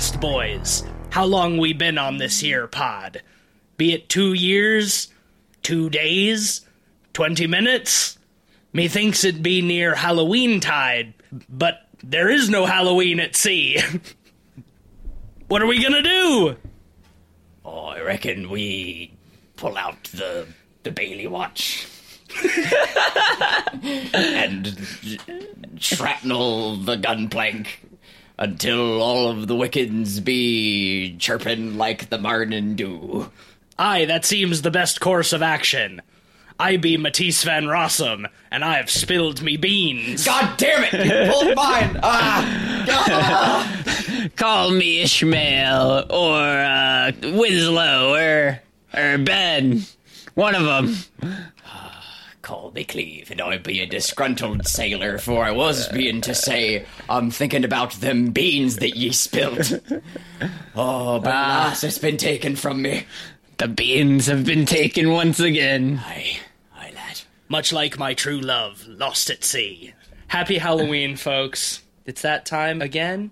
Boys. 0.00 0.82
How 1.10 1.26
long 1.26 1.58
we 1.58 1.74
been 1.74 1.98
on 1.98 2.16
this 2.16 2.40
here 2.40 2.66
pod? 2.66 3.20
Be 3.76 3.92
it 3.92 4.08
two 4.08 4.32
years, 4.32 5.08
two 5.62 5.90
days, 5.90 6.62
twenty 7.12 7.46
minutes? 7.46 8.16
Methinks 8.72 9.24
it 9.24 9.42
be 9.42 9.60
near 9.60 9.94
Halloween 9.94 10.58
tide, 10.58 11.12
but 11.50 11.86
there 12.02 12.30
is 12.30 12.48
no 12.48 12.64
Halloween 12.64 13.20
at 13.20 13.36
sea. 13.36 13.78
what 15.48 15.60
are 15.60 15.66
we 15.66 15.82
gonna 15.82 16.02
do? 16.02 16.56
Oh, 17.62 17.84
I 17.84 18.00
reckon 18.00 18.48
we 18.48 19.12
pull 19.56 19.76
out 19.76 20.02
the 20.04 20.46
the 20.82 20.92
Bailey 20.92 21.26
watch 21.26 21.86
and 24.14 24.66
shrapnel 25.78 26.76
the 26.76 26.96
gunplank 26.96 27.66
until 28.40 29.00
all 29.02 29.28
of 29.28 29.46
the 29.46 29.54
Wiccans 29.54 30.24
be 30.24 31.14
chirping 31.18 31.76
like 31.76 32.08
the 32.08 32.18
marnin 32.18 32.74
do. 32.74 33.30
Aye, 33.78 34.06
that 34.06 34.24
seems 34.24 34.62
the 34.62 34.70
best 34.70 34.98
course 35.00 35.32
of 35.32 35.42
action. 35.42 36.00
I 36.58 36.76
be 36.76 36.96
Matisse 36.96 37.44
Van 37.44 37.64
Rossum, 37.64 38.26
and 38.50 38.64
I 38.64 38.76
have 38.76 38.90
spilled 38.90 39.42
me 39.42 39.56
beans. 39.56 40.24
God 40.26 40.58
damn 40.58 40.84
it! 40.84 41.06
You 41.06 41.32
pulled 41.32 41.54
mine! 41.56 42.00
Ah! 42.02 43.66
Call 44.36 44.70
me 44.70 45.00
Ishmael 45.02 46.06
or 46.10 46.38
uh, 46.38 47.12
Winslow 47.22 48.14
or 48.14 48.60
or 48.94 49.18
Ben. 49.18 49.82
One 50.34 50.54
of 50.54 50.64
them. 50.64 50.96
Call 52.50 52.72
me 52.72 52.82
Cleve, 52.82 53.30
and 53.30 53.40
I'll 53.40 53.60
be 53.60 53.78
a 53.78 53.86
disgruntled 53.86 54.66
sailor, 54.66 55.18
for 55.18 55.44
I 55.44 55.52
was 55.52 55.86
being 55.86 56.20
to 56.22 56.34
say, 56.34 56.84
I'm 57.08 57.30
thinking 57.30 57.64
about 57.64 57.92
them 57.92 58.32
beans 58.32 58.78
that 58.78 58.96
ye 58.96 59.12
spilt. 59.12 59.72
Oh, 60.74 61.20
but 61.20 61.30
alas, 61.30 61.84
it's 61.84 61.98
been 61.98 62.16
taken 62.16 62.56
from 62.56 62.82
me. 62.82 63.04
The 63.58 63.68
beans 63.68 64.26
have 64.26 64.44
been 64.44 64.66
taken 64.66 65.10
once 65.12 65.38
again. 65.38 66.00
Aye, 66.04 66.40
aye, 66.74 66.90
lad. 66.92 67.20
Much 67.48 67.72
like 67.72 68.00
my 68.00 68.14
true 68.14 68.40
love, 68.40 68.84
lost 68.88 69.30
at 69.30 69.44
sea. 69.44 69.94
Happy 70.26 70.58
Halloween, 70.58 71.14
folks. 71.14 71.84
It's 72.04 72.22
that 72.22 72.46
time 72.46 72.82
again, 72.82 73.30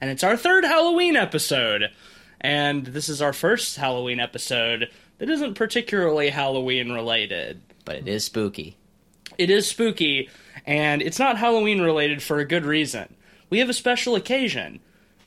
and 0.00 0.10
it's 0.10 0.24
our 0.24 0.36
third 0.36 0.64
Halloween 0.64 1.14
episode. 1.14 1.92
And 2.40 2.84
this 2.84 3.08
is 3.08 3.22
our 3.22 3.32
first 3.32 3.76
Halloween 3.76 4.18
episode 4.18 4.90
that 5.18 5.30
isn't 5.30 5.54
particularly 5.54 6.30
Halloween 6.30 6.90
related. 6.90 7.60
But 7.86 7.96
it 7.96 8.08
is 8.08 8.24
spooky. 8.24 8.76
It 9.38 9.48
is 9.48 9.66
spooky, 9.66 10.28
and 10.66 11.00
it's 11.00 11.18
not 11.18 11.38
Halloween 11.38 11.80
related 11.80 12.22
for 12.22 12.38
a 12.38 12.44
good 12.44 12.66
reason. 12.66 13.14
We 13.48 13.60
have 13.60 13.70
a 13.70 13.74
special 13.74 14.14
occasion. 14.16 14.80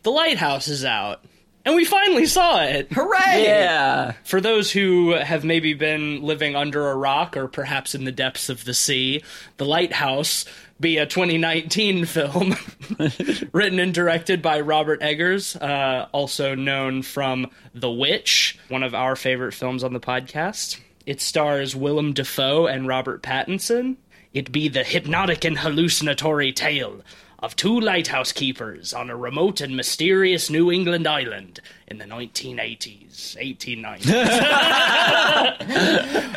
The 0.04 0.12
lighthouse 0.12 0.68
is 0.68 0.84
out, 0.86 1.24
and 1.66 1.76
we 1.76 1.86
finally 1.86 2.26
saw 2.26 2.62
it. 2.64 2.92
Hooray! 2.92 3.44
Yeah. 3.44 4.14
For 4.24 4.42
those 4.42 4.72
who 4.72 5.12
have 5.12 5.44
maybe 5.44 5.74
been 5.74 6.22
living 6.22 6.56
under 6.56 6.90
a 6.90 6.96
rock 6.96 7.38
or 7.38 7.48
perhaps 7.48 7.96
in 7.96 8.04
the 8.06 8.12
depths 8.12 8.50
of 8.50 8.66
the 8.66 8.74
sea, 8.74 9.24
The 9.58 9.66
Lighthouse 9.66 10.46
be 10.80 10.98
a 10.98 11.06
2019 11.06 12.06
film 12.06 12.56
written 13.54 13.80
and 13.80 13.94
directed 13.94 14.42
by 14.42 14.60
Robert 14.62 15.02
Eggers, 15.02 15.56
uh, 15.58 16.08
also 16.12 16.56
known 16.56 17.04
from 17.04 17.48
The 17.74 17.92
Witch, 17.92 18.58
one 18.70 18.84
of 18.84 18.94
our 18.94 19.16
favorite 19.16 19.54
films 19.54 19.84
on 19.84 19.94
the 19.94 20.00
podcast. 20.00 20.80
It 21.10 21.22
stars 21.22 21.76
Willem 21.76 22.14
Dafoe 22.14 22.68
and 22.68 22.88
Robert 22.88 23.24
Pattinson. 23.24 23.96
It 24.32 24.52
be 24.52 24.68
the 24.68 24.84
hypnotic 24.84 25.44
and 25.44 25.58
hallucinatory 25.58 26.54
tale 26.54 27.02
of 27.42 27.56
two 27.56 27.80
lighthouse 27.80 28.32
keepers 28.32 28.94
on 28.94 29.10
a 29.10 29.16
remote 29.16 29.62
and 29.62 29.76
mysterious 29.76 30.50
New 30.50 30.72
England 30.72 31.08
island 31.08 31.60
in 31.88 31.98
the 31.98 32.06
1980s, 32.06 33.36
1890s. 33.38 34.12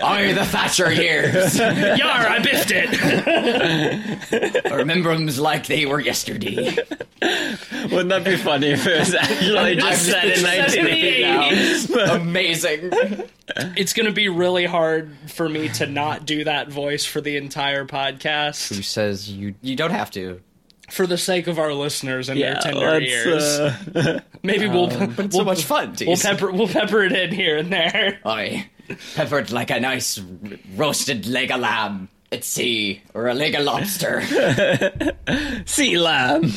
Aye, 0.03 0.33
the 0.33 0.45
Thatcher 0.45 0.93
years. 0.93 1.59
Yar, 1.59 1.69
I 2.29 2.39
biffed 2.41 2.71
it. 2.73 4.67
I 4.67 4.75
remember 4.75 5.15
them 5.15 5.27
like 5.37 5.67
they 5.67 5.87
were 5.87 6.01
yesterday. 6.01 6.77
Wouldn't 7.91 8.09
that 8.09 8.25
be 8.25 8.37
funny 8.37 8.69
if 8.71 8.87
it 8.87 8.99
was 8.99 9.15
actually 9.15 9.77
just 9.77 10.07
set 10.07 10.25
in 10.25 10.37
Set 10.37 10.75
in 10.77 10.85
the 10.85 11.27
1980 11.93 12.23
Amazing. 12.23 12.91
It's 13.77 13.93
going 13.93 14.07
to 14.07 14.13
be 14.13 14.29
really 14.29 14.65
hard 14.67 15.15
for 15.29 15.49
me 15.49 15.69
to 15.71 15.87
not 15.87 16.25
do 16.27 16.45
that 16.45 16.69
voice 16.71 17.05
for 17.05 17.21
the 17.21 17.37
entire 17.37 17.85
podcast 17.85 18.75
Who 18.75 18.83
says 18.83 19.31
you 19.31 19.55
you 19.61 19.77
don't 19.77 19.91
have 19.91 20.11
to? 20.13 20.41
For 20.93 21.07
the 21.07 21.19
sake 21.19 21.47
of 21.47 21.59
our 21.59 21.73
listeners 21.75 22.29
and 22.29 22.39
Yeah, 22.39 22.55
their 22.61 22.73
tender 22.73 23.01
ears. 23.01 23.43
uh, 23.43 24.21
Maybe 24.43 24.69
we'll 24.69 24.89
it's 25.03 25.17
we'll, 25.19 25.31
so 25.31 25.45
much 25.45 25.65
fun. 25.65 25.95
we'll 26.07 26.17
pepper 26.17 26.51
we'll 26.53 26.69
pepper 26.69 27.03
it 27.03 27.13
in 27.13 27.33
here 27.33 27.57
and 27.59 27.73
there. 27.73 28.21
Aye, 28.25 28.69
peppered 29.15 29.51
like 29.51 29.71
a 29.71 29.81
nice 29.81 30.21
roasted 30.77 31.27
leg 31.27 31.51
of 31.51 31.61
lamb 31.61 32.09
at 32.31 32.45
sea, 32.45 33.03
or 33.13 33.29
a 33.29 33.35
leg 33.35 33.55
of 33.55 33.63
lobster. 33.65 34.23
sea 35.67 35.99
lamb. 35.99 36.51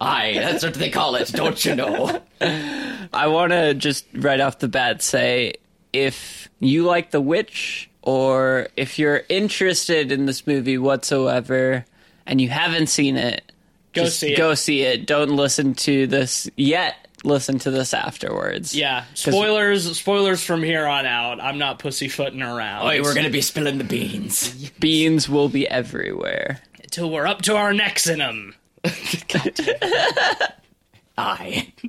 Aye, 0.00 0.32
that's 0.34 0.64
what 0.64 0.74
they 0.74 0.90
call 0.90 1.14
it, 1.14 1.28
don't 1.32 1.64
you 1.64 1.76
know? 1.76 2.20
I 2.40 3.26
want 3.28 3.52
to 3.52 3.74
just 3.74 4.04
right 4.14 4.40
off 4.40 4.58
the 4.58 4.66
bat 4.68 5.00
say 5.00 5.54
if 5.92 6.48
you 6.58 6.84
like 6.84 7.12
The 7.12 7.20
Witch 7.20 7.88
or 8.02 8.66
if 8.76 8.98
you're 8.98 9.22
interested 9.28 10.10
in 10.10 10.26
this 10.26 10.44
movie 10.46 10.76
whatsoever 10.78 11.84
and 12.26 12.40
you 12.40 12.48
haven't 12.48 12.88
seen 12.88 13.16
it, 13.16 13.51
Go 13.92 14.04
just 14.04 14.18
see 14.20 14.32
it. 14.32 14.36
Go 14.36 14.54
see 14.54 14.82
it. 14.82 15.06
Don't 15.06 15.30
listen 15.30 15.74
to 15.74 16.06
this 16.06 16.48
yet. 16.56 16.96
Listen 17.24 17.58
to 17.60 17.70
this 17.70 17.94
afterwards. 17.94 18.74
Yeah, 18.74 19.04
spoilers 19.14 19.96
spoilers 19.96 20.42
from 20.42 20.62
here 20.62 20.86
on 20.86 21.06
out. 21.06 21.40
I'm 21.40 21.56
not 21.58 21.78
pussyfooting 21.78 22.42
around. 22.42 22.86
Aye, 22.86 23.00
we're 23.00 23.14
gonna 23.14 23.30
be 23.30 23.40
spilling 23.42 23.78
the 23.78 23.84
beans. 23.84 24.70
Beans 24.80 25.28
will 25.28 25.48
be 25.48 25.68
everywhere. 25.68 26.60
till 26.90 27.10
we're 27.10 27.26
up 27.26 27.42
to 27.42 27.54
our 27.56 27.72
necks 27.72 28.08
in 28.08 28.18
them. 28.18 28.54
I. 31.18 31.72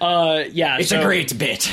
Uh, 0.00 0.42
yeah, 0.50 0.78
it's 0.78 0.88
so- 0.88 1.00
a 1.00 1.04
great 1.04 1.38
bit. 1.38 1.70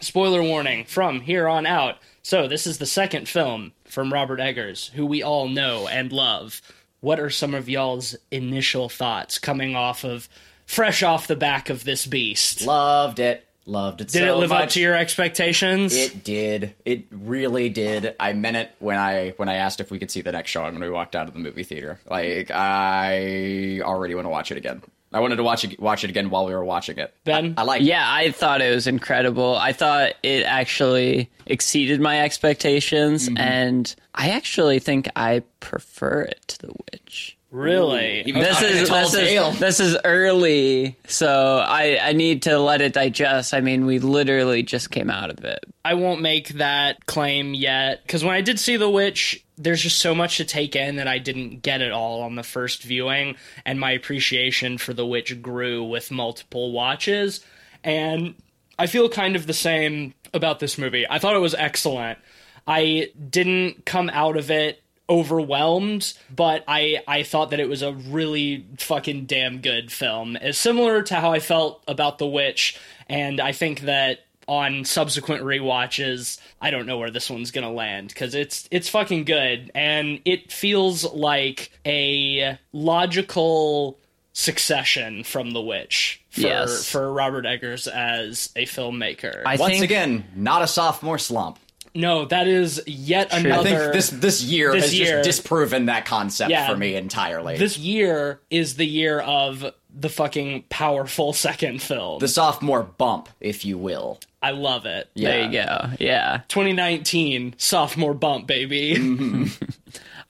spoiler 0.00 0.40
warning 0.40 0.84
from 0.84 1.20
here 1.20 1.48
on 1.48 1.66
out. 1.66 1.96
So, 2.22 2.46
this 2.46 2.64
is 2.64 2.78
the 2.78 2.86
second 2.86 3.28
film 3.28 3.72
from 3.86 4.12
Robert 4.12 4.38
Eggers, 4.38 4.92
who 4.92 5.04
we 5.04 5.20
all 5.20 5.48
know 5.48 5.88
and 5.88 6.12
love. 6.12 6.62
What 7.02 7.18
are 7.18 7.30
some 7.30 7.52
of 7.52 7.68
y'all's 7.68 8.14
initial 8.30 8.88
thoughts 8.88 9.40
coming 9.40 9.74
off 9.74 10.04
of 10.04 10.28
fresh 10.66 11.02
off 11.02 11.26
the 11.26 11.34
back 11.34 11.68
of 11.68 11.82
this 11.82 12.06
beast? 12.06 12.64
Loved 12.64 13.18
it. 13.18 13.44
Loved 13.66 14.00
it. 14.00 14.08
Did 14.08 14.20
so 14.20 14.36
it 14.36 14.38
live 14.38 14.50
much. 14.50 14.62
up 14.62 14.68
to 14.70 14.80
your 14.80 14.96
expectations? 14.96 15.94
It 15.96 16.22
did. 16.22 16.74
It 16.84 17.06
really 17.10 17.68
did. 17.70 18.14
I 18.20 18.32
meant 18.34 18.56
it 18.56 18.70
when 18.78 18.98
I 18.98 19.30
when 19.36 19.48
I 19.48 19.54
asked 19.54 19.80
if 19.80 19.90
we 19.90 19.98
could 19.98 20.12
see 20.12 20.20
the 20.20 20.30
next 20.30 20.50
showing 20.50 20.74
when 20.74 20.82
we 20.82 20.90
walked 20.90 21.16
out 21.16 21.26
of 21.26 21.34
the 21.34 21.40
movie 21.40 21.64
theater. 21.64 21.98
Like 22.08 22.52
I 22.52 23.80
already 23.82 24.14
want 24.14 24.26
to 24.26 24.30
watch 24.30 24.52
it 24.52 24.56
again. 24.56 24.82
I 25.12 25.20
wanted 25.20 25.36
to 25.36 25.42
watch 25.42 25.64
it 25.64 25.78
watch 25.80 26.04
it 26.04 26.10
again 26.10 26.30
while 26.30 26.46
we 26.46 26.54
were 26.54 26.64
watching 26.64 26.98
it. 26.98 27.14
Ben? 27.24 27.54
I, 27.56 27.62
I 27.62 27.64
like. 27.64 27.82
Yeah, 27.82 28.04
I 28.04 28.30
thought 28.30 28.60
it 28.62 28.74
was 28.74 28.86
incredible. 28.86 29.56
I 29.56 29.72
thought 29.72 30.12
it 30.22 30.44
actually 30.44 31.30
exceeded 31.46 32.00
my 32.00 32.20
expectations, 32.22 33.28
mm-hmm. 33.28 33.38
and 33.38 33.94
I 34.14 34.30
actually 34.30 34.78
think 34.78 35.08
I 35.16 35.42
prefer 35.60 36.22
it 36.22 36.40
to 36.48 36.58
The 36.66 36.72
Witch. 36.92 37.36
really? 37.50 38.22
Even 38.26 38.42
This 38.42 38.62
is 38.62 38.88
this 38.88 39.12
tale. 39.12 39.48
is 39.50 39.58
this 39.58 39.80
is 39.80 39.96
early, 40.04 40.96
so 41.06 41.58
I 41.66 41.98
I 42.00 42.12
need 42.12 42.42
to 42.42 42.58
let 42.58 42.80
it 42.80 42.92
digest. 42.94 43.52
I 43.54 43.60
mean, 43.60 43.84
we 43.86 43.98
literally 43.98 44.62
just 44.62 44.90
came 44.90 45.10
out 45.10 45.30
of 45.30 45.44
it. 45.44 45.64
I 45.84 45.94
won't 45.94 46.22
make 46.22 46.48
that 46.50 47.06
claim 47.06 47.54
yet 47.54 48.02
because 48.06 48.24
when 48.24 48.34
I 48.34 48.40
did 48.40 48.58
see 48.58 48.76
The 48.76 48.88
Witch, 48.88 49.41
there's 49.56 49.82
just 49.82 49.98
so 49.98 50.14
much 50.14 50.38
to 50.38 50.44
take 50.44 50.74
in 50.74 50.96
that 50.96 51.08
I 51.08 51.18
didn't 51.18 51.62
get 51.62 51.80
it 51.80 51.92
all 51.92 52.22
on 52.22 52.34
the 52.34 52.42
first 52.42 52.82
viewing, 52.82 53.36
and 53.64 53.78
my 53.78 53.92
appreciation 53.92 54.78
for 54.78 54.92
The 54.92 55.06
Witch 55.06 55.40
grew 55.42 55.84
with 55.84 56.10
multiple 56.10 56.72
watches. 56.72 57.44
And 57.84 58.34
I 58.78 58.86
feel 58.86 59.08
kind 59.08 59.36
of 59.36 59.46
the 59.46 59.52
same 59.52 60.14
about 60.32 60.58
this 60.58 60.78
movie. 60.78 61.06
I 61.08 61.18
thought 61.18 61.36
it 61.36 61.40
was 61.40 61.54
excellent. 61.54 62.18
I 62.66 63.10
didn't 63.30 63.84
come 63.84 64.08
out 64.10 64.36
of 64.36 64.50
it 64.50 64.82
overwhelmed, 65.08 66.14
but 66.34 66.64
I 66.66 67.02
I 67.06 67.22
thought 67.22 67.50
that 67.50 67.60
it 67.60 67.68
was 67.68 67.82
a 67.82 67.92
really 67.92 68.66
fucking 68.78 69.26
damn 69.26 69.60
good 69.60 69.92
film. 69.92 70.36
It's 70.36 70.58
similar 70.58 71.02
to 71.02 71.16
how 71.16 71.32
I 71.32 71.40
felt 71.40 71.82
about 71.86 72.18
The 72.18 72.26
Witch, 72.26 72.80
and 73.08 73.40
I 73.40 73.52
think 73.52 73.80
that 73.80 74.20
on 74.48 74.84
subsequent 74.84 75.42
rewatches, 75.44 76.38
I 76.60 76.70
don't 76.70 76.86
know 76.86 76.98
where 76.98 77.10
this 77.10 77.30
one's 77.30 77.50
gonna 77.50 77.72
land 77.72 78.08
because 78.08 78.34
it's 78.34 78.68
it's 78.70 78.88
fucking 78.88 79.24
good, 79.24 79.70
and 79.74 80.20
it 80.24 80.50
feels 80.52 81.04
like 81.12 81.70
a 81.86 82.58
logical 82.72 83.98
succession 84.34 85.24
from 85.24 85.50
The 85.50 85.60
Witch 85.60 86.20
for 86.30 86.40
Yes. 86.40 86.88
for 86.88 87.12
Robert 87.12 87.44
Eggers 87.46 87.86
as 87.86 88.50
a 88.56 88.64
filmmaker. 88.64 89.42
I 89.44 89.56
Once 89.56 89.72
think 89.74 89.84
again, 89.84 90.24
not 90.34 90.62
a 90.62 90.66
sophomore 90.66 91.18
slump. 91.18 91.58
no, 91.94 92.24
that 92.24 92.48
is 92.48 92.82
yet 92.86 93.30
True. 93.30 93.40
another. 93.40 93.68
I 93.68 93.80
think 93.82 93.92
this 93.92 94.08
this 94.08 94.42
year 94.42 94.72
This 94.72 94.84
has 94.84 94.98
year- 94.98 95.22
just 95.22 95.42
disproven 95.42 95.86
that 95.86 96.06
concept 96.06 96.50
Yeah. 96.50 96.66
for 96.66 96.76
me 96.76 96.94
entirely. 96.94 97.58
this 97.58 97.76
year 97.76 98.40
is 98.50 98.76
the 98.76 98.86
year 98.86 99.20
of 99.20 99.72
the 99.94 100.08
fucking 100.08 100.64
powerful 100.70 101.32
second 101.48 101.82
film. 101.82 102.18
The 102.20 102.28
sophomore 102.28 102.82
bump, 102.82 103.28
if 103.40 103.64
you 103.66 103.76
will. 103.76 104.18
I 104.42 104.50
love 104.50 104.86
it. 104.86 105.08
There 105.14 105.44
you 105.44 105.52
go. 105.52 105.90
Yeah. 106.00 106.40
2019 106.48 107.54
sophomore 107.58 108.14
bump, 108.14 108.46
baby. 108.46 109.48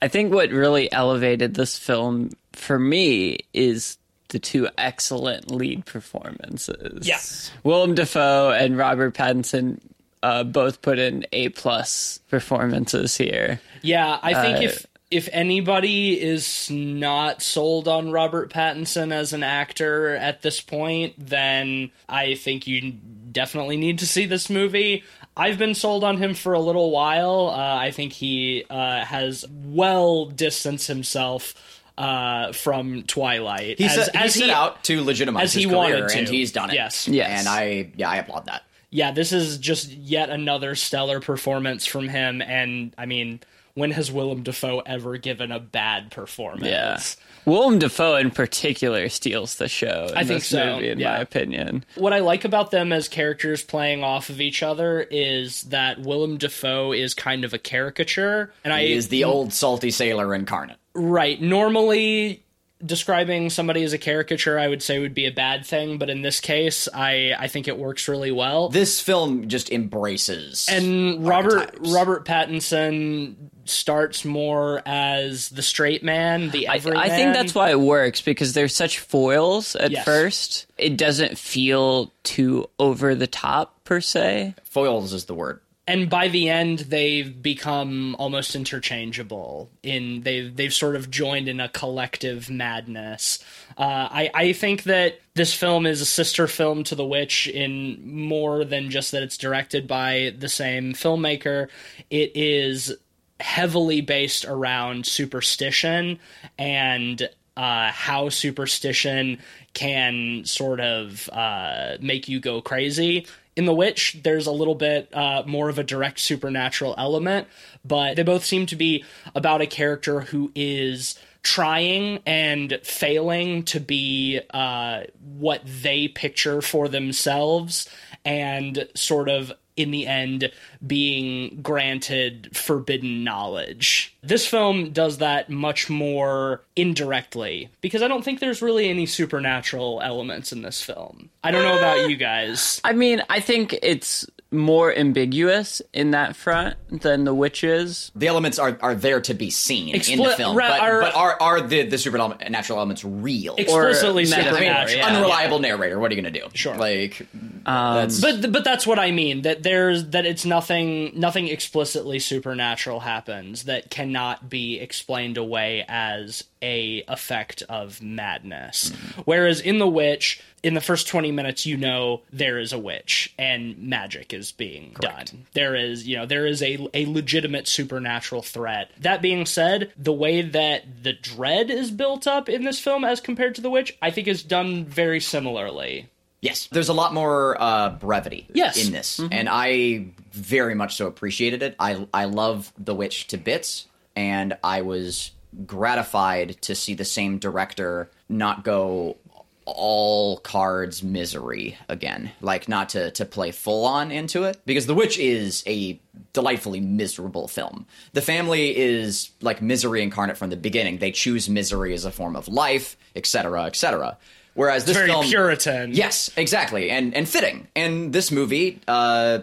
I 0.01 0.07
think 0.07 0.33
what 0.33 0.49
really 0.51 0.91
elevated 0.91 1.55
this 1.55 1.77
film 1.79 2.31
for 2.51 2.77
me 2.77 3.39
is 3.53 3.97
the 4.29 4.39
two 4.39 4.67
excellent 4.77 5.49
lead 5.51 5.85
performances. 5.85 7.07
Yes. 7.07 7.51
Willem 7.63 7.95
Dafoe 7.95 8.51
and 8.51 8.77
Robert 8.77 9.13
Pattinson 9.15 9.79
uh, 10.21 10.43
both 10.43 10.81
put 10.81 10.99
in 10.99 11.25
A 11.31 11.49
plus 11.49 12.19
performances 12.29 13.15
here. 13.17 13.59
Yeah, 13.81 14.19
I 14.21 14.33
think 14.33 14.57
Uh, 14.57 14.61
if 14.61 14.87
if 15.11 15.29
anybody 15.31 16.19
is 16.19 16.71
not 16.71 17.43
sold 17.43 17.87
on 17.87 18.09
Robert 18.11 18.51
Pattinson 18.51 19.11
as 19.13 19.31
an 19.31 19.43
actor 19.43 20.15
at 20.15 20.41
this 20.41 20.59
point, 20.59 21.13
then 21.19 21.91
I 22.09 22.33
think 22.33 22.65
you 22.65 22.93
definitely 23.33 23.75
need 23.77 23.99
to 23.99 24.07
see 24.07 24.25
this 24.25 24.49
movie. 24.49 25.03
I've 25.35 25.57
been 25.57 25.73
sold 25.75 26.03
on 26.03 26.17
him 26.17 26.35
for 26.35 26.53
a 26.53 26.59
little 26.59 26.91
while. 26.91 27.49
Uh, 27.49 27.75
I 27.75 27.91
think 27.91 28.13
he 28.13 28.63
uh, 28.69 29.03
has 29.03 29.45
well 29.49 30.25
distanced 30.27 30.87
himself 30.87 31.55
uh, 31.97 32.51
from 32.53 33.03
Twilight. 33.03 33.79
He 33.79 33.85
as, 33.85 33.95
set, 34.05 34.15
as 34.15 34.33
he 34.35 34.41
set 34.41 34.49
out 34.51 34.83
to 34.85 35.03
legitimize 35.03 35.43
as 35.45 35.53
his 35.53 35.63
he 35.63 35.69
career, 35.69 35.77
wanted 35.79 36.09
to. 36.09 36.19
and 36.19 36.27
he's 36.29 36.51
done 36.51 36.69
it. 36.69 36.75
Yes. 36.75 37.07
Yes. 37.07 37.39
And 37.39 37.47
I, 37.49 37.91
yeah, 37.95 38.09
I 38.09 38.17
applaud 38.17 38.45
that. 38.45 38.63
yeah, 38.91 39.11
this 39.11 39.31
is 39.31 39.57
just 39.57 39.91
yet 39.91 40.29
another 40.29 40.75
stellar 40.75 41.19
performance 41.19 41.85
from 41.85 42.07
him. 42.09 42.41
And 42.41 42.93
I 42.97 43.05
mean, 43.07 43.39
when 43.73 43.89
has 43.91 44.11
Willem 44.11 44.43
Dafoe 44.43 44.79
ever 44.85 45.17
given 45.17 45.51
a 45.51 45.59
bad 45.59 46.11
performance? 46.11 46.65
Yeah. 46.67 46.99
Willem 47.45 47.79
Dafoe 47.79 48.15
in 48.15 48.31
particular 48.31 49.09
steals 49.09 49.55
the 49.55 49.67
show. 49.67 50.07
In 50.11 50.17
I 50.17 50.23
think 50.23 50.41
this 50.41 50.47
so, 50.47 50.75
movie, 50.75 50.89
in 50.89 50.99
yeah. 50.99 51.13
my 51.13 51.17
opinion. 51.19 51.83
What 51.95 52.13
I 52.13 52.19
like 52.19 52.45
about 52.45 52.71
them 52.71 52.91
as 52.93 53.07
characters 53.07 53.63
playing 53.63 54.03
off 54.03 54.29
of 54.29 54.39
each 54.41 54.63
other 54.63 55.01
is 55.01 55.63
that 55.63 55.99
Willem 55.99 56.37
Dafoe 56.37 56.91
is 56.93 57.13
kind 57.13 57.43
of 57.43 57.53
a 57.53 57.59
caricature, 57.59 58.53
and 58.63 58.73
I 58.73 58.83
He 58.85 58.93
is 58.93 59.09
the 59.09 59.23
old 59.23 59.53
salty 59.53 59.91
sailor 59.91 60.33
incarnate. 60.33 60.77
right 60.93 61.41
normally 61.41 62.42
describing 62.85 63.49
somebody 63.49 63.83
as 63.83 63.93
a 63.93 63.97
caricature 63.97 64.59
I 64.59 64.67
would 64.67 64.83
say 64.83 64.99
would 64.99 65.13
be 65.15 65.25
a 65.25 65.31
bad 65.31 65.65
thing, 65.65 65.97
but 65.97 66.09
in 66.09 66.21
this 66.21 66.39
case, 66.39 66.87
I 66.93 67.33
I 67.37 67.47
think 67.47 67.67
it 67.67 67.77
works 67.77 68.07
really 68.07 68.31
well. 68.31 68.69
This 68.69 68.99
film 68.99 69.47
just 69.47 69.71
embraces 69.71 70.67
and 70.69 71.25
Robert 71.25 71.59
archetypes. 71.59 71.91
Robert 71.91 72.25
Pattinson 72.25 73.35
starts 73.65 74.25
more 74.25 74.81
as 74.85 75.47
the 75.49 75.61
straight 75.61 76.03
man, 76.03 76.49
the 76.49 76.67
I, 76.67 76.75
everyman. 76.75 77.01
I 77.01 77.09
think 77.09 77.33
that's 77.33 77.55
why 77.55 77.69
it 77.71 77.79
works 77.79 78.21
because 78.21 78.51
they're 78.53 78.67
such 78.67 78.99
foils 78.99 79.75
at 79.77 79.91
Yes. 79.91 80.03
first. 80.03 80.65
It 80.77 80.97
doesn't 80.97 81.37
feel 81.37 82.11
too 82.23 82.69
over 82.77 83.15
the 83.15 83.27
top 83.27 83.81
per 83.85 84.01
se. 84.01 84.55
foils 84.65 85.13
is 85.13 85.25
the 85.25 85.33
word. 85.33 85.61
And 85.87 86.09
by 86.09 86.27
the 86.27 86.49
end 86.49 86.79
they've 86.79 87.41
become 87.41 88.15
almost 88.19 88.55
interchangeable 88.55 89.69
in 89.81 90.21
they've 90.21 90.55
they've 90.55 90.73
sort 90.73 90.95
of 90.95 91.09
joined 91.09 91.47
in 91.47 91.59
a 91.59 91.69
collective 91.69 92.49
madness 92.49 93.43
uh, 93.77 94.07
I, 94.11 94.31
I 94.33 94.53
think 94.53 94.83
that 94.83 95.19
this 95.35 95.53
film 95.53 95.85
is 95.85 96.01
a 96.01 96.05
sister 96.05 96.47
film 96.47 96.83
to 96.85 96.95
The 96.95 97.05
Witch 97.05 97.47
in 97.47 98.27
more 98.27 98.63
than 98.63 98.89
just 98.89 99.11
that 99.11 99.23
it's 99.23 99.37
directed 99.37 99.87
by 99.87 100.35
the 100.37 100.49
same 100.49 100.93
filmmaker. 100.93 101.69
It 102.09 102.31
is 102.35 102.95
heavily 103.39 104.01
based 104.01 104.45
around 104.45 105.05
superstition 105.07 106.19
and 106.57 107.27
uh, 107.57 107.91
how 107.91 108.29
superstition 108.29 109.39
can 109.73 110.45
sort 110.45 110.79
of 110.79 111.29
uh, 111.31 111.97
make 111.99 112.29
you 112.29 112.39
go 112.39 112.61
crazy. 112.61 113.25
In 113.55 113.65
The 113.65 113.73
Witch, 113.73 114.17
there's 114.23 114.47
a 114.47 114.51
little 114.51 114.75
bit 114.75 115.09
uh, 115.13 115.43
more 115.45 115.69
of 115.69 115.77
a 115.77 115.83
direct 115.83 116.19
supernatural 116.19 116.95
element, 116.97 117.47
but 117.85 118.15
they 118.15 118.23
both 118.23 118.43
seem 118.43 118.65
to 118.67 118.75
be 118.75 119.03
about 119.35 119.61
a 119.61 119.67
character 119.67 120.21
who 120.21 120.51
is 120.55 121.19
trying 121.43 122.19
and 122.25 122.79
failing 122.83 123.63
to 123.63 123.79
be 123.79 124.39
uh, 124.53 125.03
what 125.19 125.61
they 125.65 126.07
picture 126.07 126.61
for 126.61 126.87
themselves 126.87 127.87
and 128.25 128.87
sort 128.95 129.29
of 129.29 129.51
in 129.75 129.91
the 129.91 130.07
end 130.07 130.51
being 130.85 131.59
granted 131.61 132.55
forbidden 132.55 133.23
knowledge. 133.23 134.15
This 134.21 134.45
film 134.45 134.91
does 134.91 135.17
that 135.17 135.49
much 135.49 135.89
more 135.89 136.61
indirectly 136.75 137.69
because 137.81 138.01
I 138.01 138.07
don't 138.07 138.23
think 138.23 138.39
there's 138.39 138.61
really 138.61 138.89
any 138.89 139.05
supernatural 139.05 140.01
elements 140.03 140.51
in 140.51 140.61
this 140.61 140.81
film. 140.81 141.29
I 141.43 141.51
don't 141.51 141.63
know 141.63 141.77
about 141.77 142.09
you 142.09 142.15
guys. 142.15 142.79
I 142.83 142.93
mean, 142.93 143.21
I 143.29 143.39
think 143.39 143.77
it's 143.81 144.25
more 144.53 144.95
ambiguous 144.95 145.81
in 145.91 146.11
that 146.11 146.35
front 146.35 146.75
than 147.01 147.23
The 147.23 147.33
witches. 147.33 148.11
The 148.15 148.27
elements 148.27 148.59
are, 148.59 148.77
are 148.81 148.95
there 148.95 149.19
to 149.21 149.33
be 149.33 149.49
seen 149.49 149.95
in 149.95 150.19
the 150.21 150.29
film, 150.37 150.55
ra- 150.55 150.69
but, 150.69 150.79
are- 150.79 151.01
but 151.01 151.15
are 151.15 151.37
are 151.41 151.61
the 151.61 151.83
the 151.83 151.97
supernatural 151.97 152.77
elements 152.79 153.03
real? 153.03 153.55
Explicitly 153.55 154.23
meta- 154.23 154.35
I 154.35 154.39
mean, 154.43 154.53
supernatural. 154.53 154.97
yeah. 154.97 155.07
unreliable 155.07 155.59
narrator. 155.59 155.99
What 155.99 156.11
are 156.11 156.15
you 156.15 156.21
going 156.21 156.33
to 156.33 156.39
do? 156.39 156.47
Sure. 156.53 156.75
Like, 156.75 157.25
um, 157.65 157.95
that's 157.95 158.21
But 158.21 158.51
but 158.51 158.63
that's 158.63 158.85
what 158.85 158.99
I 158.99 159.11
mean. 159.11 159.41
That 159.41 159.63
there's 159.63 160.05
that 160.09 160.25
it's 160.25 160.45
nothing 160.45 161.11
nothing 161.15 161.47
explicitly 161.47 162.19
supernatural 162.19 162.99
happens 162.99 163.63
that 163.63 163.89
cannot 163.89 164.49
be 164.49 164.79
explained 164.79 165.37
away 165.37 165.83
as 165.87 166.43
a 166.63 167.03
effect 167.07 167.61
of 167.69 168.01
madness. 168.01 168.91
Whereas 169.25 169.59
in 169.61 169.77
The 169.77 169.87
Witch, 169.87 170.41
in 170.63 170.73
the 170.73 170.81
first 170.81 171.07
twenty 171.07 171.31
minutes, 171.31 171.65
you 171.65 171.75
know 171.77 172.21
there 172.31 172.57
is 172.57 172.71
a 172.73 172.79
witch 172.79 173.33
and 173.37 173.77
magic 173.77 174.33
is 174.33 174.51
being 174.53 174.95
done. 174.99 175.25
There 175.53 175.75
is 175.75 176.07
you 176.07 176.15
know 176.17 176.25
there 176.25 176.47
is 176.47 176.63
a 176.63 176.87
a 176.93 177.05
legitimate 177.05 177.67
supernatural 177.67 178.41
threat. 178.41 178.89
That 179.01 179.21
being 179.21 179.45
said, 179.45 179.91
the 179.97 180.13
way 180.13 180.41
that 180.41 181.03
the 181.03 181.13
dread 181.13 181.69
is 181.69 181.91
built 181.91 182.25
up 182.25 182.47
in 182.49 182.63
this 182.63 182.79
film 182.79 183.03
as 183.03 183.19
compared 183.19 183.55
to 183.55 183.61
The 183.61 183.69
Witch, 183.69 183.97
I 184.01 184.09
think 184.09 184.27
is 184.27 184.41
done 184.41 184.85
very 184.85 185.19
similarly. 185.19 186.07
Yes, 186.41 186.67
there's 186.71 186.89
a 186.89 186.93
lot 186.93 187.13
more 187.13 187.55
uh, 187.61 187.89
brevity 187.91 188.47
Yes. 188.53 188.85
in 188.85 188.91
this, 188.91 189.19
and 189.31 189.47
I 189.49 190.07
very 190.31 190.75
much 190.75 190.95
so 190.95 191.07
appreciated 191.07 191.61
it. 191.63 191.75
I 191.79 192.07
I 192.13 192.25
love 192.25 192.71
The 192.77 192.95
Witch 192.95 193.27
to 193.27 193.37
bits, 193.37 193.87
and 194.15 194.57
I 194.63 194.81
was 194.81 195.31
gratified 195.65 196.61
to 196.61 196.75
see 196.75 196.93
the 196.93 197.05
same 197.05 197.39
director 197.39 198.09
not 198.29 198.63
go 198.63 199.17
all 199.65 200.37
cards 200.39 201.03
misery 201.03 201.77
again. 201.87 202.31
Like 202.41 202.67
not 202.67 202.89
to 202.89 203.11
to 203.11 203.25
play 203.25 203.51
full 203.51 203.85
on 203.85 204.11
into 204.11 204.43
it. 204.43 204.61
Because 204.65 204.87
the 204.87 204.93
witch 204.93 205.17
is 205.17 205.63
a 205.65 205.99
delightfully 206.33 206.81
miserable 206.81 207.47
film. 207.47 207.85
The 208.11 208.21
family 208.21 208.75
is 208.75 209.31
like 209.41 209.61
misery 209.61 210.03
incarnate 210.03 210.37
from 210.37 210.49
the 210.49 210.57
beginning. 210.57 210.97
They 210.97 211.11
choose 211.11 211.47
misery 211.47 211.93
as 211.93 212.05
a 212.05 212.11
form 212.11 212.35
of 212.35 212.47
life 212.47 212.97
etc 213.15 213.63
etc 213.63 214.17
whereas 214.53 214.85
this 214.85 214.95
Very 214.95 215.09
film 215.09 215.25
Puritan. 215.25 215.93
Yes, 215.93 216.31
exactly, 216.37 216.89
and 216.89 217.13
and 217.13 217.27
fitting. 217.27 217.67
And 217.75 218.13
this 218.13 218.31
movie, 218.31 218.81
uh, 218.87 219.39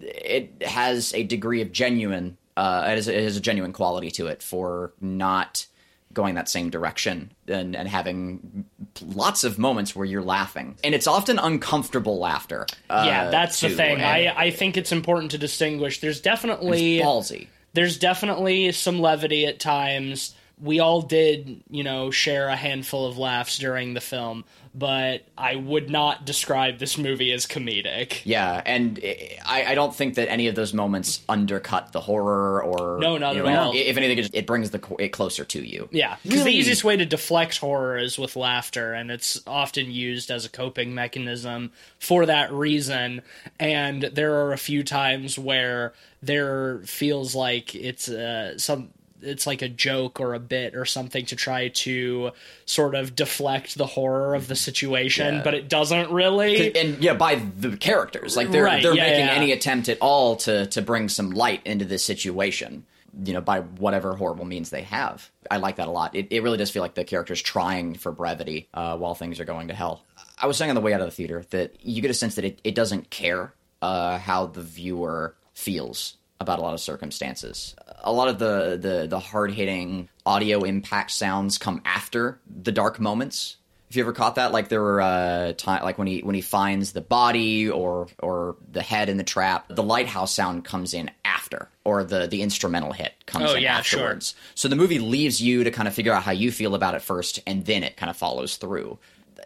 it 0.00 0.62
has 0.62 1.14
a 1.14 1.22
degree 1.22 1.62
of 1.62 1.72
genuine, 1.72 2.36
uh, 2.56 2.84
it 2.88 2.94
has, 2.96 3.08
it 3.08 3.22
has 3.22 3.36
a 3.36 3.40
genuine 3.40 3.72
quality 3.72 4.10
to 4.12 4.26
it 4.26 4.42
for 4.42 4.92
not 5.00 5.66
going 6.12 6.36
that 6.36 6.48
same 6.48 6.70
direction 6.70 7.32
and, 7.48 7.74
and 7.74 7.88
having 7.88 8.64
lots 9.02 9.42
of 9.42 9.58
moments 9.58 9.96
where 9.96 10.06
you're 10.06 10.22
laughing, 10.22 10.76
and 10.84 10.94
it's 10.94 11.08
often 11.08 11.38
uncomfortable 11.40 12.18
laughter. 12.18 12.66
Uh, 12.88 13.04
yeah, 13.06 13.30
that's 13.30 13.60
the 13.60 13.70
thing. 13.70 13.96
and 13.96 14.04
I 14.04 14.32
I 14.36 14.50
think 14.50 14.76
it's 14.76 14.92
important 14.92 15.32
to 15.32 15.38
distinguish. 15.38 16.00
There's 16.00 16.20
definitely 16.20 17.00
ballsy. 17.00 17.48
there's 17.72 17.98
definitely 17.98 18.70
some 18.72 19.00
levity 19.00 19.46
at 19.46 19.58
times. 19.58 20.34
We 20.62 20.78
all 20.78 21.02
did, 21.02 21.64
you 21.68 21.82
know, 21.82 22.12
share 22.12 22.48
a 22.48 22.54
handful 22.54 23.06
of 23.06 23.18
laughs 23.18 23.58
during 23.58 23.94
the 23.94 24.00
film, 24.00 24.44
but 24.74 25.22
I 25.38 25.54
would 25.54 25.88
not 25.88 26.24
describe 26.24 26.78
this 26.78 26.98
movie 26.98 27.32
as 27.32 27.46
comedic. 27.46 28.20
Yeah, 28.24 28.60
and 28.66 28.98
I, 29.46 29.66
I 29.68 29.74
don't 29.74 29.94
think 29.94 30.16
that 30.16 30.28
any 30.28 30.48
of 30.48 30.56
those 30.56 30.74
moments 30.74 31.22
undercut 31.28 31.92
the 31.92 32.00
horror 32.00 32.62
or 32.62 32.98
No, 32.98 33.16
not 33.16 33.36
at 33.36 33.46
all. 33.46 33.72
If 33.74 33.96
anything, 33.96 34.18
it, 34.18 34.22
just, 34.22 34.34
it 34.34 34.46
brings 34.46 34.70
the 34.70 34.82
it 34.98 35.10
closer 35.10 35.44
to 35.44 35.64
you. 35.64 35.88
Yeah, 35.92 36.16
because 36.24 36.42
the 36.42 36.50
easiest 36.50 36.82
way 36.82 36.96
to 36.96 37.06
deflect 37.06 37.58
horror 37.58 37.96
is 37.96 38.18
with 38.18 38.34
laughter, 38.34 38.92
and 38.92 39.10
it's 39.10 39.40
often 39.46 39.92
used 39.92 40.30
as 40.30 40.44
a 40.44 40.48
coping 40.48 40.94
mechanism 40.94 41.70
for 42.00 42.26
that 42.26 42.52
reason. 42.52 43.22
And 43.60 44.02
there 44.02 44.34
are 44.44 44.52
a 44.52 44.58
few 44.58 44.82
times 44.82 45.38
where 45.38 45.94
there 46.20 46.80
feels 46.80 47.34
like 47.34 47.74
it's 47.74 48.08
uh, 48.08 48.58
some. 48.58 48.90
It's 49.24 49.46
like 49.46 49.62
a 49.62 49.68
joke 49.68 50.20
or 50.20 50.34
a 50.34 50.38
bit 50.38 50.74
or 50.74 50.84
something 50.84 51.26
to 51.26 51.36
try 51.36 51.68
to 51.68 52.30
sort 52.66 52.94
of 52.94 53.14
deflect 53.16 53.76
the 53.76 53.86
horror 53.86 54.34
of 54.34 54.48
the 54.48 54.56
situation, 54.56 55.36
Yeah. 55.36 55.42
but 55.42 55.54
it 55.54 55.68
doesn't 55.68 56.10
really. 56.10 56.74
and 56.76 57.02
yeah, 57.02 57.14
by 57.14 57.34
the 57.36 57.76
characters, 57.76 58.36
like 58.36 58.50
they're 58.50 58.64
Right, 58.64 58.82
they're 58.82 58.94
yeah, 58.94 59.02
making 59.04 59.26
yeah. 59.26 59.32
any 59.32 59.52
attempt 59.52 59.88
at 59.88 59.98
all 60.00 60.36
to 60.36 60.66
to 60.66 60.82
bring 60.82 61.08
some 61.08 61.30
light 61.30 61.62
into 61.64 61.84
this 61.84 62.04
situation. 62.04 62.84
you 63.24 63.32
know, 63.32 63.40
by 63.40 63.60
whatever 63.60 64.16
horrible 64.16 64.44
means 64.44 64.70
they 64.70 64.82
have. 64.82 65.30
I 65.48 65.58
like 65.58 65.76
that 65.76 65.86
a 65.86 65.90
lot. 65.92 66.16
It, 66.16 66.26
it 66.30 66.42
really 66.42 66.58
does 66.58 66.72
feel 66.72 66.82
like 66.82 66.94
the 66.94 67.04
character's 67.04 67.40
trying 67.40 67.94
for 67.94 68.10
brevity 68.10 68.66
uh, 68.74 68.96
while 68.96 69.14
things 69.14 69.38
are 69.38 69.44
going 69.44 69.68
to 69.68 69.74
hell. 69.74 70.02
I 70.36 70.48
was 70.48 70.56
saying 70.56 70.70
on 70.70 70.74
the 70.74 70.80
way 70.80 70.92
out 70.92 71.00
of 71.00 71.06
the 71.06 71.12
theater 71.12 71.44
that 71.50 71.76
you 71.80 72.02
get 72.02 72.10
a 72.10 72.14
sense 72.14 72.34
that 72.34 72.44
it, 72.44 72.58
it 72.64 72.74
doesn't 72.74 73.10
care 73.10 73.54
uh, 73.82 74.18
how 74.18 74.46
the 74.46 74.62
viewer 74.62 75.36
feels 75.52 76.16
about 76.40 76.58
a 76.58 76.62
lot 76.62 76.74
of 76.74 76.80
circumstances. 76.80 77.74
A 78.02 78.12
lot 78.12 78.28
of 78.28 78.38
the 78.38 78.78
the, 78.80 79.06
the 79.06 79.18
hard 79.18 79.52
hitting 79.52 80.08
audio 80.26 80.60
impact 80.62 81.10
sounds 81.10 81.58
come 81.58 81.80
after 81.84 82.38
the 82.62 82.72
dark 82.72 82.98
moments. 83.00 83.56
If 83.90 83.96
you 83.96 84.02
ever 84.02 84.12
caught 84.12 84.34
that, 84.36 84.50
like 84.50 84.68
there 84.70 84.82
were 84.82 85.00
uh, 85.00 85.52
time, 85.52 85.84
like 85.84 85.98
when 85.98 86.08
he 86.08 86.20
when 86.20 86.34
he 86.34 86.40
finds 86.40 86.92
the 86.92 87.00
body 87.00 87.70
or 87.70 88.08
or 88.18 88.56
the 88.72 88.82
head 88.82 89.08
in 89.08 89.18
the 89.18 89.24
trap, 89.24 89.66
the 89.68 89.84
lighthouse 89.84 90.34
sound 90.34 90.64
comes 90.64 90.94
in 90.94 91.10
after, 91.24 91.68
or 91.84 92.02
the 92.02 92.26
the 92.26 92.42
instrumental 92.42 92.92
hit 92.92 93.12
comes 93.26 93.50
Oh, 93.50 93.54
in 93.54 93.62
yeah, 93.62 93.78
afterwards. 93.78 94.34
So 94.56 94.66
the 94.66 94.74
movie 94.74 94.98
leaves 94.98 95.40
you 95.40 95.62
to 95.62 95.70
kind 95.70 95.86
of 95.86 95.94
figure 95.94 96.12
out 96.12 96.24
how 96.24 96.32
you 96.32 96.50
feel 96.50 96.74
about 96.74 96.96
it 96.96 97.02
first, 97.02 97.38
and 97.46 97.64
then 97.64 97.84
it 97.84 97.96
kind 97.96 98.10
of 98.10 98.16
follows 98.16 98.56
through 98.56 98.98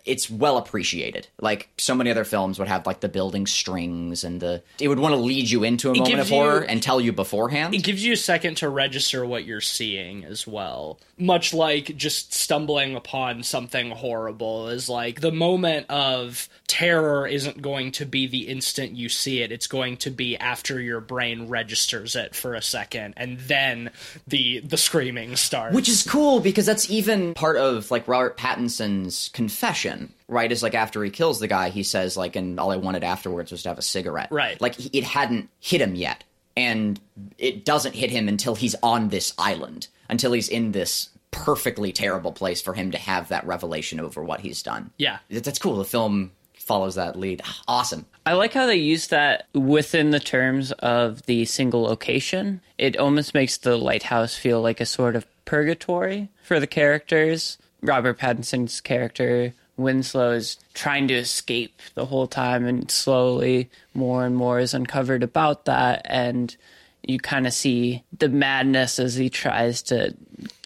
it's 0.08 0.30
well 0.30 0.56
appreciated. 0.56 1.28
Like 1.40 1.68
so 1.78 1.94
many 1.94 2.10
other 2.10 2.24
films 2.24 2.58
would 2.58 2.68
have 2.68 2.86
like 2.86 3.00
the 3.00 3.08
building 3.08 3.46
strings 3.46 4.24
and 4.24 4.40
the 4.40 4.62
it 4.80 4.88
would 4.88 4.98
want 4.98 5.12
to 5.12 5.20
lead 5.20 5.50
you 5.50 5.64
into 5.64 5.90
a 5.90 5.94
moment 5.96 6.20
of 6.20 6.28
horror 6.28 6.60
you- 6.62 6.66
and 6.68 6.82
tell 6.82 7.00
you 7.00 7.12
beforehand. 7.12 7.74
It 7.74 7.84
gives 7.84 8.04
you 8.04 8.12
a 8.12 8.16
second 8.16 8.56
to 8.58 8.68
register 8.68 9.24
what 9.26 9.44
you're 9.44 9.60
seeing 9.60 10.24
as 10.24 10.46
well. 10.46 10.98
Much 11.18 11.52
like 11.52 11.96
just 11.96 12.32
stumbling 12.32 12.94
upon 12.94 13.42
something 13.42 13.90
horrible 13.90 14.68
is 14.68 14.88
like 14.88 15.20
the 15.20 15.32
moment 15.32 15.86
of 15.90 16.48
terror 16.66 17.26
isn't 17.26 17.60
going 17.60 17.90
to 17.92 18.06
be 18.06 18.26
the 18.26 18.48
instant 18.48 18.94
you 18.96 19.08
see 19.08 19.42
it. 19.42 19.50
It's 19.52 19.66
going 19.66 19.96
to 19.98 20.10
be 20.10 20.36
after 20.36 20.80
your 20.80 21.00
brain 21.00 21.48
registers 21.48 22.14
it 22.16 22.34
for 22.34 22.54
a 22.54 22.62
second 22.62 23.14
and 23.16 23.38
then 23.40 23.90
the 24.26 24.60
the 24.60 24.76
screaming 24.76 25.36
starts. 25.36 25.74
Which 25.74 25.88
is 25.88 26.02
cool 26.02 26.40
because 26.40 26.66
that's 26.66 26.88
even 26.90 27.34
part 27.34 27.56
of 27.56 27.90
like 27.90 28.06
Robert 28.06 28.36
Pattinson's 28.36 29.30
confession, 29.32 29.97
right? 30.28 30.50
Is 30.50 30.62
like 30.62 30.74
after 30.74 31.02
he 31.02 31.10
kills 31.10 31.40
the 31.40 31.48
guy, 31.48 31.70
he 31.70 31.82
says 31.82 32.16
like, 32.16 32.36
and 32.36 32.58
all 32.58 32.70
I 32.70 32.76
wanted 32.76 33.04
afterwards 33.04 33.50
was 33.50 33.62
to 33.62 33.68
have 33.70 33.78
a 33.78 33.82
cigarette. 33.82 34.28
Right. 34.30 34.60
Like 34.60 34.94
it 34.94 35.04
hadn't 35.04 35.48
hit 35.60 35.80
him 35.80 35.94
yet, 35.94 36.24
and 36.56 37.00
it 37.38 37.64
doesn't 37.64 37.94
hit 37.94 38.10
him 38.10 38.28
until 38.28 38.54
he's 38.54 38.74
on 38.82 39.08
this 39.08 39.34
island, 39.38 39.88
until 40.08 40.32
he's 40.32 40.48
in 40.48 40.72
this 40.72 41.10
perfectly 41.30 41.92
terrible 41.92 42.32
place 42.32 42.60
for 42.60 42.74
him 42.74 42.90
to 42.90 42.98
have 42.98 43.28
that 43.28 43.46
revelation 43.46 44.00
over 44.00 44.22
what 44.22 44.40
he's 44.40 44.62
done. 44.62 44.90
Yeah. 44.96 45.18
That's 45.30 45.58
cool. 45.58 45.76
The 45.76 45.84
film 45.84 46.32
follows 46.54 46.96
that 46.96 47.16
lead. 47.16 47.42
Awesome. 47.68 48.06
I 48.24 48.32
like 48.32 48.52
how 48.52 48.66
they 48.66 48.76
use 48.76 49.08
that 49.08 49.46
within 49.54 50.10
the 50.10 50.20
terms 50.20 50.72
of 50.72 51.22
the 51.22 51.44
single 51.44 51.82
location. 51.82 52.60
It 52.76 52.96
almost 52.96 53.34
makes 53.34 53.56
the 53.56 53.76
lighthouse 53.76 54.34
feel 54.34 54.60
like 54.60 54.80
a 54.80 54.86
sort 54.86 55.16
of 55.16 55.26
purgatory 55.44 56.28
for 56.42 56.60
the 56.60 56.66
characters. 56.66 57.56
Robert 57.82 58.18
Pattinson's 58.18 58.80
character, 58.80 59.54
Winslow, 59.78 60.32
is 60.32 60.58
trying 60.74 61.08
to 61.08 61.14
escape 61.14 61.80
the 61.94 62.06
whole 62.06 62.26
time, 62.26 62.66
and 62.66 62.90
slowly 62.90 63.70
more 63.94 64.26
and 64.26 64.36
more 64.36 64.58
is 64.58 64.74
uncovered 64.74 65.22
about 65.22 65.64
that. 65.64 66.02
And 66.04 66.54
you 67.02 67.18
kind 67.18 67.46
of 67.46 67.52
see 67.52 68.04
the 68.16 68.28
madness 68.28 68.98
as 68.98 69.14
he 69.14 69.30
tries 69.30 69.82
to 69.82 70.14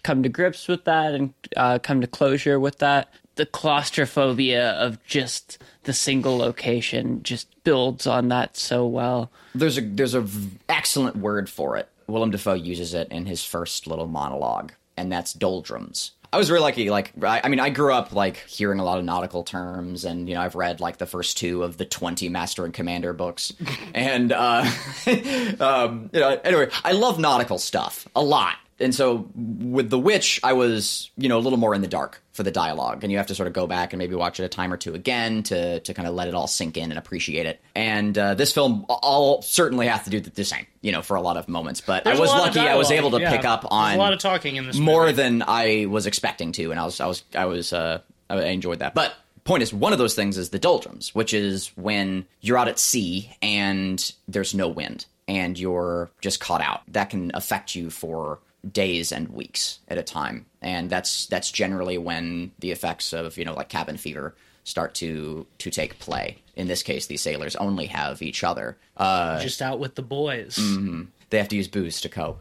come 0.03 0.23
to 0.23 0.29
grips 0.29 0.67
with 0.67 0.83
that 0.85 1.13
and 1.13 1.33
uh, 1.55 1.79
come 1.79 2.01
to 2.01 2.07
closure 2.07 2.59
with 2.59 2.79
that. 2.79 3.11
The 3.35 3.45
claustrophobia 3.45 4.71
of 4.71 5.03
just 5.05 5.57
the 5.83 5.93
single 5.93 6.37
location 6.37 7.23
just 7.23 7.47
builds 7.63 8.05
on 8.05 8.27
that 8.27 8.57
so 8.57 8.85
well. 8.85 9.31
There's 9.55 9.77
a 9.77 9.81
there's 9.81 10.13
a 10.13 10.21
v- 10.21 10.57
excellent 10.69 11.15
word 11.15 11.49
for 11.49 11.77
it. 11.77 11.89
Willem 12.07 12.31
Dafoe 12.31 12.53
uses 12.53 12.93
it 12.93 13.07
in 13.09 13.25
his 13.25 13.43
first 13.43 13.87
little 13.87 14.07
monologue, 14.07 14.73
and 14.97 15.11
that's 15.11 15.33
doldrums. 15.33 16.11
I 16.33 16.37
was 16.37 16.49
really 16.49 16.63
lucky. 16.63 16.89
Like, 16.89 17.11
I, 17.21 17.41
I 17.43 17.47
mean, 17.47 17.59
I 17.59 17.69
grew 17.69 17.93
up 17.93 18.11
like 18.11 18.37
hearing 18.47 18.79
a 18.79 18.83
lot 18.83 18.97
of 18.97 19.05
nautical 19.05 19.43
terms, 19.43 20.03
and 20.03 20.27
you 20.27 20.33
know, 20.33 20.41
I've 20.41 20.55
read 20.55 20.79
like 20.79 20.97
the 20.97 21.05
first 21.05 21.37
two 21.37 21.61
of 21.61 21.77
the 21.77 21.85
twenty 21.85 22.27
Master 22.27 22.65
and 22.65 22.73
Commander 22.73 23.13
books, 23.13 23.53
and 23.93 24.31
uh, 24.31 24.65
um, 25.59 26.09
you 26.11 26.19
know, 26.19 26.39
anyway, 26.43 26.69
I 26.83 26.93
love 26.93 27.19
nautical 27.19 27.59
stuff 27.59 28.07
a 28.15 28.23
lot. 28.23 28.55
And 28.83 28.93
so 28.93 29.29
with 29.35 29.89
The 29.89 29.97
Witch, 29.97 30.39
I 30.43 30.53
was, 30.53 31.09
you 31.17 31.29
know, 31.29 31.37
a 31.37 31.41
little 31.41 31.57
more 31.57 31.73
in 31.73 31.81
the 31.81 31.87
dark 31.87 32.21
for 32.33 32.43
the 32.43 32.51
dialogue. 32.51 33.03
And 33.03 33.11
you 33.11 33.17
have 33.17 33.27
to 33.27 33.35
sort 33.35 33.47
of 33.47 33.53
go 33.53 33.65
back 33.65 33.93
and 33.93 33.97
maybe 33.97 34.15
watch 34.15 34.39
it 34.39 34.43
a 34.43 34.49
time 34.49 34.73
or 34.73 34.77
two 34.77 34.93
again 34.93 35.43
to, 35.43 35.79
to 35.79 35.93
kind 35.93 36.07
of 36.07 36.13
let 36.13 36.27
it 36.27 36.33
all 36.33 36.47
sink 36.47 36.77
in 36.77 36.91
and 36.91 36.97
appreciate 36.99 37.45
it. 37.45 37.61
And 37.75 38.17
uh, 38.17 38.33
this 38.35 38.51
film, 38.51 38.85
I'll 38.89 39.41
certainly 39.41 39.87
have 39.87 40.03
to 40.03 40.09
do 40.09 40.19
the, 40.19 40.29
the 40.29 40.43
same, 40.43 40.65
you 40.81 40.91
know, 40.91 41.01
for 41.01 41.15
a 41.15 41.21
lot 41.21 41.37
of 41.37 41.47
moments. 41.47 41.81
But 41.81 42.03
There's 42.03 42.17
I 42.17 42.21
was 42.21 42.29
a 42.29 42.33
lot 42.33 42.49
of 42.49 42.55
lucky 42.55 42.67
I 42.67 42.75
was 42.75 42.91
able 42.91 43.11
to 43.11 43.19
yeah. 43.19 43.31
pick 43.35 43.45
up 43.45 43.61
There's 43.61 43.71
on 43.71 43.95
a 43.95 43.97
lot 43.97 44.13
of 44.13 44.19
talking 44.19 44.57
in 44.57 44.67
this 44.67 44.77
more 44.77 45.05
movie. 45.05 45.13
than 45.13 45.43
I 45.47 45.85
was 45.87 46.05
expecting 46.05 46.51
to. 46.53 46.71
And 46.71 46.79
I 46.79 46.85
was, 46.85 46.99
I 46.99 47.07
was, 47.07 47.23
I 47.35 47.45
was, 47.45 47.73
uh, 47.73 47.99
I 48.29 48.43
enjoyed 48.45 48.79
that. 48.79 48.93
But 48.93 49.13
point 49.43 49.63
is, 49.63 49.73
one 49.73 49.93
of 49.93 49.99
those 49.99 50.15
things 50.15 50.37
is 50.37 50.49
the 50.49 50.59
doldrums, 50.59 51.13
which 51.13 51.33
is 51.33 51.71
when 51.75 52.25
you're 52.41 52.57
out 52.57 52.67
at 52.67 52.79
sea 52.79 53.31
and 53.41 54.13
there's 54.27 54.53
no 54.53 54.67
wind 54.67 55.05
and 55.27 55.57
you're 55.57 56.09
just 56.21 56.39
caught 56.39 56.61
out. 56.61 56.81
That 56.87 57.09
can 57.09 57.31
affect 57.33 57.75
you 57.75 57.89
for 57.89 58.39
days 58.69 59.11
and 59.11 59.29
weeks 59.29 59.79
at 59.87 59.97
a 59.97 60.03
time. 60.03 60.45
And 60.61 60.89
that's 60.89 61.25
that's 61.27 61.51
generally 61.51 61.97
when 61.97 62.51
the 62.59 62.71
effects 62.71 63.13
of, 63.13 63.37
you 63.37 63.45
know, 63.45 63.53
like 63.53 63.69
cabin 63.69 63.97
fever 63.97 64.35
start 64.63 64.93
to 64.95 65.45
to 65.59 65.69
take 65.69 65.99
play. 65.99 66.37
In 66.55 66.67
this 66.67 66.83
case, 66.83 67.07
these 67.07 67.21
sailors 67.21 67.55
only 67.55 67.87
have 67.87 68.21
each 68.21 68.43
other. 68.43 68.77
Uh, 68.95 69.39
just 69.41 69.61
out 69.61 69.79
with 69.79 69.95
the 69.95 70.01
boys. 70.03 70.57
they 71.29 71.37
have 71.37 71.49
to 71.49 71.55
use 71.55 71.67
booze 71.67 71.99
to 72.01 72.09
cope. 72.09 72.39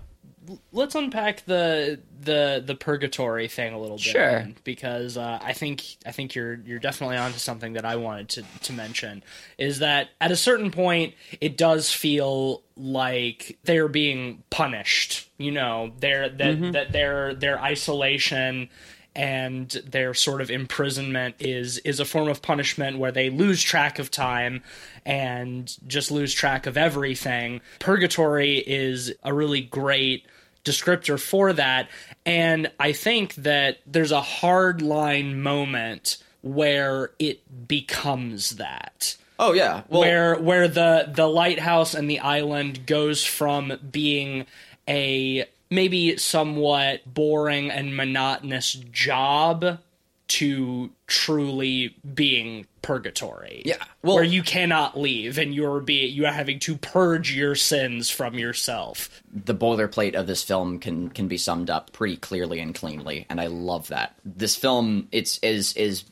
Let's 0.73 0.95
unpack 0.95 1.45
the 1.45 2.01
the 2.21 2.63
the 2.65 2.75
purgatory 2.75 3.49
thing 3.49 3.73
a 3.75 3.79
little 3.81 3.97
bit 3.97 4.05
Sure. 4.05 4.31
then, 4.31 4.57
because 4.65 5.17
uh, 5.17 5.39
I 5.43 5.53
think 5.53 5.85
I 6.05 6.13
think 6.13 6.35
you're 6.35 6.55
you're 6.65 6.79
definitely 6.79 7.17
onto 7.17 7.39
something 7.39 7.75
that 7.75 7.85
I 7.85 7.97
wanted 7.97 8.29
to 8.31 8.45
to 8.65 8.73
mention 8.73 9.23
is 9.59 9.79
that 9.81 10.09
at 10.21 10.31
a 10.33 10.37
certain 10.37 10.71
point 10.71 11.15
it 11.41 11.57
does 11.57 11.93
feel 11.93 12.63
like 12.77 13.59
they're 13.65 13.89
being 13.89 14.43
punished 14.51 15.29
you 15.39 15.51
know 15.53 15.93
they're 16.01 16.29
that 16.29 16.73
that 16.73 16.93
their 16.93 17.35
their 17.35 17.61
isolation 17.61 18.69
and 19.15 19.69
their 19.87 20.15
sort 20.15 20.41
of 20.41 20.51
imprisonment 20.51 21.35
is 21.39 21.77
is 21.79 22.01
a 22.01 22.05
form 22.05 22.29
of 22.29 22.41
punishment 22.41 22.99
where 22.99 23.13
they 23.13 23.29
lose 23.29 23.63
track 23.63 23.99
of 23.99 24.11
time 24.11 24.63
and 25.05 25.77
just 25.87 26.11
lose 26.11 26.33
track 26.33 26.67
of 26.67 26.79
everything. 26.79 27.61
Purgatory 27.79 28.57
is 28.59 29.13
a 29.23 29.35
really 29.35 29.61
great 29.61 30.25
descriptor 30.65 31.21
for 31.21 31.53
that 31.53 31.89
and 32.25 32.71
I 32.79 32.93
think 32.93 33.35
that 33.37 33.79
there's 33.87 34.13
a 34.13 34.21
hard 34.21 34.83
line 34.83 35.43
moment 35.43 36.19
where 36.43 37.11
it 37.19 37.69
becomes 37.69 38.51
that 38.57 39.17
Oh 39.39 39.55
yeah. 39.55 39.83
Well, 39.89 40.03
where 40.03 40.37
where 40.37 40.69
the 40.69 41.11
the 41.13 41.27
lighthouse 41.27 41.95
and 41.95 42.09
the 42.09 42.21
island 42.21 42.87
goes 42.87 43.25
from 43.25 43.73
being 43.91 44.47
a 44.89 45.47
maybe 45.69 46.17
somewhat 46.17 47.01
boring 47.13 47.71
and 47.71 47.97
monotonous 47.97 48.75
job 48.75 49.81
to 50.29 50.91
truly 51.09 51.97
being 52.15 52.67
purgatory. 52.83 53.63
Yeah, 53.65 53.77
well- 54.03 54.17
where 54.17 54.25
you 54.25 54.43
cannot 54.43 54.99
leave 54.99 55.39
and 55.39 55.55
you're 55.55 55.81
be 55.81 56.07
you 56.07 56.27
are 56.27 56.33
having 56.33 56.59
to 56.61 56.77
purge 56.77 57.35
your 57.35 57.55
sins 57.55 58.11
from 58.11 58.35
yourself. 58.39 59.23
the 59.33 59.55
boilerplate 59.55 60.15
of 60.15 60.27
this 60.27 60.43
film 60.43 60.79
can 60.79 61.09
can 61.09 61.29
be 61.29 61.39
summed 61.39 61.71
up 61.71 61.93
pretty 61.93 62.17
clearly 62.17 62.61
and 62.61 62.75
cleanly, 62.75 63.27
and 63.31 63.41
I 63.41 63.47
love 63.47 63.89
that. 63.89 64.15
This 64.25 64.57
film 64.57 65.09
it's 65.13 65.39
is 65.39 65.73
is 65.75 66.05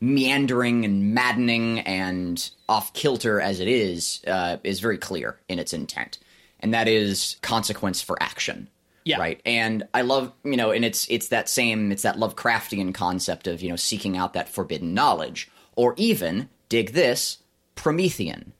meandering 0.00 0.84
and 0.84 1.14
maddening 1.14 1.80
and 1.80 2.50
off 2.68 2.92
kilter 2.92 3.40
as 3.40 3.60
it 3.60 3.68
is, 3.68 4.20
uh, 4.26 4.56
is 4.64 4.80
very 4.80 4.98
clear 4.98 5.38
in 5.48 5.58
its 5.58 5.72
intent, 5.72 6.18
and 6.60 6.74
that 6.74 6.88
is 6.88 7.36
consequence 7.42 8.02
for 8.02 8.20
action. 8.22 8.68
Yeah. 9.04 9.18
Right. 9.18 9.40
And 9.44 9.82
I 9.94 10.02
love, 10.02 10.32
you 10.44 10.56
know, 10.56 10.70
and 10.70 10.84
it's 10.84 11.08
it's 11.10 11.28
that 11.28 11.48
same 11.48 11.90
it's 11.90 12.02
that 12.02 12.18
Lovecraftian 12.18 12.94
concept 12.94 13.48
of, 13.48 13.60
you 13.60 13.68
know, 13.68 13.74
seeking 13.76 14.16
out 14.16 14.34
that 14.34 14.48
forbidden 14.48 14.94
knowledge. 14.94 15.50
Or 15.76 15.94
even, 15.96 16.48
dig 16.68 16.92
this, 16.92 17.38
Promethean. 17.74 18.52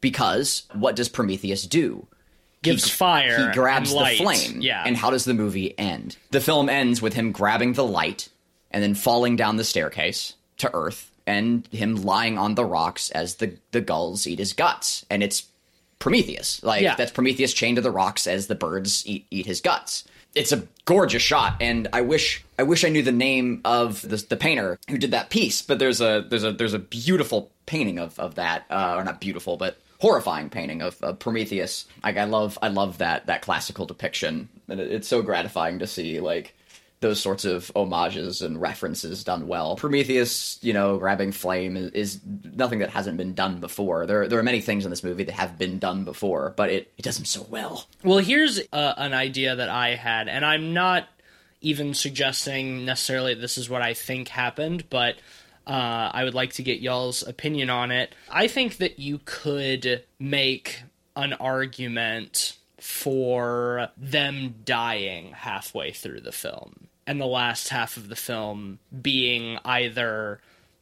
Because 0.00 0.64
what 0.72 0.96
does 0.96 1.08
Prometheus 1.08 1.66
do? 1.66 2.06
Gives 2.62 2.88
fire. 2.88 3.48
He 3.48 3.52
grabs 3.52 3.92
the 3.92 4.14
flame. 4.16 4.60
Yeah. 4.60 4.84
And 4.86 4.96
how 4.96 5.10
does 5.10 5.24
the 5.24 5.34
movie 5.34 5.76
end? 5.78 6.16
The 6.30 6.40
film 6.40 6.68
ends 6.68 7.02
with 7.02 7.14
him 7.14 7.32
grabbing 7.32 7.72
the 7.72 7.84
light 7.84 8.28
and 8.70 8.82
then 8.82 8.94
falling 8.94 9.36
down 9.36 9.56
the 9.56 9.64
staircase 9.64 10.34
to 10.58 10.72
Earth 10.72 11.10
and 11.26 11.66
him 11.72 11.96
lying 11.96 12.38
on 12.38 12.54
the 12.54 12.64
rocks 12.64 13.10
as 13.10 13.36
the, 13.36 13.56
the 13.72 13.80
gulls 13.80 14.26
eat 14.26 14.38
his 14.38 14.52
guts. 14.52 15.04
And 15.10 15.22
it's 15.22 15.44
Prometheus. 16.02 16.60
Like, 16.64 16.82
Yeah. 16.82 16.96
that's 16.96 17.12
Prometheus 17.12 17.52
chained 17.54 17.76
to 17.76 17.82
the 17.82 17.90
rocks 17.92 18.26
as 18.26 18.48
the 18.48 18.56
birds 18.56 19.06
eat, 19.06 19.24
eat 19.30 19.46
his 19.46 19.60
guts. 19.60 20.02
It's 20.34 20.50
a 20.50 20.66
gorgeous 20.84 21.22
shot, 21.22 21.56
and 21.60 21.86
I 21.92 22.00
wish 22.00 22.44
I 22.58 22.64
wish 22.64 22.84
I 22.84 22.88
knew 22.88 23.02
the 23.02 23.12
name 23.12 23.60
of 23.64 24.02
the, 24.02 24.16
the 24.16 24.36
painter 24.36 24.78
who 24.88 24.98
did 24.98 25.12
that 25.12 25.30
piece. 25.30 25.62
But 25.62 25.78
there's 25.78 26.00
a 26.00 26.24
there's 26.28 26.42
a 26.42 26.50
there's 26.52 26.74
a 26.74 26.78
beautiful 26.78 27.50
painting 27.66 27.98
of 28.00 28.18
of 28.18 28.34
that, 28.34 28.64
uh, 28.70 28.94
or 28.96 29.04
not 29.04 29.20
beautiful, 29.20 29.56
but 29.56 29.76
horrifying 30.00 30.48
painting 30.50 30.80
of, 30.82 31.00
of 31.02 31.18
Prometheus. 31.20 31.84
Like 32.02 32.16
I 32.16 32.24
love 32.24 32.58
I 32.62 32.68
love 32.68 32.98
that 32.98 33.26
that 33.26 33.42
classical 33.42 33.84
depiction, 33.86 34.48
and 34.68 34.80
it, 34.80 34.90
it's 34.90 35.06
so 35.08 35.20
gratifying 35.22 35.78
to 35.80 35.86
see 35.86 36.18
like 36.18 36.54
those 37.02 37.20
sorts 37.20 37.44
of 37.44 37.70
homages 37.76 38.40
and 38.40 38.60
references 38.60 39.22
done 39.24 39.46
well. 39.46 39.76
Prometheus, 39.76 40.58
you 40.62 40.72
know, 40.72 40.96
grabbing 40.96 41.32
flame 41.32 41.76
is, 41.76 41.90
is, 41.90 42.20
nothing 42.54 42.78
that 42.78 42.90
hasn't 42.90 43.16
been 43.16 43.34
done 43.34 43.60
before. 43.60 44.06
There, 44.06 44.28
there 44.28 44.38
are 44.38 44.42
many 44.42 44.60
things 44.60 44.84
in 44.84 44.90
this 44.90 45.02
movie 45.02 45.24
that 45.24 45.32
have 45.32 45.58
been 45.58 45.78
done 45.78 46.04
before, 46.04 46.54
but 46.56 46.70
it, 46.70 46.92
it 46.96 47.02
does 47.02 47.16
them 47.16 47.24
so 47.24 47.46
well. 47.50 47.86
Well, 48.04 48.18
here's 48.18 48.60
uh, 48.72 48.94
an 48.96 49.12
idea 49.12 49.56
that 49.56 49.68
I 49.68 49.96
had, 49.96 50.28
and 50.28 50.44
I'm 50.44 50.72
not 50.72 51.08
even 51.60 51.94
suggesting 51.94 52.84
necessarily 52.84 53.34
this 53.34 53.58
is 53.58 53.68
what 53.68 53.82
I 53.82 53.94
think 53.94 54.28
happened, 54.28 54.84
but 54.90 55.16
uh, 55.66 56.10
I 56.12 56.24
would 56.24 56.34
like 56.34 56.52
to 56.54 56.62
get 56.62 56.80
y'all's 56.80 57.26
opinion 57.26 57.68
on 57.70 57.90
it. 57.90 58.14
I 58.30 58.46
think 58.46 58.76
that 58.78 58.98
you 58.98 59.20
could 59.24 60.04
make 60.18 60.82
an 61.16 61.32
argument 61.34 62.56
for 62.78 63.88
them 63.96 64.54
dying 64.64 65.32
halfway 65.32 65.92
through 65.92 66.20
the 66.20 66.32
film 66.32 66.88
and 67.06 67.20
the 67.20 67.26
last 67.26 67.68
half 67.68 67.96
of 67.96 68.08
the 68.08 68.16
film 68.16 68.78
being 69.00 69.58
either 69.64 70.40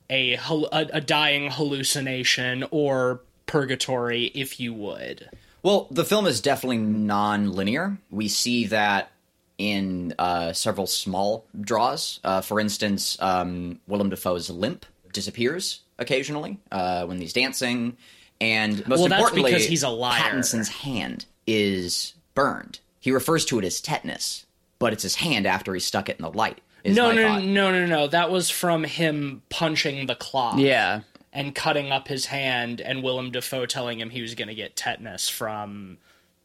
a, 0.09 0.35
a, 0.35 0.69
a 0.93 1.01
dying 1.01 1.51
hallucination 1.51 2.65
or 2.71 3.21
purgatory, 3.47 4.27
if 4.27 4.61
you 4.61 4.73
would. 4.75 5.29
Well, 5.63 5.89
the 5.91 6.05
film 6.05 6.27
is 6.27 6.41
definitely 6.41 6.79
non-linear. 6.79 7.99
We 8.11 8.29
see 8.29 8.67
that 8.67 9.11
in 9.59 10.15
uh, 10.19 10.53
several 10.55 10.87
small 10.87 11.45
draws. 11.61 12.19
Uh, 12.25 12.41
for 12.41 12.59
instance, 12.61 13.19
um, 13.21 13.79
Willem 13.87 14.09
Dafoe's 14.09 14.49
limp 14.49 14.87
disappears 15.13 15.81
occasionally 15.99 16.59
uh, 16.73 17.05
when 17.05 17.21
he's 17.21 17.35
dancing, 17.35 17.97
and 18.41 18.87
most 18.89 19.01
well, 19.01 19.13
importantly, 19.13 19.51
because 19.51 19.67
he's 19.67 19.83
a 19.83 19.89
liar. 19.91 20.19
Pattinson's 20.19 20.69
hand 20.69 21.27
is 21.47 22.15
burned. 22.35 22.81
He 23.01 23.13
refers 23.13 23.45
to 23.47 23.59
it 23.59 23.65
as 23.65 23.81
tetanus, 23.83 24.47
but 24.81 24.93
it's 24.93 25.05
his 25.05 25.15
hand 25.15 25.47
after 25.47 25.73
he 25.73 25.79
stuck 25.79 26.09
it 26.09 26.17
in 26.19 26.23
the 26.25 26.33
light. 26.33 26.61
No, 26.85 27.13
no, 27.13 27.39
no, 27.39 27.71
no, 27.71 27.87
no. 27.87 28.07
That 28.09 28.33
was 28.33 28.51
from 28.51 28.83
him 28.83 29.43
punching 29.51 30.07
the 30.07 30.17
clock. 30.17 30.59
Yeah. 30.59 31.03
And 31.33 31.55
cutting 31.55 31.93
up 31.93 32.09
his 32.09 32.27
hand, 32.27 32.81
and 32.81 33.05
Willem 33.05 33.31
Dafoe 33.31 33.67
telling 33.67 34.01
him 34.01 34.11
he 34.11 34.21
was 34.21 34.35
going 34.35 34.49
to 34.49 34.55
get 34.55 34.75
tetanus 34.75 35.29
from 35.29 35.99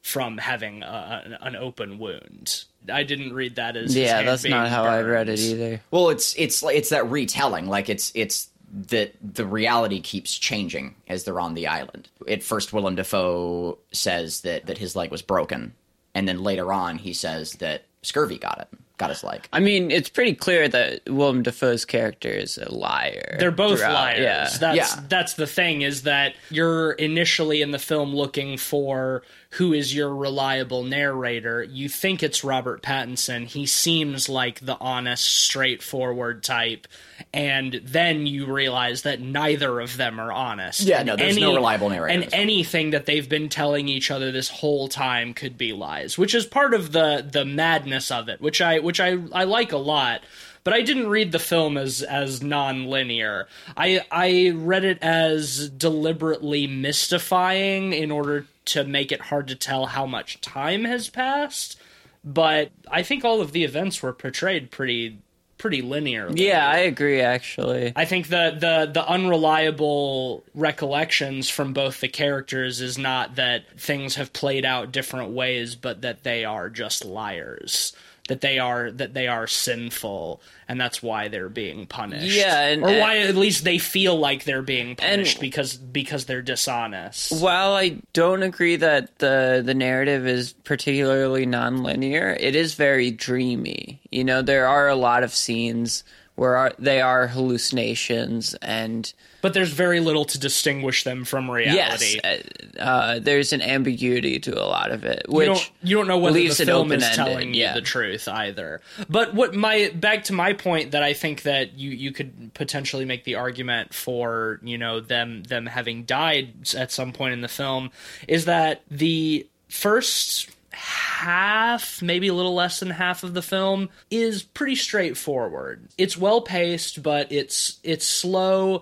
from 0.03 0.37
having 0.37 0.83
a, 0.83 1.39
an 1.41 1.55
open 1.55 1.97
wound. 1.97 2.65
I 2.93 3.01
didn't 3.01 3.33
read 3.33 3.55
that 3.55 3.75
as 3.75 3.97
yeah. 3.97 4.21
That's 4.21 4.45
not 4.45 4.69
how 4.69 4.83
burned. 4.83 4.95
I 4.95 5.09
read 5.09 5.29
it 5.29 5.39
either. 5.39 5.81
Well, 5.89 6.09
it's 6.09 6.35
it's 6.37 6.61
it's 6.61 6.89
that 6.89 7.09
retelling. 7.09 7.65
Like 7.65 7.89
it's 7.89 8.11
it's 8.13 8.49
that 8.89 9.15
the 9.23 9.47
reality 9.47 10.01
keeps 10.01 10.37
changing 10.37 10.93
as 11.07 11.23
they're 11.23 11.39
on 11.39 11.55
the 11.55 11.65
island. 11.65 12.09
At 12.27 12.43
first, 12.43 12.71
Willem 12.71 12.93
Dafoe 12.95 13.79
says 13.91 14.41
that 14.41 14.67
that 14.67 14.77
his 14.77 14.95
leg 14.95 15.09
was 15.09 15.23
broken, 15.23 15.73
and 16.13 16.27
then 16.27 16.43
later 16.43 16.71
on, 16.71 16.99
he 16.99 17.13
says 17.13 17.53
that 17.53 17.85
scurvy 18.05 18.37
got 18.37 18.59
it, 18.61 18.79
got 18.97 19.09
his 19.09 19.23
leg. 19.23 19.47
I 19.51 19.59
mean, 19.59 19.91
it's 19.91 20.09
pretty 20.09 20.33
clear 20.35 20.67
that 20.69 21.01
Willem 21.07 21.43
Dafoe's 21.43 21.85
character 21.85 22.29
is 22.29 22.57
a 22.57 22.71
liar. 22.73 23.35
They're 23.39 23.51
both 23.51 23.79
throughout. 23.79 23.93
liars. 23.93 24.19
Yeah. 24.21 24.49
That's 24.59 24.77
Yeah. 24.95 25.01
that's 25.09 25.33
the 25.33 25.47
thing 25.47 25.81
is 25.81 26.03
that 26.03 26.33
you're 26.49 26.91
initially 26.93 27.61
in 27.61 27.71
the 27.71 27.79
film 27.79 28.15
looking 28.15 28.57
for 28.57 29.23
who 29.51 29.71
is 29.73 29.95
your 29.95 30.13
reliable 30.13 30.83
narrator. 30.83 31.63
You 31.63 31.87
think 31.87 32.21
it's 32.23 32.43
Robert 32.43 32.81
Pattinson. 32.81 33.45
He 33.47 33.65
seems 33.65 34.27
like 34.27 34.59
the 34.59 34.77
honest, 34.81 35.23
straightforward 35.23 36.43
type. 36.43 36.87
And 37.33 37.79
then 37.83 38.27
you 38.27 38.45
realize 38.45 39.03
that 39.03 39.21
neither 39.21 39.79
of 39.79 39.95
them 39.95 40.19
are 40.19 40.31
honest. 40.31 40.81
Yeah, 40.81 40.97
And 40.99 41.07
no, 41.07 41.15
there's 41.15 41.37
no 41.37 41.55
reliable 41.55 41.89
narrator 41.89 42.23
And 42.23 42.33
anything 42.33 42.89
that 42.89 43.05
they've 43.05 43.27
been 43.27 43.47
telling 43.47 43.87
each 43.87 44.11
other 44.11 44.31
this 44.31 44.49
whole 44.49 44.89
time 44.89 45.33
could 45.33 45.57
be 45.57 45.71
lies, 45.71 46.17
which 46.17 46.35
is 46.35 46.45
part 46.45 46.73
of 46.73 46.91
the 46.91 47.25
the 47.25 47.45
madness 47.45 48.11
of 48.11 48.27
it, 48.29 48.41
which 48.41 48.61
I 48.61 48.79
which 48.85 48.99
I 49.01 49.17
I 49.33 49.43
like 49.43 49.71
a 49.71 49.77
lot. 49.77 50.21
But 50.63 50.73
I 50.73 50.81
didn't 50.81 51.09
read 51.09 51.31
the 51.31 51.39
film 51.39 51.77
as 51.77 52.01
as 52.01 52.41
non-linear. 52.41 53.47
I 53.75 54.01
I 54.09 54.51
read 54.55 54.85
it 54.85 54.99
as 55.01 55.69
deliberately 55.69 56.65
mystifying 56.65 57.93
in 57.93 58.09
order 58.11 58.47
to 58.65 58.83
make 58.83 59.11
it 59.11 59.21
hard 59.21 59.47
to 59.49 59.55
tell 59.55 59.85
how 59.85 60.05
much 60.05 60.41
time 60.41 60.85
has 60.85 61.09
passed. 61.09 61.79
But 62.23 62.71
I 62.89 63.03
think 63.03 63.23
all 63.23 63.41
of 63.41 63.51
the 63.51 63.63
events 63.63 64.01
were 64.01 64.13
portrayed 64.13 64.71
pretty 64.71 65.19
pretty 65.57 65.81
linearly. 65.81 66.39
Yeah, 66.39 66.67
I 66.67 66.77
agree. 66.79 67.21
Actually, 67.21 67.93
I 67.95 68.05
think 68.05 68.27
the 68.27 68.57
the 68.59 68.91
the 68.91 69.07
unreliable 69.07 70.43
recollections 70.53 71.49
from 71.49 71.73
both 71.73 72.01
the 72.01 72.07
characters 72.07 72.81
is 72.81 72.97
not 72.97 73.35
that 73.35 73.79
things 73.79 74.15
have 74.15 74.33
played 74.33 74.65
out 74.65 74.91
different 74.91 75.31
ways, 75.31 75.75
but 75.75 76.01
that 76.01 76.23
they 76.23 76.43
are 76.45 76.69
just 76.69 77.05
liars. 77.05 77.93
That 78.27 78.41
they 78.41 78.57
are 78.57 78.89
that 78.89 79.13
they 79.13 79.27
are 79.27 79.45
sinful, 79.45 80.41
and 80.67 80.81
that's 80.81 81.03
why 81.03 81.27
they're 81.27 81.47
being 81.47 81.85
punished. 81.85 82.35
Yeah, 82.35 82.59
and- 82.69 82.81
or 82.83 82.87
why 82.99 83.19
at 83.19 83.35
least 83.35 83.63
they 83.63 83.77
feel 83.77 84.17
like 84.17 84.45
they're 84.45 84.63
being 84.63 84.95
punished 84.95 85.39
because 85.39 85.75
because 85.77 86.25
they're 86.25 86.41
dishonest. 86.41 87.39
while 87.39 87.73
I 87.75 87.97
don't 88.13 88.41
agree 88.41 88.77
that 88.77 89.19
the 89.19 89.61
the 89.63 89.75
narrative 89.75 90.25
is 90.25 90.53
particularly 90.63 91.45
nonlinear, 91.45 92.35
it 92.39 92.55
is 92.55 92.73
very 92.73 93.11
dreamy. 93.11 94.01
You 94.09 94.23
know, 94.23 94.41
there 94.41 94.65
are 94.67 94.87
a 94.87 94.95
lot 94.95 95.21
of 95.23 95.31
scenes 95.31 96.03
where 96.33 96.55
are, 96.55 96.73
they 96.79 97.01
are 97.01 97.27
hallucinations 97.27 98.55
and 98.61 99.13
But 99.45 99.53
there's 99.53 99.71
very 99.71 99.99
little 99.99 100.25
to 100.25 100.39
distinguish 100.39 101.03
them 101.03 101.23
from 101.23 101.51
reality. 101.51 102.19
yes, 102.23 102.41
uh, 102.79 102.81
uh, 102.81 103.19
there's 103.19 103.53
an 103.53 103.61
ambiguity 103.61 104.39
to 104.39 104.59
a 104.59 104.65
lot 104.65 104.89
of 104.89 105.05
it, 105.05 105.27
which 105.29 105.47
you 105.47 105.53
don't, 105.53 105.71
you 105.83 105.97
don't 105.97 106.07
know 106.07 106.17
whether 106.17 106.39
the 106.39 106.49
film 106.49 106.91
is 106.91 107.07
telling 107.11 107.53
you 107.53 107.61
yeah. 107.61 107.75
the 107.75 107.81
truth 107.81 108.27
either. 108.27 108.81
But 109.07 109.35
what 109.35 109.53
my 109.53 109.91
back 109.93 110.23
to 110.23 110.33
my 110.33 110.53
point 110.53 110.93
that 110.93 111.03
I 111.03 111.13
think 111.13 111.43
that 111.43 111.77
you 111.77 111.91
you 111.91 112.11
could 112.11 112.55
potentially 112.55 113.05
make 113.05 113.23
the 113.23 113.35
argument 113.35 113.93
for 113.93 114.59
you 114.63 114.79
know 114.79 114.99
them 114.99 115.43
them 115.43 115.67
having 115.67 116.05
died 116.05 116.73
at 116.75 116.91
some 116.91 117.13
point 117.13 117.33
in 117.33 117.41
the 117.41 117.47
film 117.47 117.91
is 118.27 118.45
that 118.45 118.81
the 118.89 119.47
first 119.69 120.49
half, 120.71 122.01
maybe 122.01 122.29
a 122.29 122.33
little 122.33 122.55
less 122.55 122.79
than 122.79 122.89
half 122.89 123.23
of 123.23 123.35
the 123.35 123.43
film 123.43 123.89
is 124.09 124.41
pretty 124.41 124.75
straightforward. 124.75 125.87
It's 125.99 126.17
well 126.17 126.41
paced, 126.41 127.03
but 127.03 127.31
it's 127.31 127.79
it's 127.83 128.07
slow 128.07 128.81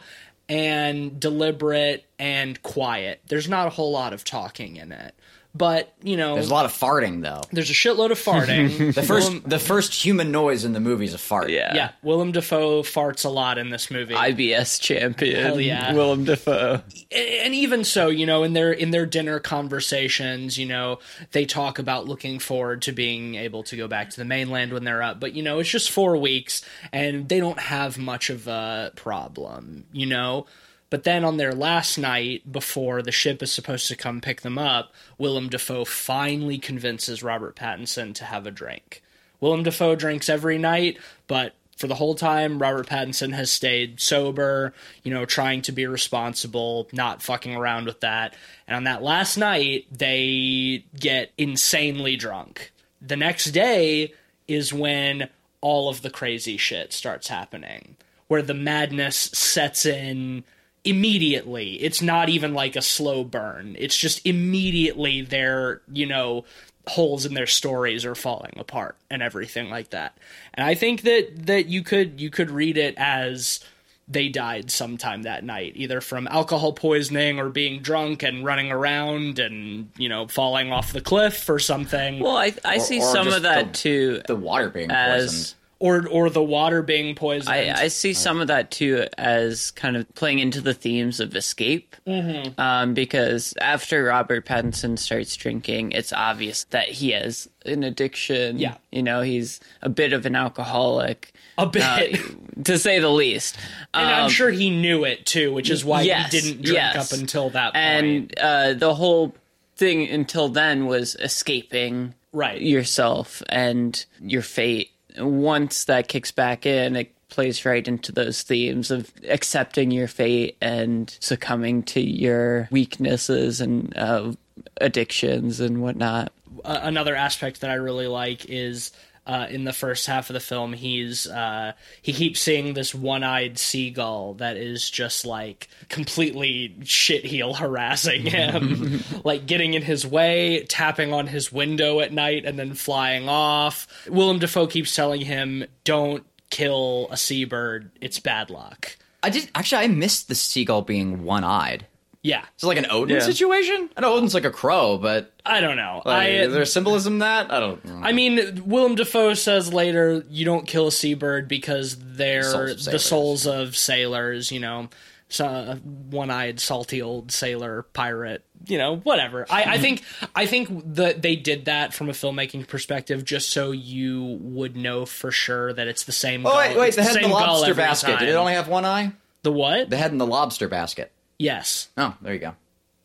and 0.49 1.19
deliberate 1.19 2.05
and 2.19 2.61
quiet. 2.63 3.21
There's 3.27 3.49
not 3.49 3.67
a 3.67 3.71
whole 3.71 3.91
lot 3.91 4.13
of 4.13 4.23
talking 4.23 4.75
in 4.75 4.91
it. 4.91 5.15
But, 5.55 5.93
you 6.01 6.17
know, 6.17 6.33
There's 6.33 6.49
a 6.49 6.53
lot 6.53 6.65
of 6.65 6.71
farting 6.73 7.21
though. 7.21 7.41
there's 7.51 7.69
a 7.69 7.73
shitload 7.73 8.09
of 8.09 8.17
farting. 8.19 8.93
The 8.95 9.03
first 9.03 9.47
the 9.47 9.59
first 9.59 9.93
human 9.93 10.31
noise 10.31 10.65
in 10.65 10.73
the 10.73 10.79
movie 10.79 11.05
is 11.05 11.13
a 11.13 11.19
fart. 11.19 11.51
yeah, 11.51 11.75
yeah, 11.75 11.91
Willem 12.01 12.31
Dafoe 12.31 12.81
farts 12.81 13.23
a 13.23 13.29
lot 13.29 13.59
in 13.59 13.69
this 13.69 13.91
movie. 13.91 14.15
IBS 14.15 14.81
champion, 14.81 15.43
Hell 15.43 15.61
yeah. 15.61 15.93
Willem 15.93 16.23
Dafoe. 16.25 16.81
and 17.11 17.53
even 17.53 17.83
so, 17.83 18.07
you 18.07 18.25
know, 18.25 18.41
in 18.41 18.53
their 18.53 18.71
in 18.71 18.89
their 18.89 19.05
dinner 19.05 19.39
conversations, 19.39 20.57
you 20.57 20.65
know, 20.65 20.97
they 21.33 21.45
talk 21.45 21.77
about 21.77 22.07
looking 22.07 22.39
forward 22.39 22.81
to 22.83 22.91
being 22.91 23.35
able 23.35 23.61
to 23.63 23.77
go 23.77 23.87
back 23.87 24.09
to 24.09 24.17
the 24.17 24.25
mainland 24.25 24.73
when 24.73 24.83
they're 24.83 25.03
up. 25.03 25.19
But 25.19 25.33
you 25.33 25.43
know, 25.43 25.59
it's 25.59 25.69
just 25.69 25.91
four 25.91 26.17
weeks, 26.17 26.63
and 26.91 27.29
they 27.29 27.39
don't 27.39 27.59
have 27.59 27.97
much 27.99 28.29
of 28.31 28.47
a 28.47 28.91
problem, 28.95 29.85
you 29.91 30.07
know. 30.07 30.45
But 30.93 31.05
then 31.05 31.25
on 31.25 31.37
their 31.37 31.55
last 31.55 31.97
night, 31.97 32.51
before 32.51 33.01
the 33.01 33.11
ship 33.11 33.41
is 33.41 33.51
supposed 33.51 33.87
to 33.87 33.95
come 33.95 34.21
pick 34.21 34.41
them 34.41 34.59
up, 34.59 34.93
Willem 35.17 35.49
Dafoe 35.49 35.85
finally 35.85 36.59
convinces 36.59 37.23
Robert 37.23 37.55
Pattinson 37.55 38.13
to 38.13 38.25
have 38.25 38.45
a 38.45 38.51
drink. 38.51 39.01
Willem 39.39 39.63
Dafoe 39.63 39.95
drinks 39.95 40.29
every 40.29 40.59
night, 40.59 40.99
but 41.25 41.55
for 41.75 41.87
the 41.87 41.95
whole 41.95 42.13
time, 42.13 42.59
Robert 42.59 42.85
Pattinson 42.85 43.33
has 43.33 43.51
stayed 43.51 44.01
sober, 44.01 44.71
you 45.01 45.11
know, 45.11 45.25
trying 45.25 45.63
to 45.63 45.71
be 45.71 45.87
responsible, 45.87 46.87
not 46.93 47.23
fucking 47.23 47.55
around 47.55 47.87
with 47.87 48.01
that. 48.01 48.35
And 48.67 48.75
on 48.75 48.83
that 48.83 49.01
last 49.01 49.35
night, 49.35 49.87
they 49.91 50.85
get 50.99 51.31
insanely 51.39 52.17
drunk. 52.17 52.71
The 53.01 53.17
next 53.17 53.45
day 53.45 54.13
is 54.47 54.71
when 54.71 55.29
all 55.59 55.89
of 55.89 56.03
the 56.03 56.11
crazy 56.11 56.57
shit 56.57 56.93
starts 56.93 57.29
happening, 57.29 57.95
where 58.27 58.43
the 58.43 58.53
madness 58.53 59.15
sets 59.15 59.87
in 59.87 60.43
immediately. 60.85 61.81
It's 61.81 62.01
not 62.01 62.29
even 62.29 62.53
like 62.53 62.75
a 62.75 62.81
slow 62.81 63.23
burn. 63.23 63.75
It's 63.79 63.95
just 63.97 64.25
immediately 64.25 65.21
their, 65.21 65.81
you 65.91 66.05
know, 66.05 66.45
holes 66.87 67.25
in 67.25 67.33
their 67.33 67.47
stories 67.47 68.03
are 68.05 68.15
falling 68.15 68.53
apart 68.57 68.95
and 69.09 69.21
everything 69.21 69.69
like 69.69 69.91
that. 69.91 70.17
And 70.53 70.67
I 70.67 70.75
think 70.75 71.03
that 71.03 71.45
that 71.45 71.67
you 71.67 71.81
could 71.83 72.19
you 72.19 72.29
could 72.29 72.51
read 72.51 72.77
it 72.77 72.95
as 72.97 73.61
they 74.09 74.27
died 74.27 74.69
sometime 74.69 75.23
that 75.23 75.45
night, 75.45 75.71
either 75.77 76.01
from 76.01 76.27
alcohol 76.27 76.73
poisoning 76.73 77.39
or 77.39 77.47
being 77.47 77.81
drunk 77.81 78.21
and 78.21 78.43
running 78.43 78.69
around 78.69 79.39
and, 79.39 79.89
you 79.97 80.09
know, 80.09 80.27
falling 80.27 80.73
off 80.73 80.91
the 80.91 80.99
cliff 80.99 81.47
or 81.49 81.57
something. 81.57 82.19
Well, 82.19 82.35
I 82.35 82.53
I 82.65 82.79
see 82.79 82.99
or 82.99 83.11
some 83.13 83.29
of 83.29 83.43
that 83.43 83.67
the- 83.67 83.79
too 83.79 84.21
The 84.27 84.35
water 84.35 84.67
being 84.69 84.91
as 84.91 85.23
poisoned. 85.23 85.53
Or 85.83 86.07
or 86.07 86.29
the 86.29 86.41
water 86.41 86.81
being 86.81 87.13
poisoned. 87.13 87.53
I, 87.53 87.73
I 87.83 87.87
see 87.89 88.13
some 88.13 88.39
of 88.39 88.47
that 88.47 88.71
too 88.71 89.05
as 89.17 89.71
kind 89.71 89.97
of 89.97 90.07
playing 90.15 90.39
into 90.39 90.61
the 90.61 90.73
themes 90.73 91.19
of 91.19 91.35
escape. 91.35 91.97
Mm-hmm. 92.07 92.57
Um, 92.59 92.93
because 92.93 93.53
after 93.59 94.05
Robert 94.05 94.45
Pattinson 94.45 94.97
starts 94.97 95.35
drinking, 95.35 95.91
it's 95.91 96.13
obvious 96.13 96.63
that 96.69 96.87
he 96.87 97.11
has 97.11 97.49
an 97.65 97.83
addiction. 97.83 98.59
Yeah. 98.59 98.75
You 98.93 99.03
know, 99.03 99.21
he's 99.21 99.59
a 99.81 99.89
bit 99.89 100.13
of 100.13 100.25
an 100.25 100.37
alcoholic. 100.37 101.33
a 101.57 101.65
bit. 101.67 101.83
uh, 101.83 102.17
to 102.63 102.77
say 102.79 102.99
the 102.99 103.09
least. 103.09 103.57
and 103.93 104.07
I'm 104.07 104.23
Um, 104.25 104.29
sure 104.29 104.51
he 104.51 104.69
knew 104.69 105.03
it 105.03 105.25
too, 105.25 105.51
which 105.53 105.69
is 105.69 105.83
why 105.83 106.03
yes, 106.03 106.31
he 106.31 106.39
didn't 106.39 106.61
drink 106.63 106.77
yes. 106.77 107.11
up 107.13 107.19
until 107.19 107.49
that 107.49 107.73
point. 107.73 107.83
and 107.83 108.39
uh, 108.39 108.73
the 108.73 108.95
whole 108.95 109.35
thing 109.75 110.07
until 110.07 110.47
then 110.47 110.85
was 110.85 111.15
escaping 111.15 112.13
Right. 112.31 112.61
yourself 112.61 113.43
and 113.49 114.05
your 114.21 114.41
fate. 114.41 114.91
Once 115.17 115.85
that 115.85 116.07
kicks 116.07 116.31
back 116.31 116.65
in, 116.65 116.95
it 116.95 117.13
plays 117.29 117.65
right 117.65 117.87
into 117.87 118.11
those 118.11 118.43
themes 118.43 118.91
of 118.91 119.11
accepting 119.27 119.89
your 119.91 120.07
fate 120.07 120.55
and 120.61 121.17
succumbing 121.19 121.83
to 121.83 121.99
your 121.99 122.67
weaknesses 122.71 123.59
and 123.59 123.95
uh, 123.97 124.31
addictions 124.79 125.59
and 125.59 125.81
whatnot. 125.81 126.31
another 126.63 127.15
aspect 127.15 127.61
that 127.61 127.71
I 127.71 127.75
really 127.75 128.07
like 128.07 128.45
is 128.45 128.91
uh, 129.25 129.47
in 129.49 129.63
the 129.63 129.73
first 129.73 130.05
half 130.07 130.29
of 130.29 130.33
the 130.33 130.39
film, 130.39 130.73
he's 130.73 131.27
uh, 131.27 131.73
he 132.01 132.11
keeps 132.11 132.41
seeing 132.41 132.73
this 132.73 132.93
one-eyed 132.93 133.57
seagull 133.57 134.33
that 134.35 134.57
is 134.57 134.89
just 134.89 135.25
like 135.25 135.69
completely 135.89 136.75
shitheel 136.81 137.55
harassing 137.55 138.23
him, 138.23 139.01
like 139.23 139.45
getting 139.45 139.73
in 139.73 139.81
his 139.81 140.05
way, 140.05 140.65
tapping 140.67 141.13
on 141.13 141.27
his 141.27 141.51
window 141.51 142.01
at 142.01 142.11
night, 142.11 142.45
and 142.45 142.59
then 142.59 142.73
flying 142.73 143.29
off. 143.29 143.87
Willem 144.09 144.39
Dafoe 144.39 144.67
keeps 144.67 144.95
telling 144.95 145.21
him, 145.21 145.65
"Don't 145.85 146.25
kill 146.49 147.07
a 147.09 147.17
seabird; 147.17 147.91
it's 148.01 148.19
bad 148.19 148.49
luck." 148.49 148.97
I 149.21 149.29
did 149.29 149.49
actually. 149.55 149.83
I 149.83 149.87
missed 149.87 150.27
the 150.27 150.35
seagull 150.35 150.81
being 150.81 151.23
one-eyed. 151.23 151.87
Yeah, 152.25 152.45
Is 152.57 152.63
it 152.63 152.67
like 152.67 152.77
an 152.77 152.87
Odin 152.89 153.17
Yeah. 153.17 153.21
situation? 153.21 153.89
I 153.97 154.01
know 154.01 154.13
Odin's 154.13 154.33
like 154.33 154.45
a 154.45 154.49
crow, 154.49 154.97
but 154.97 155.33
I 155.45 155.59
don't 155.59 155.75
know. 155.75 156.01
like, 156.05 156.15
I, 156.15 156.27
is 156.29 156.53
there 156.53 156.63
symbolism 156.63 157.13
in 157.13 157.19
that? 157.19 157.51
I 157.51 157.59
don't. 157.59 157.83
know. 157.83 157.99
I 158.01 158.13
mean, 158.13 158.63
Willem 158.65 158.95
Dafoe 158.95 159.33
says 159.33 159.73
later 159.73 160.23
you 160.29 160.45
don't 160.45 160.65
kill 160.65 160.87
a 160.87 160.91
seabird 160.91 161.49
because 161.49 161.97
they're 161.99 162.43
Souls 162.43 162.85
the 162.85 162.97
souls 162.99 163.45
of 163.45 163.75
sailors. 163.75 164.53
You 164.53 164.61
know, 164.61 164.89
so, 165.27 165.45
uh, 165.45 165.75
one-eyed, 165.75 166.61
salty 166.61 167.01
old 167.01 167.31
sailor 167.33 167.83
pirate. 167.93 168.43
You 168.67 168.77
know, 168.77 168.95
whatever. 168.95 169.45
I, 169.49 169.73
I 169.73 169.77
think 169.79 170.01
I 170.33 170.45
think 170.45 170.69
that 170.95 171.21
they 171.21 171.35
did 171.35 171.65
that 171.65 171.93
from 171.93 172.07
a 172.07 172.13
filmmaking 172.13 172.69
perspective, 172.69 173.25
just 173.25 173.49
so 173.49 173.71
you 173.71 174.37
would 174.39 174.77
know 174.77 175.05
for 175.05 175.29
sure 175.31 175.73
that 175.73 175.89
it's 175.89 176.05
the 176.05 176.13
same. 176.13 176.45
Oh 176.45 176.55
wait, 176.57 176.69
gull- 176.69 176.79
wait! 176.79 176.87
it's 176.87 176.95
The 176.95 177.03
head 177.03 177.17
in 177.17 177.23
the 177.23 177.27
lobster 177.27 177.73
basket. 177.73 178.11
time. 178.11 178.19
Did 178.19 178.29
it 178.29 178.35
only 178.35 178.53
have 178.53 178.69
one 178.69 178.85
eye? 178.85 179.11
the 179.41 179.51
what? 179.51 179.89
The 179.89 179.97
head 179.97 180.11
in 180.13 180.17
the 180.19 180.25
lobster 180.25 180.69
basket. 180.69 181.11
Yes. 181.39 181.89
Oh, 181.97 182.15
there 182.21 182.33
you 182.33 182.39
go. 182.39 182.55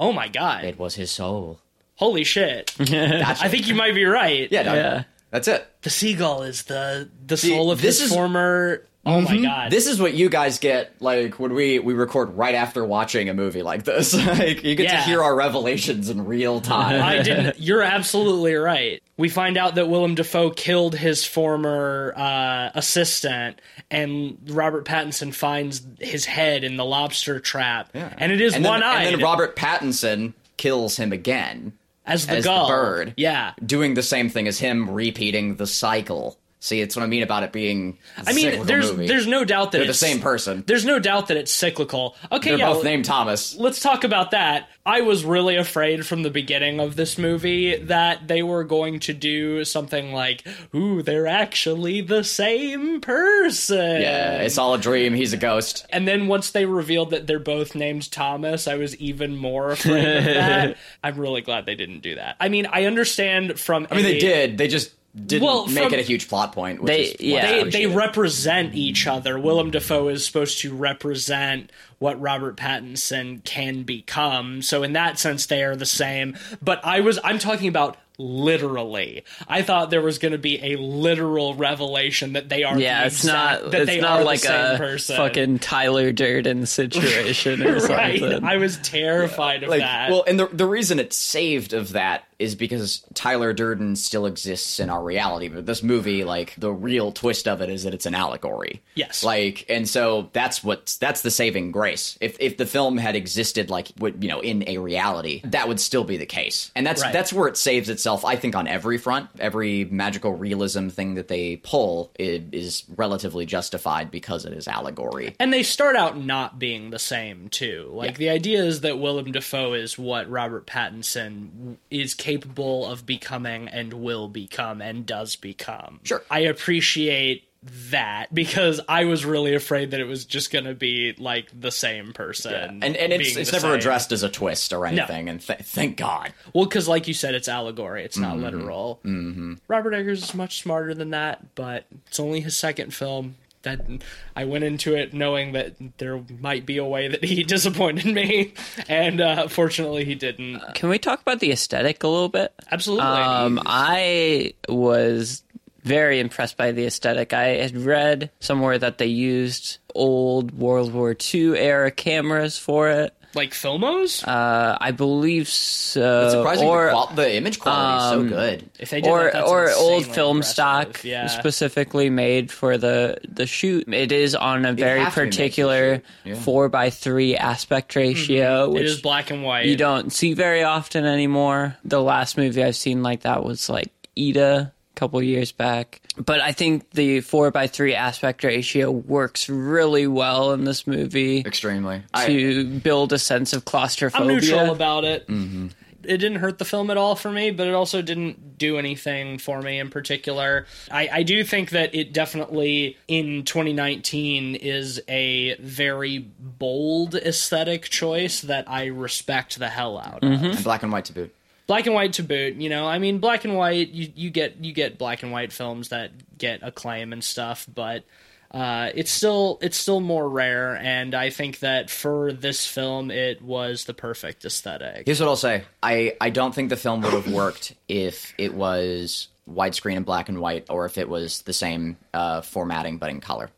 Oh 0.01 0.13
my 0.13 0.29
god! 0.29 0.65
It 0.65 0.79
was 0.79 0.95
his 0.95 1.11
soul. 1.11 1.61
Holy 1.97 2.25
shit! 2.25 2.75
I 2.81 3.49
think 3.49 3.67
you 3.69 3.75
might 3.75 3.95
be 3.95 4.05
right. 4.05 4.51
Yeah, 4.51 4.63
no, 4.63 4.75
Yeah. 4.75 5.03
that's 5.31 5.49
it. 5.49 5.67
the 5.83 5.91
seagull 5.91 6.43
is 6.45 6.63
the 6.65 7.09
the 7.27 7.37
soul 7.37 7.71
of 7.71 7.81
this 7.81 8.01
his 8.01 8.11
is- 8.11 8.17
former. 8.17 8.87
Oh 9.09 9.21
my 9.23 9.39
god! 9.41 9.71
This 9.71 9.87
is 9.87 10.01
what 10.01 10.15
you 10.15 10.29
guys 10.29 10.59
get 10.59 10.93
like 11.01 11.39
when 11.39 11.55
we 11.55 11.79
we 11.79 11.95
record 11.95 12.37
right 12.37 12.55
after 12.55 12.85
watching 12.85 13.29
a 13.29 13.35
movie 13.35 13.63
like 13.63 13.85
this. 13.85 14.15
like 14.39 14.63
you 14.65 14.75
get 14.75 14.85
Yeah. 14.85 14.97
to 14.97 15.03
hear 15.03 15.23
our 15.23 15.35
revelations 15.35 16.09
in 16.11 16.25
real 16.27 16.61
time. 16.61 17.03
I 17.03 17.23
didn't. 17.23 17.59
You're 17.61 17.83
absolutely 17.83 18.55
right. 18.55 19.03
We 19.17 19.29
find 19.29 19.57
out 19.57 19.75
that 19.77 19.89
Willem 19.89 20.15
Dafoe 20.15 20.51
killed 20.51 20.95
his 20.95 21.25
former 21.25 22.13
uh, 22.17 22.71
assistant, 22.75 23.61
and 23.91 24.39
Robert 24.47 24.85
Pattinson 24.85 25.35
finds 25.35 25.83
his 25.99 26.25
head 26.25 26.63
in 26.63 26.77
the 26.77 26.85
lobster 26.85 27.41
trap, 27.41 27.91
and 27.95 28.31
it 28.31 28.41
is 28.41 28.57
one 28.59 28.83
eye 28.83 29.05
And 29.05 29.15
then 29.17 29.23
Robert 29.23 29.57
Pattinson 29.57 30.35
kills 30.57 30.97
him 30.97 31.13
again, 31.13 31.73
as 32.07 32.27
the 32.27 32.37
as 32.37 32.45
the 32.45 32.65
bird. 32.69 33.15
Yeah, 33.17 33.55
doing 33.65 33.95
the 33.95 34.03
same 34.03 34.29
thing 34.29 34.47
as 34.47 34.59
him, 34.59 34.91
repeating 34.91 35.57
the 35.57 35.67
cycle. 35.67 36.39
See, 36.61 36.81
it's 36.81 36.97
what 36.97 37.05
I 37.05 37.07
mean 37.07 37.23
about 37.23 37.45
it 37.45 37.53
being. 37.53 37.99
a 38.17 38.31
I 38.31 38.33
mean, 38.33 38.67
there's 38.67 38.91
movie. 38.91 39.07
there's 39.07 39.29
no 39.29 39.45
doubt 39.45 39.71
that 39.73 39.79
They're 39.79 39.87
the 39.87 39.95
same 39.95 40.19
person. 40.19 40.65
There's 40.67 40.85
no 40.85 40.99
doubt 40.99 41.29
that 41.29 41.37
it's 41.37 41.53
cyclical. 41.53 42.17
Okay, 42.33 42.51
They're 42.51 42.59
yeah. 42.59 42.73
both 42.73 42.83
named 42.83 43.05
Thomas. 43.05 43.55
let's 43.57 43.79
talk 43.79 44.03
about 44.03 44.33
that. 44.33 44.69
I 44.85 45.03
was 45.03 45.25
really 45.25 45.55
afraid 45.57 46.05
from 46.05 46.23
the 46.23 46.31
beginning 46.31 46.81
of 46.81 46.97
this 46.97 47.17
movie 47.19 47.77
that 47.77 48.27
they 48.27 48.43
were 48.43 48.65
going 48.65 48.99
to 49.01 49.13
do 49.13 49.65
something 49.65 50.13
like, 50.13 50.43
"Ooh, 50.75 51.03
they're 51.03 51.27
actually 51.29 52.01
the 52.01 52.25
same 52.25 53.01
person." 53.03 54.01
Yeah, 54.01 54.39
it's 54.41 54.59
all 54.59 54.75
a 54.75 54.79
dream. 54.79 55.15
He's 55.15 55.33
a 55.33 55.37
ghost. 55.37 55.87
And 55.91 56.09
then 56.09 56.27
once 56.27 56.51
they 56.51 56.65
revealed 56.65 57.11
that 57.11 57.27
they're 57.27 57.39
both 57.39 57.75
named 57.75 58.11
Thomas, 58.11 58.67
I 58.67 58.75
was 58.77 58.97
even 58.97 59.37
more 59.37 59.71
afraid 59.73 60.17
of 60.17 60.25
that. 60.25 60.77
I'm 61.05 61.19
really 61.19 61.43
glad 61.43 61.67
they 61.67 61.75
didn't 61.77 62.01
do 62.01 62.17
that. 62.17 62.37
I 62.41 62.49
mean, 62.49 62.67
I 62.67 62.87
understand 62.87 63.61
from 63.61 63.87
I 63.91 63.95
mean, 63.97 64.05
they 64.05 64.19
did. 64.19 64.59
They 64.59 64.69
just 64.69 64.91
didn't 65.27 65.45
Well, 65.47 65.67
make 65.67 65.93
it 65.93 65.99
a 65.99 66.03
huge 66.03 66.29
plot 66.29 66.53
point. 66.53 66.83
Which 66.83 66.89
They- 66.89 67.03
is 67.03 67.21
yeah. 67.21 67.63
They 67.65 67.71
they 67.71 67.87
represent 67.87 68.75
each 68.75 69.07
other. 69.07 69.39
Willem 69.39 69.71
Dafoe 69.71 70.09
is 70.09 70.25
supposed 70.27 70.59
to 70.61 70.75
represent 70.75 71.71
what 71.99 72.21
Robert 72.21 72.57
Pattinson 72.57 73.43
can 73.45 73.83
become. 73.83 74.63
So 74.63 74.83
in 74.83 74.93
that 74.95 75.19
sense 75.19 75.47
they 75.47 75.63
are 75.65 75.77
the 75.77 75.87
same. 75.87 76.37
But 76.63 76.81
I 76.85 77.01
was 77.01 77.19
I'm 77.25 77.39
talking 77.39 77.69
about 77.69 77.97
literally. 78.21 79.25
I 79.47 79.63
thought 79.63 79.91
there 79.91 80.03
was 80.03 80.19
going 80.19 80.33
to 80.33 80.39
be 80.39 80.73
a 80.73 80.77
literal 80.77 81.55
revelation 81.55 82.33
that 82.33 82.49
they 82.49 82.65
are 82.65 82.79
Yeah, 82.79 83.01
the 83.03 83.07
it's 83.07 83.25
exact- 83.25 83.63
not. 83.63 83.71
that 83.73 83.81
It's 83.83 83.91
they 83.91 84.01
not 84.01 84.21
are 84.21 84.25
like 84.25 84.41
the 84.41 84.47
same 84.49 84.75
a 84.75 84.79
person. 84.79 85.17
fucking 85.17 85.59
Tyler 85.61 86.13
Durden 86.13 86.67
situation 86.67 87.63
or 87.67 87.75
right. 87.87 88.19
something. 88.21 88.45
I 88.45 88.57
was 88.57 88.77
terrified 88.79 89.63
of 89.63 89.69
like, 89.71 89.81
that. 89.81 90.11
well, 90.11 90.25
and 90.27 90.39
the 90.39 90.47
the 90.47 90.67
reason 90.67 90.99
it's 90.99 91.17
saved 91.17 91.73
of 91.73 91.93
that 91.93 92.25
is 92.39 92.55
because 92.55 93.05
Tyler 93.15 93.53
Durden 93.53 93.97
still 93.97 94.25
exists 94.27 94.79
in 94.79 94.91
our 94.91 95.03
reality. 95.03 95.49
But 95.49 95.67
this 95.67 95.83
movie, 95.83 96.23
like 96.23 96.55
the 96.57 96.73
real 96.73 97.11
twist 97.11 97.49
of 97.49 97.61
it, 97.61 97.69
is 97.69 97.83
that 97.83 97.95
it's 97.95 98.07
an 98.07 98.15
allegory. 98.15 98.81
Yes. 98.95 99.25
Like, 99.25 99.67
and 99.69 99.89
so 99.89 100.31
that's 100.33 100.63
what 100.63 100.97
that's 101.01 101.23
the 101.23 101.31
saving 101.33 101.73
grace. 101.73 102.17
If 102.21 102.37
if 102.39 102.57
the 102.57 102.67
film 102.67 102.97
had 102.97 103.17
existed 103.17 103.71
like 103.71 103.89
what 103.99 104.23
you 104.23 104.29
know 104.29 104.39
in 104.41 104.63
a 104.69 104.79
reality, 104.79 105.41
that 105.47 105.67
would 105.67 105.81
still 105.81 106.05
be 106.05 106.17
the 106.17 106.27
case. 106.27 106.71
And 106.77 106.87
that's 106.87 107.03
Right. 107.03 107.13
that's 107.13 107.33
where 107.33 107.49
it 107.49 107.57
saves 107.57 107.89
itself. 107.89 108.25
I 108.25 108.37
think 108.37 108.55
on 108.55 108.69
every 108.69 108.99
front, 108.99 109.29
every 109.41 109.85
magical 109.87 110.33
realism 110.33 110.89
thing 110.89 111.15
that 111.15 111.27
they 111.29 111.57
pull 111.57 112.13
is 112.19 112.85
relatively 112.97 113.47
justified 113.47 114.11
because 114.13 114.45
it 114.45 114.53
is 114.53 114.69
allegory. 114.69 115.35
And 115.41 115.53
they 115.53 115.65
start 115.65 115.97
out 115.97 116.17
not 116.17 116.59
being 116.59 116.91
the 116.91 116.99
same 117.01 117.49
too. 117.49 117.91
Like 117.93 118.17
the 118.17 118.31
idea 118.31 118.63
is 118.63 118.83
that 118.83 118.99
Willem 118.99 119.33
Dafoe 119.33 119.73
is 119.73 119.99
what 119.99 120.31
Robert 120.31 120.67
Pattinson 120.67 121.77
is 121.91 122.15
capable 122.15 122.28
of 122.37 123.07
becoming 123.07 123.69
and 123.69 123.93
will 123.95 124.29
become 124.29 124.81
and 124.81 125.05
does 125.07 125.37
become. 125.37 126.01
Sure. 126.05 126.23
I 126.31 126.41
appreciate 126.41 127.45
that 127.91 128.33
because 128.33 128.81
I 128.89 129.05
was 129.07 129.25
really 129.25 129.55
afraid 129.55 129.91
that 129.91 129.99
it 129.99 130.05
was 130.05 130.25
just 130.25 130.53
going 130.53 130.67
to 130.67 130.75
be 130.75 131.15
like 131.19 131.49
the 131.59 131.73
same 131.73 132.13
person. 132.13 132.83
And 132.85 132.97
and 132.97 133.13
it's 133.13 133.37
it's 133.37 133.51
never 133.53 133.67
same. 133.67 133.75
addressed 133.75 134.13
as 134.13 134.23
a 134.23 134.29
twist 134.29 134.73
or 134.73 134.87
anything. 134.87 135.29
And 135.29 135.41
th- 135.41 135.59
thank 135.61 135.97
God. 135.97 136.33
Well, 136.55 136.67
because 136.67 136.87
like 136.87 137.09
you 137.09 137.15
said, 137.15 137.35
it's 137.35 137.49
allegory. 137.49 138.05
It's 138.05 138.17
Mm-hmm. 138.17 138.23
not 138.29 138.39
literal. 138.39 139.01
Mm-hmm. 139.05 139.55
Robert 139.67 139.93
Eggers 139.93 140.23
is 140.23 140.35
much 140.35 140.63
smarter 140.63 140.95
than 140.95 141.11
that, 141.11 141.55
but 141.57 141.85
it's 142.07 142.21
only 142.21 142.41
his 142.41 142.57
second 142.57 142.95
film. 142.95 143.35
That 143.69 144.03
I 144.35 144.45
went 144.45 144.65
into 144.65 144.97
it 144.97 145.13
knowing 145.13 145.53
that 145.53 145.75
there 145.99 146.23
might 146.41 146.67
be 146.67 146.79
a 146.79 146.85
way 146.85 147.09
that 147.09 147.25
he 147.25 147.45
disappointed 147.45 148.07
me, 148.07 148.55
and 148.89 149.21
uh, 149.21 149.49
fortunately 149.49 150.05
he 150.05 150.15
didn't. 150.15 150.61
Can 150.75 150.89
we 150.89 150.99
talk 150.99 151.21
about 151.21 151.41
the 151.41 151.53
aesthetic 151.53 152.03
a 152.03 152.09
little 152.09 152.29
bit? 152.29 152.53
Absolutely. 152.71 153.07
Um, 153.07 153.61
I 153.65 154.55
was 154.69 155.43
very 155.85 156.21
impressed 156.21 156.57
by 156.57 156.73
the 156.73 156.87
aesthetic. 156.87 157.33
I 157.33 157.47
had 157.57 157.77
read 157.77 158.31
somewhere 158.41 158.79
that 158.79 158.99
they 158.99 159.07
used 159.07 159.79
old 159.95 160.53
World 160.53 160.93
War 160.93 161.17
II 161.35 161.59
era 161.59 161.91
cameras 161.91 162.59
for 162.59 162.89
it. 162.91 163.15
Like 163.35 163.51
Filmos, 163.53 164.27
Uh, 164.27 164.77
I 164.81 164.91
believe 164.91 165.49
so. 165.49 166.31
Surprising, 166.31 166.67
or 166.67 166.87
the, 166.87 166.91
qual- 166.93 167.07
the 167.15 167.35
image 167.35 167.59
quality 167.61 168.05
is 168.05 168.11
so 168.31 168.37
good. 168.37 168.71
if 168.79 168.91
they 168.91 169.01
did 169.01 169.11
or 169.11 169.25
that, 169.25 169.33
that's 169.35 169.51
or 169.51 169.71
old 169.73 170.05
film 170.07 170.39
impressive. 170.39 170.53
stock 170.53 171.05
yeah. 171.05 171.27
specifically 171.29 172.11
made 172.11 172.51
for 172.51 172.79
the 172.79 173.19
the 173.29 173.47
shoot. 173.47 173.93
It 173.93 174.13
is 174.13 174.35
on 174.35 174.65
a 174.65 174.73
very 174.73 175.01
have 175.01 175.15
to 175.15 175.21
be 175.21 175.25
made 175.27 175.31
for 175.31 175.37
particular 175.37 176.03
yeah. 176.25 176.35
four 176.37 176.69
by 176.69 176.91
three 176.91 177.37
aspect 177.37 177.95
ratio, 177.97 178.67
Mm-hmm. 178.67 178.73
Which 178.75 178.83
is 178.85 179.01
black 179.01 179.31
and 179.31 179.43
white. 179.45 179.67
you 179.67 179.77
don't 179.77 180.13
see 180.13 180.33
very 180.35 180.63
often 180.63 181.05
anymore. 181.05 181.77
The 181.85 182.01
last 182.03 182.37
movie 182.37 182.63
I've 182.65 182.77
seen 182.77 183.03
like 183.03 183.21
that 183.23 183.45
was 183.45 183.69
like 183.69 183.93
Ida 184.19 184.73
a 184.73 184.99
couple 184.99 185.23
years 185.23 185.53
back. 185.53 186.01
But 186.25 186.41
I 186.41 186.53
think 186.53 186.91
the 186.91 187.21
four 187.21 187.51
by 187.51 187.67
three 187.67 187.95
aspect 187.95 188.45
ratio 188.45 188.91
works 188.91 189.49
really 189.49 190.07
well 190.07 190.53
in 190.53 190.65
this 190.65 190.87
movie 190.87 191.41
Extremely. 191.41 192.03
I, 192.13 192.27
to 192.27 192.65
build 192.81 193.13
a 193.13 193.19
sense 193.19 193.53
of 193.53 193.65
claustrophobia. 193.65 194.29
I'm 194.29 194.35
neutral 194.35 194.71
about 194.73 195.05
it. 195.05 195.27
Mm-hmm. 195.29 195.69
it 196.05 196.19
didn't 196.19 196.39
hurt 196.39 196.59
the 196.59 196.65
film 196.65 196.91
at 196.91 196.97
all 196.97 197.15
for 197.15 197.31
me, 197.31 197.51
but 197.51 197.67
it 197.67 197.75
also 197.75 198.03
didn't 198.03 198.59
do 198.59 198.79
anything 198.79 199.39
for 199.39 199.63
me 199.63 199.79
in 199.79 199.91
particular. 199.91 200.67
I, 200.91 201.09
I 201.13 201.23
do 201.23 201.45
think 201.45 201.71
that 201.71 201.95
it 201.95 202.13
definitely 202.13 202.97
in 203.07 203.45
2019 203.45 204.57
is 204.57 205.01
a 205.09 205.55
very 205.57 206.19
bold 206.19 207.15
aesthetic 207.15 207.85
choice 207.85 208.41
that 208.43 208.69
I 208.69 208.87
respect 208.87 209.59
the 209.59 209.69
hell 209.69 209.99
out 209.99 210.23
of. 210.25 210.31
Mm-hmm. 210.31 210.45
And 210.45 210.65
black 210.65 210.83
and 210.83 210.93
white 210.93 211.05
to 211.07 211.13
boot. 211.13 211.35
Black 211.69 211.87
and 211.87 211.95
white 211.95 212.15
to 212.15 212.25
boot, 212.25 212.55
you 212.55 212.69
know. 212.69 212.89
I 212.89 212.99
mean, 212.99 213.19
black 213.19 213.45
and 213.45 213.55
white, 213.55 213.91
you, 213.91 214.11
you 214.17 214.31
get 214.31 214.57
you 214.65 214.73
get 214.73 214.99
black 214.99 215.23
and 215.23 215.31
white 215.31 215.53
films 215.53 215.91
that 215.91 216.11
get 216.37 216.61
acclaim 216.63 217.13
and 217.13 217.23
stuff, 217.23 217.67
but 217.73 218.03
uh, 218.51 218.91
it's 218.95 219.11
still 219.11 219.59
it's 219.61 219.77
still 219.77 220.01
more 220.01 220.29
rare. 220.29 220.77
And 220.77 221.15
I 221.15 221.31
think 221.31 221.59
that 221.61 221.91
for 221.91 222.33
this 222.33 222.67
film, 222.67 223.11
it 223.11 223.43
was 223.43 223.85
the 223.85 223.95
perfect 223.95 224.45
aesthetic. 224.45 225.05
Here's 225.07 225.21
what 225.21 225.29
I'll 225.29 225.37
say. 225.37 225.65
I, 225.83 226.17
I 226.21 226.31
don't 226.31 226.55
think 226.55 226.71
the 226.71 226.77
film 226.77 227.03
would 227.03 227.13
have 227.13 227.31
worked 227.31 227.75
if 227.89 228.35
it 228.39 228.55
was 228.55 229.29
widescreen 229.51 229.97
and 229.97 230.07
black 230.07 230.29
and 230.29 230.41
white, 230.41 230.67
or 230.71 230.87
if 230.87 230.99
it 230.99 231.09
was 231.09 231.43
the 231.43 231.53
same 231.53 231.97
uh, 232.15 232.41
formatting 232.41 232.99
but 232.99 233.11
in 233.11 233.21
color. 233.21 233.51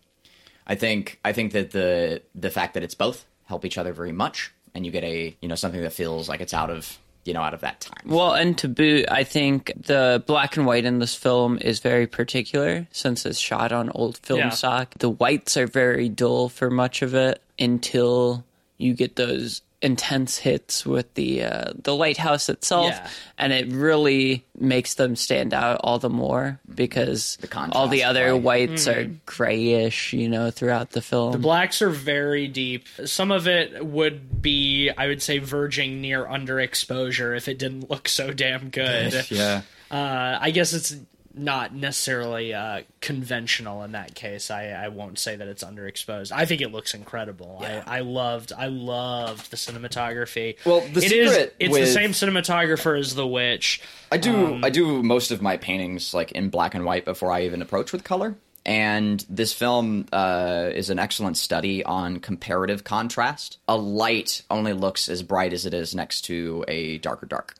I 0.66 0.74
think 0.74 1.20
I 1.24 1.32
think 1.32 1.52
that 1.52 1.70
the 1.70 2.22
the 2.34 2.50
fact 2.50 2.74
that 2.74 2.82
it's 2.82 2.94
both 2.94 3.24
help 3.44 3.64
each 3.64 3.78
other 3.78 3.92
very 3.92 4.12
much, 4.12 4.52
and 4.74 4.84
you 4.84 4.92
get 4.92 5.04
a 5.04 5.36
you 5.40 5.48
know 5.48 5.54
something 5.54 5.80
that 5.82 5.92
feels 5.92 6.28
like 6.28 6.40
it's 6.40 6.54
out 6.54 6.70
of 6.70 6.98
you 7.24 7.35
know 7.35 7.42
out 7.42 7.54
of 7.54 7.61
that 7.61 7.80
time. 7.80 8.02
Well, 8.06 8.33
and 8.33 8.56
to 8.59 8.68
boot, 8.68 9.06
I 9.11 9.24
think 9.24 9.72
the 9.76 10.22
black 10.26 10.56
and 10.56 10.66
white 10.66 10.85
in 10.85 10.98
this 10.98 11.14
film 11.14 11.59
is 11.59 11.80
very 11.80 12.06
particular 12.06 12.87
since 12.92 13.26
it's 13.26 13.38
shot 13.38 13.72
on 13.72 13.90
old 13.90 14.16
film 14.18 14.40
Yeah. 14.40 14.48
stock. 14.50 14.94
The 14.98 15.11
whites 15.11 15.56
are 15.56 15.66
very 15.66 16.09
dull 16.09 16.48
for 16.48 16.70
much 16.70 17.02
of 17.02 17.14
it 17.14 17.42
until 17.59 18.44
you 18.78 18.94
get 18.94 19.16
those 19.16 19.61
intense 19.82 20.36
hits 20.36 20.84
with 20.84 21.14
the 21.14 21.42
uh, 21.42 21.72
the 21.82 21.94
lighthouse 21.96 22.48
itself, 22.50 22.90
Yeah. 22.92 23.08
and 23.38 23.52
it 23.52 23.68
really 23.72 24.44
makes 24.58 24.94
them 24.94 25.16
stand 25.16 25.54
out 25.54 25.80
all 25.82 25.98
the 25.98 26.10
more 26.10 26.60
because 26.74 27.38
contrast 27.48 27.74
all 27.76 27.88
the 27.88 28.04
other 28.04 28.30
play. 28.32 28.40
whites 28.40 28.86
are 28.86 29.10
grayish, 29.24 30.12
you 30.12 30.28
know, 30.28 30.50
throughout 30.50 30.90
the 30.90 31.00
film. 31.00 31.32
The 31.32 31.38
blacks 31.38 31.80
are 31.80 31.88
very 31.88 32.46
deep. 32.46 32.86
Some 33.06 33.30
of 33.32 33.48
it 33.48 33.84
would 33.86 34.42
be, 34.42 34.90
I 34.90 35.06
would 35.06 35.22
say, 35.22 35.38
verging 35.38 36.00
near 36.02 36.24
underexposure 36.26 37.36
if 37.36 37.48
it 37.48 37.58
didn't 37.58 37.88
look 37.90 38.08
so 38.08 38.32
damn 38.32 38.68
good. 38.68 39.30
yeah. 39.30 39.62
Uh, 39.90 40.38
I 40.40 40.50
guess 40.50 40.72
it's 40.72 40.94
not 41.40 41.74
necessarily 41.74 42.55
uh, 42.55 42.83
conventional 43.00 43.83
in 43.83 43.92
that 43.92 44.14
case. 44.14 44.50
I, 44.50 44.68
I 44.68 44.88
won't 44.88 45.18
say 45.18 45.37
that 45.37 45.48
it's 45.48 45.64
underexposed. 45.64 46.33
I 46.33 46.44
think 46.46 46.61
it 46.61 46.70
looks 46.72 46.94
incredible. 46.94 47.61
I, 47.64 47.83
I 47.87 48.00
loved 48.00 48.53
I 48.57 48.66
loved 48.66 49.50
the 49.50 49.57
cinematography. 49.57 50.57
Well, 50.64 50.81
the 50.81 51.05
It 51.05 51.12
is- 51.12 51.50
it's 51.59 51.74
the 51.76 51.87
same 51.87 52.11
cinematographer 52.12 52.98
as 52.98 53.14
The 53.14 53.26
Witch. 53.26 53.81
I 54.12 54.16
do 54.16 54.46
Um, 54.55 54.64
I 54.64 54.70
do 54.70 55.03
most 55.03 55.31
of 55.31 55.42
my 55.42 55.57
paintings 55.57 56.14
like 56.14 56.33
in 56.33 56.48
black 56.50 56.74
and 56.74 56.85
white 56.85 57.05
before 57.05 57.33
I 57.33 57.42
even 57.44 57.62
approach 57.62 57.92
with 57.92 58.05
color. 58.05 58.37
And 58.66 59.24
this 59.31 59.55
film 59.55 60.07
uh, 60.12 60.68
is 60.74 60.90
an 60.90 60.98
excellent 60.98 61.38
study 61.38 61.83
on 61.83 62.20
comparative 62.20 62.85
contrast. 62.85 63.57
A 63.66 63.76
light 63.76 64.42
only 64.50 64.74
looks 64.74 65.09
as 65.09 65.22
bright 65.22 65.55
as 65.55 65.64
it 65.64 65.72
is 65.72 65.94
next 65.94 66.22
to 66.26 66.64
a 66.68 66.98
darker 66.98 67.24
dark. 67.24 67.55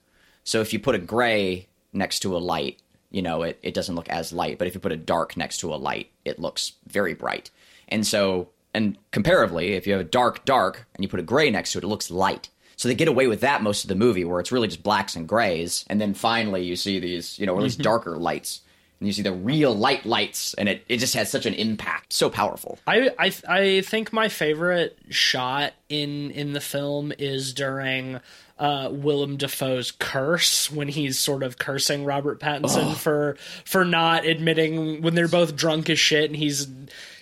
So 0.45 0.61
if 0.61 0.73
you 0.75 0.79
put 0.79 0.95
a 0.95 0.99
gray 0.99 1.69
next 1.95 2.21
to 2.21 2.37
a 2.37 2.38
light, 2.38 2.79
you 3.11 3.23
know, 3.23 3.42
it, 3.42 3.59
it 3.62 3.75
doesn't 3.75 3.94
look 3.94 4.09
as 4.09 4.33
light. 4.33 4.59
But 4.59 4.68
if 4.68 4.75
you 4.75 4.81
put 4.81 4.92
a 4.92 4.96
dark 4.96 5.37
next 5.37 5.59
to 5.59 5.75
a 5.75 5.77
light, 5.77 6.11
it 6.25 6.38
looks 6.38 6.73
very 6.87 7.14
bright. 7.14 7.51
And 7.88 8.07
so, 8.07 8.49
and 8.73 8.96
comparatively, 9.11 9.73
if 9.73 9.87
you 9.87 9.92
have 9.92 10.01
a 10.01 10.05
dark 10.05 10.44
dark 10.44 10.87
and 10.94 11.05
you 11.05 11.09
put 11.09 11.20
a 11.20 11.25
gray 11.25 11.51
next 11.51 11.73
to 11.73 11.79
it, 11.79 11.85
it 11.85 11.88
looks 11.88 12.11
light. 12.11 12.49
So 12.77 12.88
they 12.88 12.94
get 12.94 13.09
away 13.09 13.27
with 13.27 13.40
that 13.40 13.62
most 13.62 13.85
of 13.85 13.88
the 13.88 13.94
movie, 13.94 14.25
where 14.25 14.40
it's 14.40 14.53
really 14.53 14.68
just 14.68 14.83
blacks 14.83 15.14
and 15.14 15.29
grays, 15.29 15.85
and 15.90 16.01
then 16.01 16.14
finally 16.14 16.64
you 16.64 16.77
see 16.77 16.99
these, 16.99 17.38
you 17.38 17.44
know, 17.44 17.53
or 17.53 17.59
at 17.59 17.64
least 17.64 17.77
mm-hmm. 17.77 17.83
darker 17.83 18.16
lights, 18.16 18.62
and 18.99 19.07
you 19.07 19.12
see 19.12 19.20
the 19.20 19.35
real 19.35 19.75
light 19.75 20.07
lights, 20.07 20.55
and 20.55 20.66
it, 20.66 20.83
it 20.88 20.96
just 20.96 21.12
has 21.12 21.31
such 21.31 21.44
an 21.44 21.53
impact, 21.53 22.14
so 22.14 22.31
powerful. 22.31 22.79
I, 22.87 23.11
I 23.18 23.33
I 23.46 23.81
think 23.83 24.14
my 24.14 24.31
favorite 24.31 24.96
shot 25.11 25.75
in 25.90 26.31
in 26.31 26.55
the 26.55 26.61
film 26.61 27.12
is 27.18 27.53
during 27.53 28.20
uh, 28.61 28.90
Willem 28.92 29.38
Dafoe's 29.38 29.90
curse 29.90 30.70
when 30.70 30.87
he's 30.87 31.18
sort 31.18 31.42
of 31.42 31.59
cursing 31.59 32.05
Robert 32.05 32.38
Pattinson 32.38 32.94
for 32.94 33.37
for 33.64 33.87
not 33.87 34.27
admitting 34.27 35.01
when 35.01 35.14
they're 35.14 35.29
both 35.29 35.57
drunk 35.57 35.88
as 35.88 35.99
shit 35.99 36.27
and 36.27 36.37
he's 36.37 36.68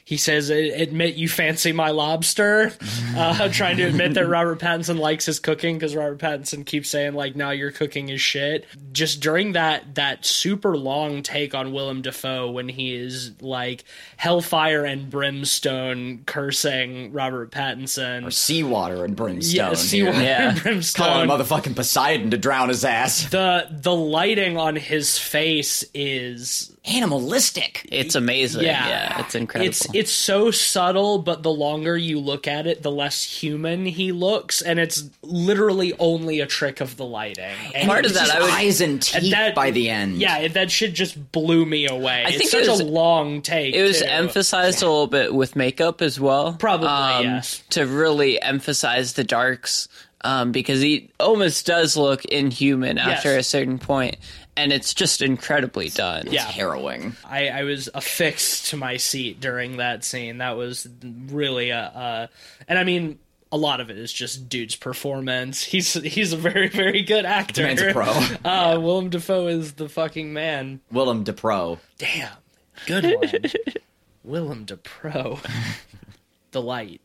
he 0.08 0.16
says 0.16 0.48
admit 0.48 1.16
you 1.16 1.28
fancy 1.28 1.70
my 1.70 1.90
lobster 1.90 2.72
uh, 3.14 3.46
trying 3.52 3.76
to 3.76 3.82
admit 3.82 4.14
that 4.14 4.26
Robert 4.26 4.58
Pattinson 4.58 4.98
likes 4.98 5.26
his 5.26 5.38
cooking 5.38 5.76
because 5.76 5.94
Robert 5.94 6.18
Pattinson 6.18 6.64
keeps 6.64 6.88
saying 6.88 7.12
like 7.12 7.36
now 7.36 7.50
your 7.50 7.70
cooking 7.70 8.08
is 8.08 8.18
shit 8.18 8.64
just 8.92 9.20
during 9.20 9.52
that 9.52 9.96
that 9.96 10.24
super 10.24 10.78
long 10.78 11.22
take 11.22 11.54
on 11.54 11.72
Willem 11.74 12.00
Dafoe 12.00 12.50
when 12.50 12.70
he 12.70 12.94
is 12.94 13.32
like 13.42 13.84
hellfire 14.16 14.86
and 14.86 15.10
brimstone 15.10 16.22
cursing 16.24 17.12
Robert 17.12 17.50
Pattinson 17.50 18.26
or 18.26 18.30
Seawater 18.30 19.04
and 19.04 19.14
brimstone. 19.14 19.56
yeah, 19.56 19.74
seawater 19.74 20.22
Yeah. 20.22 20.50
and 20.52 20.62
brimstone 20.62 21.06
Calling 21.06 21.28
motherfucking 21.28 21.76
Poseidon 21.76 22.30
to 22.30 22.38
drown 22.38 22.70
his 22.70 22.82
ass. 22.82 23.28
the 23.28 23.66
the 23.70 23.94
lighting 23.94 24.56
on 24.56 24.74
his 24.74 25.18
face 25.18 25.84
is 25.92 26.74
Animalistic. 26.88 27.86
it's 27.90 28.14
amazing. 28.14 28.62
yeah, 28.64 28.88
Yeah, 28.88 29.20
it's 29.20 29.34
incredible. 29.34 29.68
It's 29.68 29.86
it's 29.94 30.10
so 30.12 30.50
subtle, 30.50 31.18
but 31.18 31.42
the 31.42 31.50
longer 31.50 31.96
you 31.96 32.18
look 32.20 32.46
at 32.48 32.66
it, 32.66 32.82
the 32.82 32.90
less 32.90 33.22
human 33.24 33.86
he 33.86 34.12
looks, 34.12 34.62
and 34.62 34.78
it's 34.78 35.04
literally 35.22 35.92
only 35.98 36.40
a 36.40 36.46
trick 36.46 36.80
of 36.80 36.96
the 36.96 37.04
lighting. 37.04 37.44
And 37.74 37.88
Part 37.88 38.06
of 38.06 38.14
that, 38.14 38.26
just- 38.26 38.34
I 38.36 38.40
would- 38.40 38.50
eyes 38.50 38.80
and 38.80 39.00
teeth 39.02 39.14
and 39.24 39.32
that- 39.32 39.54
by 39.54 39.70
the 39.70 39.88
end. 39.90 40.18
Yeah, 40.20 40.48
that 40.48 40.70
shit 40.70 40.92
just 40.94 41.32
blew 41.32 41.64
me 41.66 41.86
away. 41.86 42.24
I 42.24 42.28
it's 42.28 42.38
think 42.38 42.50
such 42.50 42.64
it 42.66 42.70
was- 42.70 42.80
a 42.80 42.84
long 42.84 43.42
take. 43.42 43.74
It 43.74 43.82
was 43.82 44.00
too. 44.00 44.06
emphasized 44.06 44.82
a 44.82 44.86
little 44.86 45.06
bit 45.06 45.34
with 45.34 45.56
makeup 45.56 46.02
as 46.02 46.18
well. 46.20 46.54
Probably, 46.58 46.88
um, 46.88 47.24
yes. 47.24 47.62
To 47.70 47.86
really 47.86 48.40
emphasize 48.40 49.14
the 49.14 49.24
darks, 49.24 49.88
um, 50.22 50.52
because 50.52 50.80
he 50.80 51.10
almost 51.20 51.66
does 51.66 51.96
look 51.96 52.24
inhuman 52.24 52.98
after 52.98 53.34
Yes. 53.34 53.46
a 53.46 53.48
certain 53.48 53.78
point, 53.78 54.16
and 54.58 54.72
it's 54.72 54.92
just 54.94 55.22
incredibly 55.22 55.88
done. 55.88 56.26
Yeah. 56.30 56.42
harrowing. 56.44 57.16
I, 57.24 57.48
I 57.48 57.62
was 57.64 57.88
affixed 57.94 58.68
to 58.70 58.76
my 58.76 58.96
seat 58.96 59.40
during 59.40 59.78
that 59.78 60.04
scene. 60.04 60.38
That 60.38 60.56
was 60.56 60.86
really 61.02 61.70
a, 61.70 61.78
a 61.80 62.28
and 62.68 62.78
I 62.78 62.84
mean 62.84 63.18
a 63.50 63.56
lot 63.56 63.80
of 63.80 63.88
it 63.90 63.96
is 63.98 64.12
just 64.12 64.48
dude's 64.48 64.76
performance. 64.76 65.62
He's 65.62 65.94
he's 65.94 66.32
a 66.32 66.36
very 66.36 66.68
very 66.68 67.02
good 67.02 67.24
actor. 67.24 67.62
man's 67.62 67.80
a 67.82 67.92
pro. 67.92 68.06
Uh, 68.44 68.78
Willem 68.80 69.08
Dafoe 69.10 69.46
is 69.48 69.74
the 69.74 69.88
fucking 69.88 70.32
man. 70.32 70.80
Willem 70.90 71.24
Dafoe. 71.24 71.78
Damn, 71.98 72.30
good 72.86 73.04
one. 73.04 73.42
Willem 74.24 74.64
Dafoe. 74.64 75.38
the 76.50 76.60
light. 76.62 77.00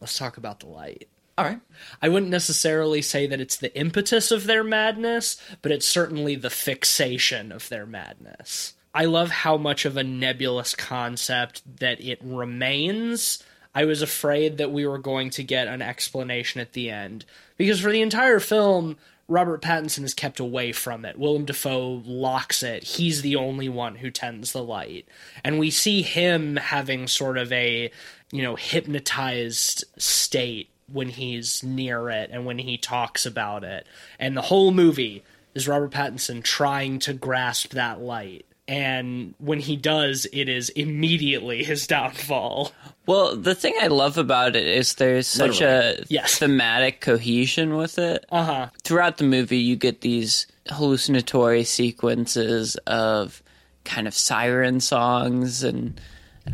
Let's 0.00 0.16
talk 0.18 0.36
about 0.36 0.60
the 0.60 0.66
light. 0.66 1.08
All 1.38 1.44
right. 1.44 1.60
I 2.02 2.08
wouldn't 2.08 2.32
necessarily 2.32 3.00
say 3.00 3.28
that 3.28 3.40
it's 3.40 3.56
the 3.56 3.72
impetus 3.78 4.32
of 4.32 4.44
their 4.48 4.64
madness, 4.64 5.40
but 5.62 5.70
it's 5.70 5.86
certainly 5.86 6.34
the 6.34 6.50
fixation 6.50 7.52
of 7.52 7.68
their 7.68 7.86
madness. 7.86 8.74
I 8.92 9.04
love 9.04 9.30
how 9.30 9.56
much 9.56 9.84
of 9.84 9.96
a 9.96 10.02
nebulous 10.02 10.74
concept 10.74 11.62
that 11.78 12.00
it 12.00 12.18
remains. 12.24 13.40
I 13.72 13.84
was 13.84 14.02
afraid 14.02 14.58
that 14.58 14.72
we 14.72 14.84
were 14.84 14.98
going 14.98 15.30
to 15.30 15.44
get 15.44 15.68
an 15.68 15.80
explanation 15.80 16.60
at 16.60 16.72
the 16.72 16.90
end. 16.90 17.24
Because 17.56 17.78
for 17.78 17.92
the 17.92 18.02
entire 18.02 18.40
film, 18.40 18.96
Robert 19.28 19.62
Pattinson 19.62 20.02
is 20.02 20.14
kept 20.14 20.40
away 20.40 20.72
from 20.72 21.04
it. 21.04 21.20
Willem 21.20 21.44
Dafoe 21.44 22.02
locks 22.04 22.64
it. 22.64 22.82
He's 22.82 23.22
the 23.22 23.36
only 23.36 23.68
one 23.68 23.94
who 23.94 24.10
tends 24.10 24.50
the 24.50 24.64
light. 24.64 25.06
And 25.44 25.60
we 25.60 25.70
see 25.70 26.02
him 26.02 26.56
having 26.56 27.06
sort 27.06 27.38
of 27.38 27.52
a, 27.52 27.92
you 28.32 28.42
know, 28.42 28.56
hypnotized 28.56 29.84
state 29.98 30.70
when 30.92 31.08
he's 31.08 31.62
near 31.62 32.10
it 32.10 32.30
and 32.32 32.44
when 32.46 32.58
he 32.58 32.76
talks 32.78 33.26
about 33.26 33.64
it. 33.64 33.86
And 34.18 34.36
the 34.36 34.42
whole 34.42 34.70
movie 34.70 35.22
is 35.54 35.66
Robert 35.68 35.90
Pattinson 35.90 36.42
trying 36.42 36.98
to 37.00 37.12
grasp 37.12 37.70
that 37.72 38.00
light. 38.00 38.44
And 38.66 39.34
when 39.38 39.60
he 39.60 39.76
does, 39.76 40.26
it 40.30 40.46
is 40.48 40.68
immediately 40.70 41.64
his 41.64 41.86
downfall. 41.86 42.72
Well, 43.06 43.34
the 43.34 43.54
thing 43.54 43.74
I 43.80 43.86
love 43.86 44.18
about 44.18 44.56
it 44.56 44.66
is 44.66 44.94
there's 44.96 45.26
such 45.26 45.62
a 45.62 46.04
Yes. 46.08 46.38
thematic 46.38 47.00
cohesion 47.00 47.76
with 47.76 47.98
it. 47.98 48.26
Uh 48.30 48.44
huh. 48.44 48.68
Throughout 48.84 49.16
the 49.16 49.24
movie, 49.24 49.56
you 49.58 49.74
get 49.76 50.02
these 50.02 50.46
hallucinatory 50.68 51.64
sequences 51.64 52.76
of 52.86 53.42
kind 53.84 54.06
of 54.06 54.12
siren 54.12 54.80
songs 54.80 55.62
and 55.62 55.98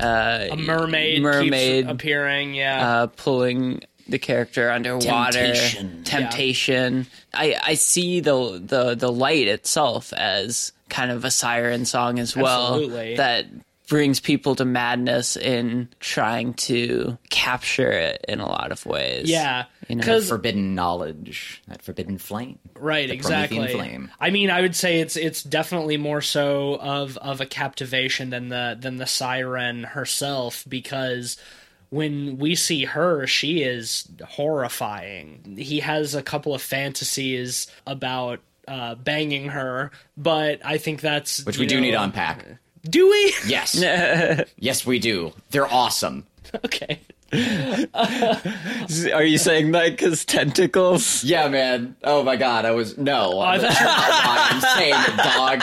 uh, 0.01 0.47
A 0.53 0.57
mermaid, 0.57 1.21
mermaid 1.23 1.85
keeps 1.87 1.93
appearing. 1.93 2.55
Yeah. 2.55 2.89
uh, 3.03 3.07
pulling 3.09 3.83
the 4.09 4.19
character 4.19 4.71
underwater. 4.71 5.33
Temptation. 5.33 6.05
Temptation. 6.05 7.07
I, 7.33 7.57
I 7.63 7.75
see 7.75 8.21
the, 8.21 8.63
the 8.65 8.95
the 8.95 9.11
light 9.13 9.49
itself 9.49 10.13
as 10.13 10.73
kind 10.89 11.11
of 11.11 11.25
a 11.25 11.31
siren 11.31 11.85
song 11.85 12.19
as 12.19 12.37
well. 12.37 12.75
Absolutely. 12.75 13.17
That 13.17 13.47
brings 13.87 14.19
people 14.19 14.55
to 14.57 14.65
madness 14.65 15.37
in 15.37 15.89
trying 16.01 16.55
to 16.55 17.19
capture 17.29 17.91
it 17.91 18.25
in 18.27 18.41
a 18.41 18.47
lot 18.47 18.73
of 18.73 18.87
ways. 18.87 19.29
Yeah, 19.29 19.65
You 19.89 19.97
know, 19.97 20.01
because 20.01 20.29
Forbidden 20.31 20.75
knowledge, 20.75 21.63
that 21.69 21.83
forbidden 21.83 22.17
flame. 22.17 22.59
right, 22.77 23.09
the 23.09 23.15
exactly. 23.15 23.59
Promethean 23.59 23.79
flame. 23.79 24.11
I 24.19 24.31
mean, 24.31 24.51
I 24.51 24.63
would 24.63 24.75
say 24.75 25.01
it's 25.01 25.17
it's 25.17 25.43
definitely 25.43 25.99
more 25.99 26.23
so 26.23 26.79
of 26.81 27.19
of 27.19 27.41
a 27.43 27.47
captivation 27.47 28.31
than 28.31 28.49
the 28.49 28.77
than 28.81 28.97
the 28.97 29.07
siren 29.07 29.85
herself 29.85 30.65
because 30.67 31.37
when 31.95 32.39
we 32.39 32.57
see 32.57 32.85
her, 32.85 33.25
she 33.25 33.63
is 33.63 34.09
horrifying. 34.27 35.57
He 35.57 35.79
has 35.79 36.17
a 36.17 36.23
couple 36.23 36.53
of 36.53 36.61
fantasies 36.61 37.69
about 37.87 38.41
uh, 38.67 38.97
banging 38.97 39.51
her, 39.51 39.93
but 40.17 40.61
I 40.65 40.79
think 40.79 41.01
that's 41.01 41.47
Which 41.47 41.57
you 41.57 41.61
we 41.61 41.67
do 41.67 41.81
need 41.81 41.93
to 41.93 42.03
unpack. 42.03 42.45
Do 42.83 43.09
we? 43.09 43.35
Yes. 43.47 43.77
yes, 44.59 44.85
we 44.85 44.99
do. 44.99 45.33
They're 45.51 45.73
awesome. 45.73 46.27
okay. 46.65 47.01
Are 47.33 49.23
you 49.23 49.39
saying 49.39 49.71
that 49.71 49.91
because 49.91 50.25
tentacles? 50.25 51.23
Yeah, 51.23 51.47
man. 51.47 51.95
Oh 52.03 52.25
my 52.25 52.35
god, 52.35 52.65
I 52.65 52.73
was 52.73 52.99
no. 52.99 53.39
I 53.39 53.55
I'm, 53.57 53.61
I'm 53.71 54.61
saying 54.61 54.95
it, 54.97 55.17
dog. 55.17 55.63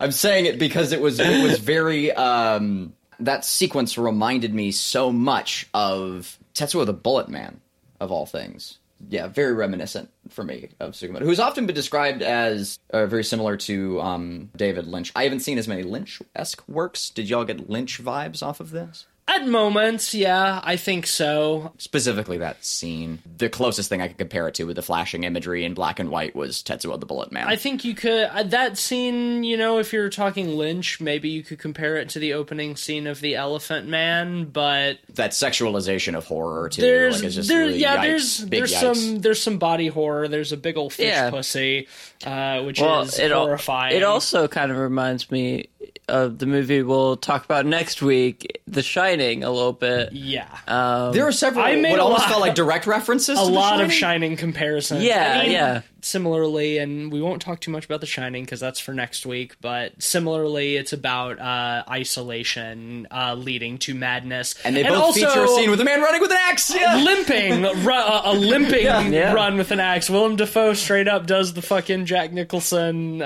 I'm 0.00 0.12
saying 0.12 0.46
it 0.46 0.58
because 0.58 0.92
it 0.92 1.00
was 1.00 1.20
it 1.20 1.42
was 1.42 1.58
very 1.58 2.10
um 2.12 2.94
that 3.20 3.44
sequence 3.44 3.98
reminded 3.98 4.54
me 4.54 4.70
so 4.70 5.12
much 5.12 5.68
of 5.74 6.38
Tetsuo 6.54 6.86
the 6.86 6.92
Bullet 6.92 7.28
Man 7.28 7.60
of 8.00 8.12
all 8.12 8.26
things. 8.26 8.78
Yeah, 9.08 9.28
very 9.28 9.52
reminiscent 9.52 10.10
for 10.28 10.42
me 10.42 10.70
of 10.80 10.92
Tsukamoto, 10.92 11.20
who's 11.22 11.38
often 11.38 11.66
been 11.66 11.74
described 11.74 12.20
as 12.20 12.80
uh, 12.90 13.06
very 13.06 13.22
similar 13.22 13.56
to 13.58 14.00
um, 14.00 14.50
David 14.56 14.88
Lynch. 14.88 15.12
I 15.14 15.22
haven't 15.22 15.40
seen 15.40 15.56
as 15.56 15.68
many 15.68 15.84
Lynch-esque 15.84 16.68
works. 16.68 17.10
Did 17.10 17.28
y'all 17.28 17.44
get 17.44 17.70
Lynch 17.70 18.02
vibes 18.02 18.42
off 18.42 18.58
of 18.58 18.70
this? 18.70 19.06
At 19.30 19.46
moments, 19.46 20.14
yeah, 20.14 20.60
I 20.64 20.76
think 20.76 21.06
so. 21.06 21.72
Specifically, 21.76 22.38
that 22.38 22.64
scene. 22.64 23.18
The 23.36 23.50
closest 23.50 23.90
thing 23.90 24.00
I 24.00 24.08
could 24.08 24.16
compare 24.16 24.48
it 24.48 24.54
to 24.54 24.64
with 24.64 24.76
the 24.76 24.82
flashing 24.82 25.24
imagery 25.24 25.66
in 25.66 25.74
black 25.74 26.00
and 26.00 26.08
white 26.10 26.34
was 26.34 26.62
Tetsuo 26.62 26.98
the 26.98 27.04
Bullet 27.04 27.30
Man. 27.30 27.46
I 27.46 27.56
think 27.56 27.84
you 27.84 27.94
could 27.94 28.24
uh, 28.24 28.42
that 28.44 28.78
scene. 28.78 29.44
You 29.44 29.58
know, 29.58 29.78
if 29.78 29.92
you're 29.92 30.08
talking 30.08 30.56
Lynch, 30.56 30.98
maybe 31.00 31.28
you 31.28 31.42
could 31.42 31.58
compare 31.58 31.98
it 31.98 32.08
to 32.10 32.18
the 32.18 32.32
opening 32.32 32.74
scene 32.74 33.06
of 33.06 33.20
the 33.20 33.34
Elephant 33.36 33.86
Man. 33.86 34.44
But 34.46 34.98
that 35.10 35.32
sexualization 35.32 36.16
of 36.16 36.24
horror 36.24 36.70
too. 36.70 36.80
there's 36.80 37.16
like, 37.16 37.24
it's 37.24 37.34
just 37.34 37.48
there, 37.50 37.60
really 37.66 37.78
yeah, 37.78 37.98
yikes, 37.98 38.02
there's 38.02 38.40
big 38.46 38.50
there's 38.60 38.72
yikes. 38.74 38.96
some 38.96 39.18
there's 39.20 39.42
some 39.42 39.58
body 39.58 39.88
horror. 39.88 40.28
There's 40.28 40.52
a 40.52 40.56
big 40.56 40.78
old 40.78 40.94
fish 40.94 41.04
Yeah. 41.06 41.28
pussy, 41.30 41.86
uh, 42.24 42.62
which 42.62 42.80
Well, 42.80 43.02
is 43.02 43.18
it, 43.18 43.30
al- 43.30 43.44
horrifying. 43.44 43.94
it 43.94 44.04
also 44.04 44.48
kind 44.48 44.72
of 44.72 44.78
reminds 44.78 45.30
me 45.30 45.68
of 46.08 46.38
the 46.38 46.46
movie 46.46 46.82
we'll 46.82 47.16
talk 47.16 47.44
about 47.44 47.66
next 47.66 48.02
week, 48.02 48.60
The 48.66 48.82
Shining, 48.82 49.44
a 49.44 49.50
little 49.50 49.72
bit. 49.72 50.12
yeah. 50.12 50.46
Um, 50.66 51.12
There 51.12 51.26
are 51.26 51.32
several 51.32 51.64
I 51.64 51.74
made 51.76 51.90
what 51.92 52.00
almost 52.00 52.22
lot- 52.22 52.28
felt 52.30 52.40
like 52.40 52.54
direct 52.56 52.86
references. 52.86 53.38
a 53.38 53.42
to 53.42 53.46
The 53.46 53.52
lot 53.52 53.80
of 53.80 53.92
Shining. 53.92 54.30
Shining 54.30 54.36
comparisons. 54.36 55.02
Yeah, 55.04 55.38
I 55.38 55.42
mean, 55.44 55.52
yeah. 55.52 55.80
Similarly, 56.00 56.78
and 56.78 57.10
we 57.12 57.20
won't 57.20 57.42
talk 57.42 57.60
too 57.60 57.72
much 57.72 57.84
about 57.84 58.00
The 58.00 58.06
Shining 58.06 58.44
because 58.44 58.60
that's 58.60 58.78
for 58.78 58.94
next 58.94 59.26
week. 59.26 59.56
But 59.60 60.00
similarly, 60.00 60.76
it's 60.76 60.92
about 60.92 61.40
uh, 61.40 61.82
isolation 61.90 63.08
uh, 63.10 63.34
leading 63.34 63.78
to 63.78 63.94
madness, 63.94 64.54
and 64.64 64.76
they 64.76 64.84
both 64.84 64.92
also, 65.02 65.26
feature 65.26 65.44
a 65.44 65.48
scene 65.48 65.70
with 65.70 65.80
a 65.80 65.84
man 65.84 66.00
running 66.00 66.20
with 66.20 66.30
an 66.30 66.36
axe. 66.40 66.72
Yeah. 66.74 66.96
limping, 67.02 67.62
ru- 67.84 67.92
uh, 67.92 68.22
a 68.26 68.32
limping 68.34 68.84
Yeah. 69.12 69.32
run 69.32 69.56
with 69.58 69.72
an 69.72 69.80
axe. 69.80 70.08
Willem 70.08 70.36
Dafoe 70.36 70.74
straight 70.74 71.08
up 71.08 71.26
does 71.26 71.54
the 71.54 71.62
fucking 71.62 72.06
Jack 72.06 72.32
Nicholson 72.32 73.20
uh, 73.20 73.24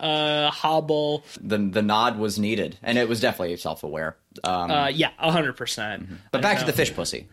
uh, 0.00 0.50
hobble. 0.50 1.24
the 1.40 1.58
the 1.58 1.82
nod 1.82 2.18
was 2.18 2.38
needed, 2.40 2.76
and 2.82 2.98
it 2.98 3.08
was 3.08 3.20
definitely 3.20 3.56
self 3.56 3.84
aware. 3.84 4.16
Um, 4.42 4.70
Uh, 4.70 4.88
yeah, 4.88 5.10
hundred 5.18 5.56
percent. 5.56 6.08
but 6.32 6.42
back 6.42 6.58
to 6.58 6.64
the 6.64 6.72
fish 6.72 6.92
pussy. 6.92 7.28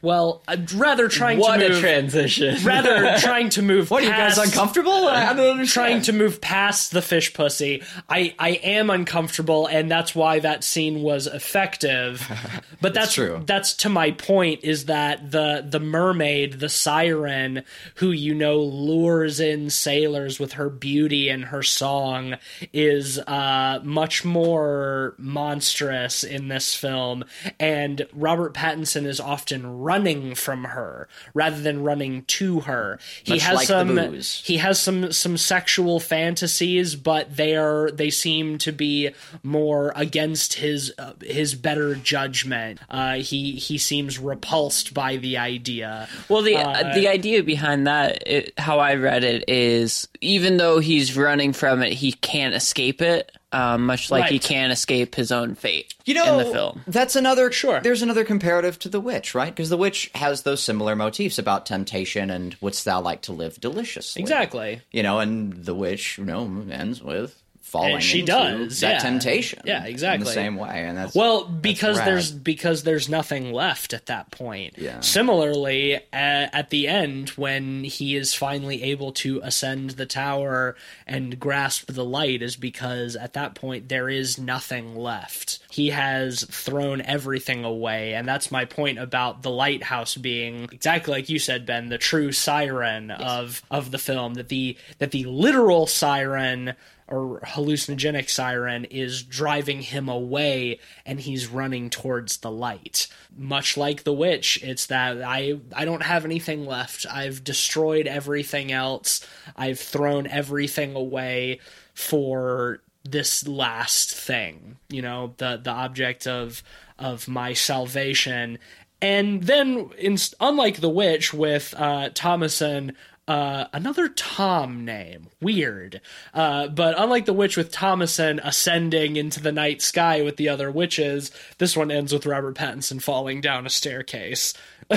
Well, 0.00 0.42
I'd 0.46 0.72
rather 0.72 1.08
trying 1.08 1.38
what 1.38 1.58
to 1.58 1.76
a 1.76 1.80
transition. 1.80 2.56
rather 2.64 3.16
trying 3.18 3.50
to 3.50 3.62
move. 3.62 3.90
What 3.90 4.02
are 4.02 4.06
you 4.06 4.12
guys 4.12 4.38
uncomfortable? 4.38 4.92
I 4.92 5.32
don't 5.32 5.50
understand. 5.50 5.68
trying 5.68 6.02
to 6.02 6.12
move 6.12 6.40
past 6.40 6.92
the 6.92 7.02
fish 7.02 7.34
pussy. 7.34 7.82
I 8.08 8.34
I 8.38 8.50
am 8.50 8.90
uncomfortable, 8.90 9.66
and 9.66 9.90
that's 9.90 10.14
why 10.14 10.38
that 10.40 10.64
scene 10.64 11.02
was 11.02 11.26
effective. 11.26 12.26
But 12.80 12.94
that's 12.94 13.14
true. 13.14 13.42
That's 13.44 13.74
to 13.78 13.88
my 13.88 14.12
point 14.12 14.62
is 14.62 14.84
that 14.84 15.32
the 15.32 15.66
the 15.68 15.80
mermaid, 15.80 16.60
the 16.60 16.68
siren, 16.68 17.64
who 17.96 18.12
you 18.12 18.34
know 18.34 18.60
lures 18.60 19.40
in 19.40 19.70
sailors 19.70 20.38
with 20.38 20.52
her 20.52 20.70
beauty 20.70 21.28
and 21.28 21.46
her 21.46 21.64
song, 21.64 22.36
is 22.72 23.18
uh, 23.18 23.80
much 23.82 24.24
more 24.24 25.14
monstrous 25.18 26.22
in 26.22 26.46
this 26.46 26.72
film, 26.74 27.24
and 27.58 28.06
Robert 28.12 28.54
Pattinson 28.54 29.04
is 29.06 29.18
often 29.18 29.80
running 29.88 30.34
from 30.34 30.64
her 30.64 31.08
rather 31.32 31.60
than 31.60 31.82
running 31.82 32.22
to 32.38 32.60
her. 32.60 32.98
He 33.24 33.34
Much 33.34 33.42
has 33.42 33.56
like 33.56 33.68
the 33.68 33.74
some 33.74 34.44
he 34.44 34.58
has 34.58 34.78
some 34.78 35.12
some 35.12 35.36
sexual 35.38 35.98
fantasies, 36.00 36.94
but 36.94 37.36
they 37.36 37.56
are 37.56 37.90
they 37.90 38.10
seem 38.10 38.58
to 38.58 38.72
be 38.72 39.10
more 39.42 39.92
against 39.96 40.54
his 40.54 40.92
uh, 40.98 41.14
his 41.22 41.54
better 41.54 41.94
judgment. 41.94 42.80
Uh, 42.90 43.14
he 43.14 43.52
he 43.52 43.78
seems 43.78 44.18
repulsed 44.18 44.92
by 44.92 45.16
the 45.16 45.38
idea. 45.38 46.08
Well, 46.28 46.42
the 46.42 46.56
Uh, 46.58 46.94
the 46.94 47.08
idea 47.08 47.42
behind 47.42 47.86
that, 47.86 48.22
it, 48.26 48.52
how 48.58 48.78
I 48.78 48.94
read 48.94 49.24
it, 49.24 49.44
is 49.48 50.08
even 50.20 50.58
though 50.58 50.80
he's 50.80 51.16
running 51.16 51.52
from 51.52 51.82
it, 51.82 51.92
he 51.94 52.12
can't 52.12 52.54
escape 52.54 53.00
it. 53.00 53.32
Um, 53.50 53.86
much 53.86 54.10
like 54.10 54.30
he 54.30 54.38
can't 54.38 54.72
escape 54.72 55.14
his 55.14 55.32
own 55.32 55.54
fate 55.54 55.94
You 56.04 56.12
know, 56.14 56.38
in 56.38 56.46
the 56.46 56.52
film. 56.52 56.82
that's 56.86 57.16
another. 57.16 57.50
Sure. 57.50 57.80
There's 57.80 58.02
another 58.02 58.22
comparative 58.24 58.78
to 58.80 58.90
the 58.90 59.00
witch, 59.00 59.34
right? 59.34 59.54
Because 59.54 59.70
the 59.70 59.78
witch 59.78 60.10
has 60.14 60.42
those 60.42 60.62
similar 60.62 60.94
motifs 60.94 61.38
about 61.38 61.64
temptation 61.64 62.28
and 62.28 62.56
wouldst 62.60 62.84
thou 62.84 63.00
like 63.00 63.22
to 63.22 63.32
live 63.32 63.58
deliciously? 63.58 64.20
Exactly. 64.20 64.82
You 64.90 65.02
know, 65.02 65.18
and 65.20 65.52
the 65.64 65.74
witch, 65.74 66.18
you 66.18 66.24
know, 66.26 66.62
ends 66.70 67.02
with 67.02 67.42
falling. 67.68 67.94
And 67.94 68.02
she 68.02 68.22
does, 68.22 68.80
that 68.80 68.94
yeah. 68.94 68.98
temptation. 68.98 69.62
Yeah, 69.64 69.84
exactly. 69.84 70.22
In 70.22 70.24
the 70.24 70.32
same 70.32 70.56
way, 70.56 70.84
and 70.84 70.96
that's 70.96 71.14
Well, 71.14 71.44
because 71.44 71.98
rad. 71.98 72.06
there's 72.08 72.32
because 72.32 72.82
there's 72.82 73.08
nothing 73.08 73.52
left 73.52 73.92
at 73.92 74.06
that 74.06 74.30
point. 74.30 74.74
Yeah. 74.78 75.00
Similarly, 75.00 75.94
at, 76.12 76.54
at 76.54 76.70
the 76.70 76.88
end, 76.88 77.30
when 77.30 77.84
he 77.84 78.16
is 78.16 78.34
finally 78.34 78.82
able 78.84 79.12
to 79.12 79.40
ascend 79.42 79.90
the 79.90 80.06
tower 80.06 80.76
and 81.06 81.38
grasp 81.38 81.92
the 81.92 82.04
light, 82.04 82.42
is 82.42 82.56
because 82.56 83.16
at 83.16 83.34
that 83.34 83.54
point 83.54 83.88
there 83.88 84.08
is 84.08 84.38
nothing 84.38 84.96
left. 84.96 85.58
He 85.78 85.90
has 85.90 86.42
thrown 86.42 87.02
everything 87.02 87.64
away, 87.64 88.14
and 88.14 88.26
that's 88.26 88.50
my 88.50 88.64
point 88.64 88.98
about 88.98 89.44
the 89.44 89.50
lighthouse 89.50 90.16
being 90.16 90.64
exactly 90.72 91.12
like 91.12 91.28
you 91.28 91.38
said, 91.38 91.66
Ben, 91.66 91.88
the 91.88 91.98
true 91.98 92.32
siren 92.32 93.12
of 93.12 93.62
of 93.70 93.92
the 93.92 93.98
film. 93.98 94.34
That 94.34 94.48
the 94.48 94.76
that 94.98 95.12
the 95.12 95.22
literal 95.26 95.86
siren 95.86 96.74
or 97.06 97.38
hallucinogenic 97.44 98.28
siren 98.28 98.86
is 98.86 99.22
driving 99.22 99.80
him 99.80 100.08
away 100.08 100.80
and 101.06 101.20
he's 101.20 101.46
running 101.46 101.90
towards 101.90 102.38
the 102.38 102.50
light. 102.50 103.06
Much 103.36 103.76
like 103.76 104.02
the 104.02 104.12
witch 104.12 104.58
it's 104.64 104.86
that 104.86 105.22
i 105.22 105.60
i 105.76 105.84
don't 105.84 106.02
have 106.02 106.24
anything 106.24 106.66
left. 106.66 107.06
I've 107.08 107.44
destroyed 107.44 108.08
everything 108.08 108.72
else. 108.72 109.24
I've 109.54 109.78
thrown 109.78 110.26
everything 110.26 110.96
away 110.96 111.60
for 111.94 112.80
this 113.10 113.46
last 113.46 114.12
thing 114.14 114.76
you 114.88 115.02
know 115.02 115.34
the 115.38 115.60
the 115.62 115.70
object 115.70 116.26
of 116.26 116.62
of 116.98 117.28
my 117.28 117.52
salvation 117.52 118.58
and 119.00 119.44
then 119.44 119.90
in, 119.98 120.16
unlike 120.40 120.80
the 120.80 120.88
witch 120.88 121.32
with 121.32 121.74
uh 121.76 122.10
Thomasin 122.10 122.94
uh, 123.28 123.66
another 123.74 124.08
Tom 124.08 124.86
name. 124.86 125.28
Weird. 125.40 126.00
Uh, 126.32 126.66
but 126.68 126.98
unlike 126.98 127.26
the 127.26 127.34
witch 127.34 127.58
with 127.58 127.70
Thomasin 127.70 128.40
ascending 128.42 129.16
into 129.16 129.40
the 129.40 129.52
night 129.52 129.82
sky 129.82 130.22
with 130.22 130.36
the 130.36 130.48
other 130.48 130.70
witches, 130.70 131.30
this 131.58 131.76
one 131.76 131.90
ends 131.90 132.12
with 132.12 132.24
Robert 132.24 132.56
Pattinson 132.56 133.02
falling 133.02 133.42
down 133.42 133.66
a 133.66 133.70
staircase. 133.70 134.54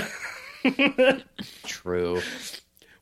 true. 1.65 2.21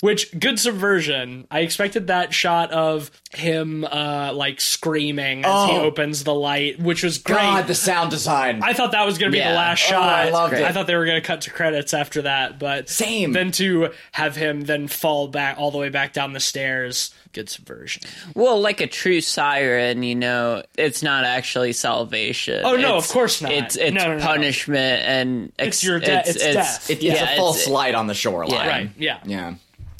Which 0.01 0.37
good 0.39 0.59
subversion. 0.59 1.45
I 1.51 1.59
expected 1.59 2.07
that 2.07 2.33
shot 2.33 2.71
of 2.71 3.11
him 3.31 3.83
uh 3.83 4.31
like 4.33 4.61
screaming 4.61 5.43
as 5.45 5.69
he 5.69 5.75
Oh. 5.75 5.81
opens 5.81 6.23
the 6.23 6.33
light, 6.33 6.79
which 6.79 7.03
was 7.03 7.17
great. 7.17 7.35
God, 7.35 7.67
the 7.67 7.75
sound 7.75 8.09
design. 8.09 8.61
I 8.63 8.71
thought 8.73 8.93
that 8.93 9.05
was 9.05 9.17
going 9.17 9.31
to 9.31 9.35
be 9.35 9.39
Yeah. 9.39 9.51
the 9.51 9.57
last 9.57 9.83
Oh, 9.87 9.89
shot. 9.91 10.03
I 10.09 10.29
loved 10.29 10.53
it. 10.53 10.63
I 10.63 10.71
thought 10.71 10.87
they 10.87 10.95
were 10.95 11.05
going 11.05 11.21
to 11.21 11.27
cut 11.27 11.41
to 11.41 11.49
credits 11.51 11.93
after 11.93 12.21
that, 12.21 12.57
but 12.59 12.87
Same. 12.89 13.33
Then 13.33 13.51
to 13.53 13.89
have 14.13 14.35
him 14.37 14.61
then 14.61 14.87
fall 14.87 15.27
back 15.27 15.57
all 15.59 15.69
the 15.69 15.77
way 15.77 15.89
back 15.89 16.13
down 16.13 16.31
the 16.33 16.39
stairs. 16.39 17.13
Good 17.33 17.49
subversion. 17.49 18.03
Well, 18.33 18.59
like 18.59 18.81
a 18.81 18.87
true 18.87 19.21
siren, 19.21 20.01
you 20.01 20.15
know, 20.15 20.63
it's 20.77 21.03
not 21.03 21.25
actually 21.25 21.73
salvation. 21.73 22.61
Oh, 22.63 22.75
no, 22.77 22.87
It's- 22.97 23.05
of 23.05 23.11
course 23.11 23.41
not. 23.41 23.51
It's 23.51 23.75
it's 23.75 23.93
No, 23.93 24.07
no, 24.07 24.17
no. 24.17 24.23
punishment 24.23 25.03
and 25.05 25.51
It's 25.59 25.83
your 25.83 25.99
de- 25.99 26.23
it's 26.25 26.33
death. 26.35 26.89
It- 26.89 27.03
yeah, 27.03 27.13
it's 27.13 27.21
a 27.21 27.35
false 27.35 27.57
it's- 27.63 27.71
light 27.71 27.93
on 27.95 28.07
the 28.07 28.15
shoreline. 28.15 28.51
Yeah. 28.51 28.67
Right. 28.67 28.89
Yeah. 28.97 29.17
Yeah. 29.25 29.53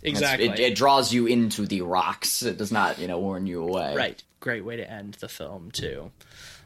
Exactly. 0.04 0.47
It, 0.50 0.60
it 0.60 0.76
draws 0.76 1.14
you 1.14 1.26
into 1.28 1.66
the 1.66 1.82
rocks. 1.82 2.43
It 2.43 2.58
does 2.58 2.72
not, 2.72 3.00
you 3.00 3.08
know, 3.08 3.20
warn 3.20 3.47
you 3.47 3.64
away. 3.64 3.95
Right. 3.95 4.22
Great 4.39 4.64
way 4.64 4.78
to 4.78 4.89
end 4.89 5.16
the 5.16 5.28
film 5.28 5.70
too. 5.72 6.12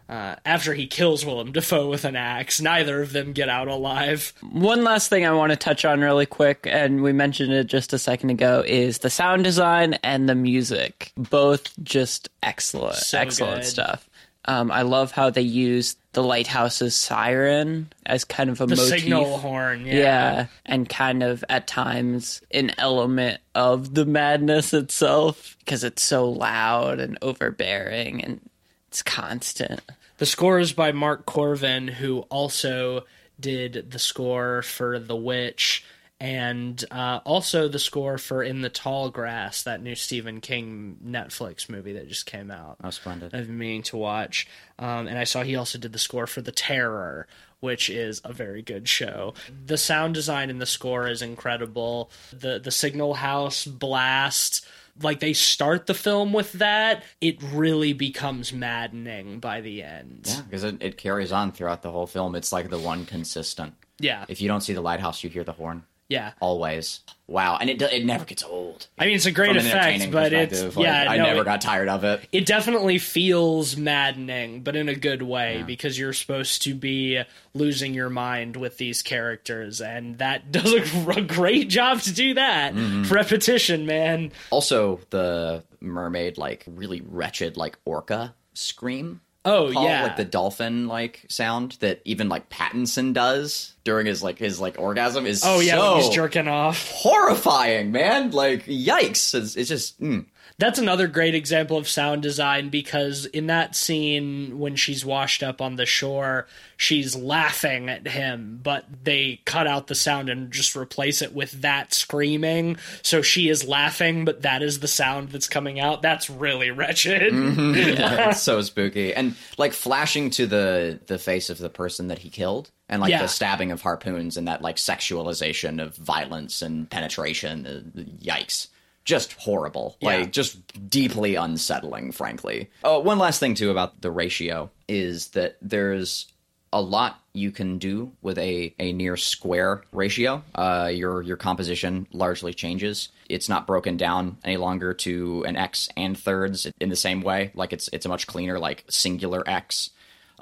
uh, 0.10 0.36
after 0.46 0.74
he 0.74 0.86
kills 0.86 1.26
Willem 1.26 1.52
Dafoe 1.54 1.90
with 1.90 2.04
an 2.06 2.16
axe. 2.16 2.60
Neither 2.62 3.02
of 3.02 3.14
them 3.14 3.32
get 3.34 3.50
out 3.50 3.68
alive. 3.70 4.34
One 4.52 4.84
last 4.84 5.08
thing 5.10 5.26
I 5.26 5.32
want 5.32 5.52
to 5.52 5.56
touch 5.56 5.86
on 5.86 6.02
really 6.02 6.26
quick, 6.26 6.68
and 6.70 7.02
we 7.02 7.14
mentioned 7.14 7.54
it 7.54 7.68
just 7.68 7.94
a 7.94 7.98
second 7.98 8.30
ago, 8.30 8.64
is 8.68 9.00
the 9.00 9.10
sound 9.10 9.44
design 9.46 9.94
and 10.04 10.28
the 10.30 10.36
music. 10.36 11.14
Both 11.18 11.72
just 11.84 12.30
excellent, 12.44 12.96
So 12.98 13.18
excellent 13.18 13.62
good. 13.62 13.68
stuff. 13.70 14.08
Um, 14.46 14.72
I 14.72 14.82
love 14.82 15.12
how 15.12 15.30
they 15.30 15.41
use 15.41 15.96
the 16.12 16.22
lighthouse's 16.24 16.96
siren 16.96 17.91
as 18.06 18.26
kind 18.26 18.50
of 18.50 18.60
a 18.62 18.66
The 18.66 18.76
motif. 18.76 19.00
signal 19.00 19.38
horn, 19.38 19.86
yeah. 19.86 19.94
yeah, 19.96 20.46
and 20.66 20.88
kind 20.88 21.24
of 21.24 21.44
at 21.50 21.66
times 21.66 22.41
an 22.52 22.72
element 22.78 23.39
of 23.56 23.94
the 23.94 24.06
madness 24.06 24.74
itself 24.74 25.56
because 25.60 25.84
it's 25.84 26.04
so 26.04 26.30
loud 26.30 27.00
and 27.00 27.18
overbearing 27.22 28.24
and 28.24 28.41
it's 28.89 29.02
constant. 29.02 29.82
The 30.18 30.26
score 30.26 30.60
is 30.60 30.74
by 30.74 30.91
Mark 30.91 31.26
Korven, 31.26 31.89
who 31.89 32.20
also 32.30 33.06
did 33.39 33.91
the 33.91 34.00
score 34.00 34.62
for 34.62 35.00
The 35.00 35.16
Witch 35.16 35.84
and 36.20 36.84
uh, 36.89 37.20
also 37.26 37.68
the 37.68 37.80
score 37.80 38.18
for 38.18 38.41
In 38.43 38.61
the 38.61 38.70
Tall 38.70 39.09
Grass, 39.09 39.64
that 39.64 39.82
new 39.82 39.95
Stephen 39.95 40.39
King 40.39 40.97
Netflix 41.05 41.70
movie 41.70 41.93
that 41.93 42.07
just 42.07 42.26
came 42.26 42.49
out. 42.49 42.78
Oh, 42.84 42.89
splendid. 42.91 43.36
I've 43.36 43.47
been 43.47 43.57
meaning 43.57 43.84
to 43.84 43.97
watch. 43.97 44.47
Um, 44.80 45.07
and 45.07 45.18
I 45.18 45.26
saw 45.26 45.43
he 45.43 45.55
also 45.55 45.78
did 45.78 45.91
the 45.91 45.99
score 45.99 46.28
for 46.28 46.41
The 46.41 46.51
Terror, 46.51 47.28
which 47.59 47.89
is 47.89 48.22
a 48.24 48.34
very 48.34 48.61
good 48.61 48.88
show. 48.88 49.34
The 49.66 49.78
sound 49.78 50.14
design 50.14 50.49
and 50.49 50.61
the 50.61 50.66
score 50.66 51.07
is 51.07 51.22
incredible. 51.22 52.11
The 52.32 52.59
the 52.59 52.72
Signal 52.72 53.16
House 53.16 53.66
blast, 53.66 54.66
like 55.01 55.20
they 55.20 55.34
start 55.34 55.88
the 55.88 55.93
film 55.93 56.34
with 56.34 56.53
that, 56.53 57.03
it 57.22 57.41
really 57.51 57.93
becomes 57.93 58.53
maddening 58.53 59.39
by 59.39 59.61
the 59.61 59.84
end. 59.84 60.26
Yeah, 60.28 60.41
because 60.41 60.64
it, 60.64 60.82
it 60.82 60.97
carries 60.97 61.32
on 61.32 61.51
throughout 61.51 61.82
the 61.82 61.91
whole 61.91 62.07
film. 62.07 62.36
It's 62.36 62.51
like 62.51 62.70
the 62.70 62.80
one 62.80 63.05
consistent. 63.05 63.74
Yeah. 63.99 64.26
If 64.28 64.41
you 64.41 64.47
don't 64.47 64.61
see 64.61 64.74
the 64.74 64.82
lighthouse, 64.82 65.24
you 65.24 65.30
hear 65.30 65.43
the 65.43 65.53
horn. 65.53 65.84
Yeah. 66.10 66.34
Always. 66.39 66.99
Wow. 67.28 67.58
And 67.60 67.70
it 67.70 67.82
it 67.82 68.06
never 68.06 68.26
gets 68.26 68.43
old. 68.43 68.88
I 68.99 69.06
mean, 69.06 69.16
it's 69.16 69.26
a 69.26 69.32
great 69.32 69.56
effect, 69.56 70.12
but 70.12 70.34
it's 70.34 70.62
like, 70.76 70.86
yeah, 70.86 71.08
I 71.10 71.18
no, 71.18 71.24
never 71.24 71.41
it, 71.41 71.45
got 71.45 71.62
tired 71.62 71.88
of 71.89 72.04
it. 72.04 72.28
it 72.32 72.45
definitely 72.45 72.99
feels 72.99 73.78
maddening, 73.78 74.62
but 74.62 74.76
in 74.76 74.89
a 74.89 74.95
good 74.95 75.22
way 75.22 75.64
because 75.66 75.97
you're 75.97 76.14
supposed 76.14 76.64
to 76.64 76.76
be 76.76 77.22
losing 77.54 77.93
your 77.93 78.10
mind 78.10 78.56
with 78.58 78.78
these 78.78 79.01
characters, 79.01 79.82
and 79.82 80.18
that 80.20 80.51
does 80.51 80.74
a, 80.74 81.10
a 81.12 81.22
great 81.22 81.70
job 81.70 82.01
to 82.01 82.14
do 82.14 82.34
that. 82.36 82.76
Mm-hmm. 82.76 83.12
Repetition, 83.12 83.86
man. 83.86 84.32
Also, 84.51 84.99
the 85.10 85.64
mermaid, 85.80 86.38
like 86.38 86.66
really 86.68 87.01
wretched, 87.01 87.58
like 87.58 87.78
orca 87.86 88.36
scream. 88.54 89.22
Oh 89.46 89.74
call, 89.74 89.84
yeah, 89.84 90.04
like 90.04 90.16
the 90.16 90.26
dolphin 90.26 90.88
like 90.88 91.26
sound 91.28 91.74
that 91.82 92.02
even 92.06 92.30
like 92.30 92.50
Pattinson 92.50 93.14
does 93.14 93.74
during 93.84 94.06
his 94.06 94.24
like 94.24 94.39
his 94.39 94.60
like 94.60 94.80
orgasm 94.80 95.26
is 95.26 95.44
oh 95.46 95.60
yeah, 95.60 95.76
so 95.76 95.96
he's 95.98 96.10
jerking 96.10 96.48
off. 96.48 96.89
horrifying, 96.91 97.91
man. 97.91 98.32
Like 98.32 98.66
yikes! 98.66 99.36
It's, 99.36 99.58
it's 99.58 99.68
just 99.68 100.00
mm. 100.00 100.26
That's 100.60 100.78
another 100.80 101.08
great 101.08 101.34
example 101.36 101.78
of 101.78 101.89
sound 101.89 102.22
design 102.22 102.70
because 102.70 103.26
in 103.26 103.47
that 103.47 103.76
scene 103.76 104.60
when 104.60 104.76
she's 104.76 105.04
washed 105.04 105.41
up 105.41 105.62
on 105.62 105.76
the 105.78 105.86
shore, 105.86 106.45
she's 106.78 107.16
laughing 107.16 107.89
at 107.89 108.08
him, 108.08 108.60
but 108.62 108.86
they 109.04 109.41
cut 109.45 109.66
out 109.66 109.88
the 109.88 109.95
sound 109.95 110.30
and 110.30 110.51
just 110.51 110.76
replace 110.76 111.22
it 111.24 111.34
with 111.34 111.62
that 111.64 111.93
screaming. 111.93 112.78
So 113.01 113.22
she 113.24 113.49
is 113.49 113.68
laughing, 113.68 114.26
but 114.26 114.43
that 114.43 114.62
is 114.62 114.80
the 114.80 114.88
sound 114.88 115.30
that's 115.30 115.47
coming 115.47 115.80
out. 115.80 116.01
That's 116.04 116.30
really 116.30 116.70
wretched. 116.72 117.32
it's 117.34 118.41
so 118.41 118.62
spooky 118.62 119.14
and 119.14 119.36
like 119.58 119.74
flashing 119.74 120.30
to 120.32 120.45
the 120.45 120.99
the 121.08 121.18
face 121.18 121.49
of 121.49 121.58
the 121.58 121.70
person 121.70 122.10
that 122.10 122.20
he 122.20 122.30
killed 122.30 122.70
and 122.89 123.01
like 123.01 123.10
Yeah. 123.10 123.24
the 123.24 123.28
stabbing 123.28 123.72
of 123.72 123.82
harpoons 123.82 124.38
and 124.38 124.47
that 124.47 124.62
like 124.62 124.76
sexualization 124.76 125.82
of 125.82 125.95
violence 125.95 126.62
and 126.62 126.89
penetration 126.89 127.66
uh, 127.66 128.01
yikes 128.24 128.68
just 129.06 129.34
horrible 129.34 129.97
Yeah. 129.99 130.10
like 130.18 130.32
just 130.32 130.89
deeply 130.89 131.36
unsettling 131.36 132.12
frankly 132.12 132.70
oh 132.84 132.99
one 132.99 133.18
last 133.20 133.39
thing 133.39 133.54
too 133.56 133.70
about 133.72 134.01
the 134.01 134.12
ratio 134.12 134.70
is 134.88 135.30
that 135.30 135.58
there's 135.62 136.28
a 136.72 136.82
lot 136.82 137.20
you 137.34 137.51
can 137.51 137.78
do 137.78 138.12
with 138.24 138.39
a, 138.39 138.74
a 138.80 138.93
near 138.93 139.16
square 139.16 139.84
ratio. 139.91 140.43
Uh, 140.56 140.89
your 140.91 141.22
your 141.22 141.38
composition 141.38 142.08
largely 142.12 142.51
changes. 142.51 143.10
It's 143.30 143.47
not 143.47 143.68
broken 143.68 143.95
down 143.95 144.38
any 144.43 144.58
longer 144.58 144.95
to 144.95 145.43
an 145.47 145.56
x 145.56 145.88
and 145.95 146.18
thirds 146.18 146.66
in 146.82 146.89
the 146.89 146.95
same 146.95 147.22
way. 147.22 147.51
Like 147.54 147.74
it's 147.74 147.89
it's 147.93 148.08
a 148.08 148.10
much 148.10 148.26
cleaner 148.26 148.58
like 148.58 148.86
singular 148.89 149.47
x. 149.47 149.91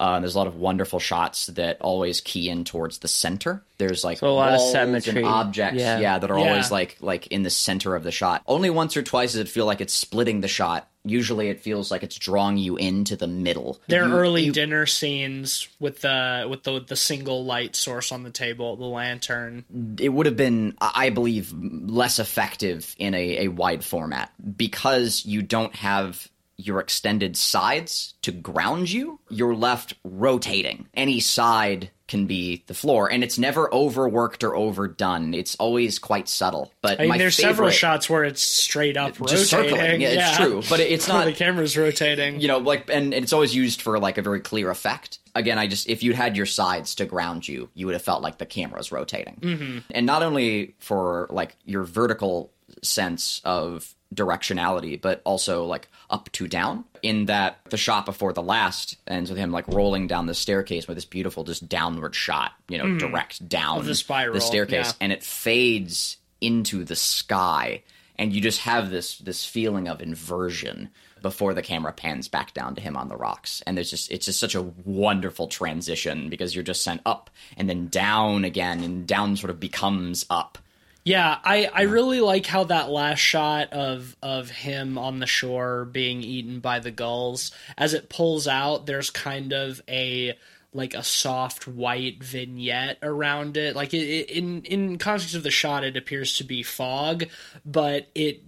Uh, 0.02 0.20
there's 0.20 0.34
a 0.34 0.38
lot 0.40 0.48
of 0.48 0.56
wonderful 0.56 0.98
shots 1.00 1.46
that 1.46 1.80
always 1.80 2.22
key 2.22 2.50
in 2.50 2.64
towards 2.64 2.98
the 2.98 3.08
center. 3.08 3.64
There's 3.78 4.04
like 4.04 4.18
So 4.18 4.30
a 4.30 4.34
lot 4.34 4.52
of 4.54 4.58
walls 4.60 4.72
symmetry. 4.72 5.18
and 5.22 5.26
objects, 5.28 5.80
Yeah. 5.80 6.00
yeah, 6.00 6.18
that 6.18 6.32
are 6.32 6.40
Yeah. 6.40 6.50
always 6.50 6.72
like 6.72 6.98
like 7.02 7.28
in 7.28 7.44
the 7.44 7.52
center 7.52 7.96
of 7.96 8.04
the 8.04 8.12
shot. 8.12 8.42
Only 8.48 8.72
once 8.72 8.98
or 8.98 9.04
twice 9.04 9.34
does 9.34 9.42
it 9.42 9.48
feel 9.50 9.68
like 9.68 9.80
it's 9.80 9.94
splitting 9.94 10.42
the 10.42 10.48
shot. 10.48 10.88
Usually, 11.04 11.50
it 11.50 11.62
feels 11.62 11.90
like 11.92 12.02
it's 12.04 12.16
drawing 12.16 12.58
you 12.58 12.78
into 12.78 13.16
the 13.16 13.28
middle. 13.28 13.80
Their 13.88 14.08
You- 14.08 14.14
early 14.14 14.44
you- 14.46 14.52
dinner 14.52 14.86
scenes 14.88 15.68
with 15.80 16.02
the 16.02 16.48
with 16.50 16.64
the 16.64 16.80
the 16.80 16.96
single 16.96 17.46
light 17.46 17.76
source 17.76 18.12
on 18.12 18.24
the 18.24 18.30
table, 18.32 18.76
the 18.78 18.86
lantern. 18.86 19.66
it 20.00 20.10
would 20.10 20.26
have 20.26 20.38
been, 20.38 20.76
I 20.82 21.08
I 21.08 21.10
believe, 21.12 21.54
less 21.54 22.18
effective 22.18 22.96
in 22.98 23.14
a, 23.14 23.46
a 23.46 23.48
wide 23.50 23.84
format 23.84 24.32
because 24.58 25.26
you 25.26 25.42
don't 25.44 25.76
have 25.76 26.28
your 26.66 26.80
extended 26.80 27.36
sides 27.38 28.14
to 28.22 28.32
ground 28.32 28.92
you. 28.92 29.20
You're 29.30 29.56
left 29.56 29.94
rotating. 30.04 30.88
Any 30.94 31.20
side 31.20 31.92
can 32.08 32.28
be 32.28 32.64
the 32.68 32.74
floor, 32.74 33.10
and 33.10 33.24
it's 33.24 33.40
never 33.40 33.74
overworked 33.74 34.44
or 34.44 34.54
overdone. 34.54 35.34
It's 35.34 35.56
always 35.56 35.98
quite 35.98 36.28
subtle. 36.28 36.74
But 36.82 37.00
I 37.00 37.08
mean, 37.08 37.18
there's 37.18 37.38
several 37.38 37.70
shots 37.70 38.10
where 38.10 38.26
it's 38.26 38.42
straight 38.42 38.98
up 38.98 39.16
Just 39.28 39.54
rotating. 39.54 39.78
circling. 39.78 40.02
Yeah, 40.02 40.28
it's 40.30 40.38
true, 40.38 40.62
but 40.70 40.80
it's 40.82 41.08
not- 41.08 41.26
the 41.26 41.32
camera's 41.32 41.78
rotating. 41.78 42.40
you 42.42 42.48
know 42.48 42.58
like 42.58 42.90
and 42.90 43.14
it's 43.14 43.32
always 43.34 43.56
used 43.56 43.82
for 43.82 43.98
like 44.00 44.18
a 44.18 44.22
very 44.22 44.40
clear 44.40 44.70
effect 44.70 45.20
again 45.36 45.58
i 45.58 45.68
just 45.68 45.88
if 45.90 46.04
you 46.04 46.14
had 46.14 46.36
your 46.36 46.46
sides 46.46 46.96
to 46.96 47.06
ground 47.06 47.48
you 47.48 47.70
you 47.74 47.86
would 47.86 47.94
have 47.94 48.02
felt 48.02 48.22
like 48.22 48.38
the 48.38 48.46
camera's 48.46 48.92
rotating 48.92 49.38
mm-hmm. 49.42 49.78
and 49.92 50.06
not 50.06 50.24
only 50.24 50.76
for 50.80 51.28
like 51.30 51.56
your 51.66 51.84
vertical 51.84 52.52
sense 52.82 53.42
of 53.46 53.96
directionality 54.14 55.00
but 55.00 55.22
also 55.24 55.66
like 55.66 55.88
up 56.10 56.32
to 56.32 56.48
down 56.48 56.84
in 57.02 57.26
that 57.26 57.60
the 57.70 57.78
shot 57.78 58.06
before 58.06 58.34
the 58.34 58.44
last 58.44 58.98
ends 59.08 59.30
with 59.30 59.40
him 59.40 59.52
like 59.52 59.68
rolling 59.68 60.08
down 60.08 60.26
the 60.26 60.34
staircase 60.34 60.88
with 60.88 60.98
this 60.98 61.06
beautiful 61.06 61.44
just 61.44 61.70
downward 61.70 62.14
shot 62.14 62.52
you 62.68 62.78
know 62.78 62.86
hmm. 62.86 62.98
direct 62.98 63.48
down 63.48 63.80
Of 63.80 63.86
the 63.86 63.96
spiral, 63.96 64.34
the 64.34 64.42
staircase 64.42 64.88
yeah. 64.88 64.98
and 65.00 65.14
it 65.14 65.24
fades 65.24 66.18
into 66.42 66.84
the 66.84 66.96
sky 66.96 67.84
and 68.18 68.34
you 68.34 68.42
just 68.42 68.62
have 68.62 68.90
this 68.90 69.18
this 69.20 69.46
feeling 69.46 69.88
of 69.88 70.02
inversion 70.02 70.90
before 71.22 71.54
the 71.54 71.62
camera 71.62 71.94
pans 71.94 72.28
back 72.28 72.54
down 72.54 72.76
to 72.76 72.82
him 72.82 72.98
on 72.98 73.08
the 73.08 73.16
rocks. 73.16 73.62
And 73.66 73.78
there's 73.78 73.90
just 73.90 74.12
it's 74.12 74.26
just 74.26 74.40
such 74.40 74.56
a 74.56 74.62
wonderful 74.62 75.48
transition 75.48 76.30
because 76.30 76.54
you're 76.54 76.64
just 76.64 76.82
sent 76.82 77.02
up 77.06 77.30
and 77.58 77.70
then 77.70 77.88
down 77.88 78.44
again 78.44 78.84
and 78.84 79.08
down 79.08 79.38
sort 79.38 79.50
of 79.50 79.60
becomes 79.60 80.26
up 80.30 80.58
Yeah, 81.04 81.40
I, 81.44 81.68
I 81.74 81.82
really 81.84 82.22
like 82.22 82.46
how 82.46 82.66
that 82.66 82.90
last 82.90 83.20
shot 83.20 83.74
of 83.74 84.16
of 84.22 84.50
him 84.52 84.98
on 84.98 85.20
the 85.20 85.26
shore 85.26 85.86
being 85.86 86.22
eaten 86.22 86.60
by 86.60 86.80
the 86.80 86.92
gulls 86.92 87.52
as 87.78 87.94
it 87.94 88.10
pulls 88.10 88.48
out 88.48 88.86
there's 88.86 89.10
kind 89.10 89.52
of 89.52 89.82
a 89.90 90.38
like 90.74 90.94
a 90.94 91.04
soft 91.04 91.68
white 91.68 92.24
vignette 92.24 93.00
around 93.02 93.58
it. 93.58 93.76
Like 93.76 93.94
it, 93.96 94.30
in 94.30 94.62
in 94.64 94.98
context 95.00 95.34
of 95.34 95.44
the 95.44 95.52
shot 95.52 95.84
it 95.84 95.98
appears 95.98 96.38
to 96.38 96.44
be 96.44 96.62
fog 96.62 97.26
but 97.66 98.08
it 98.14 98.44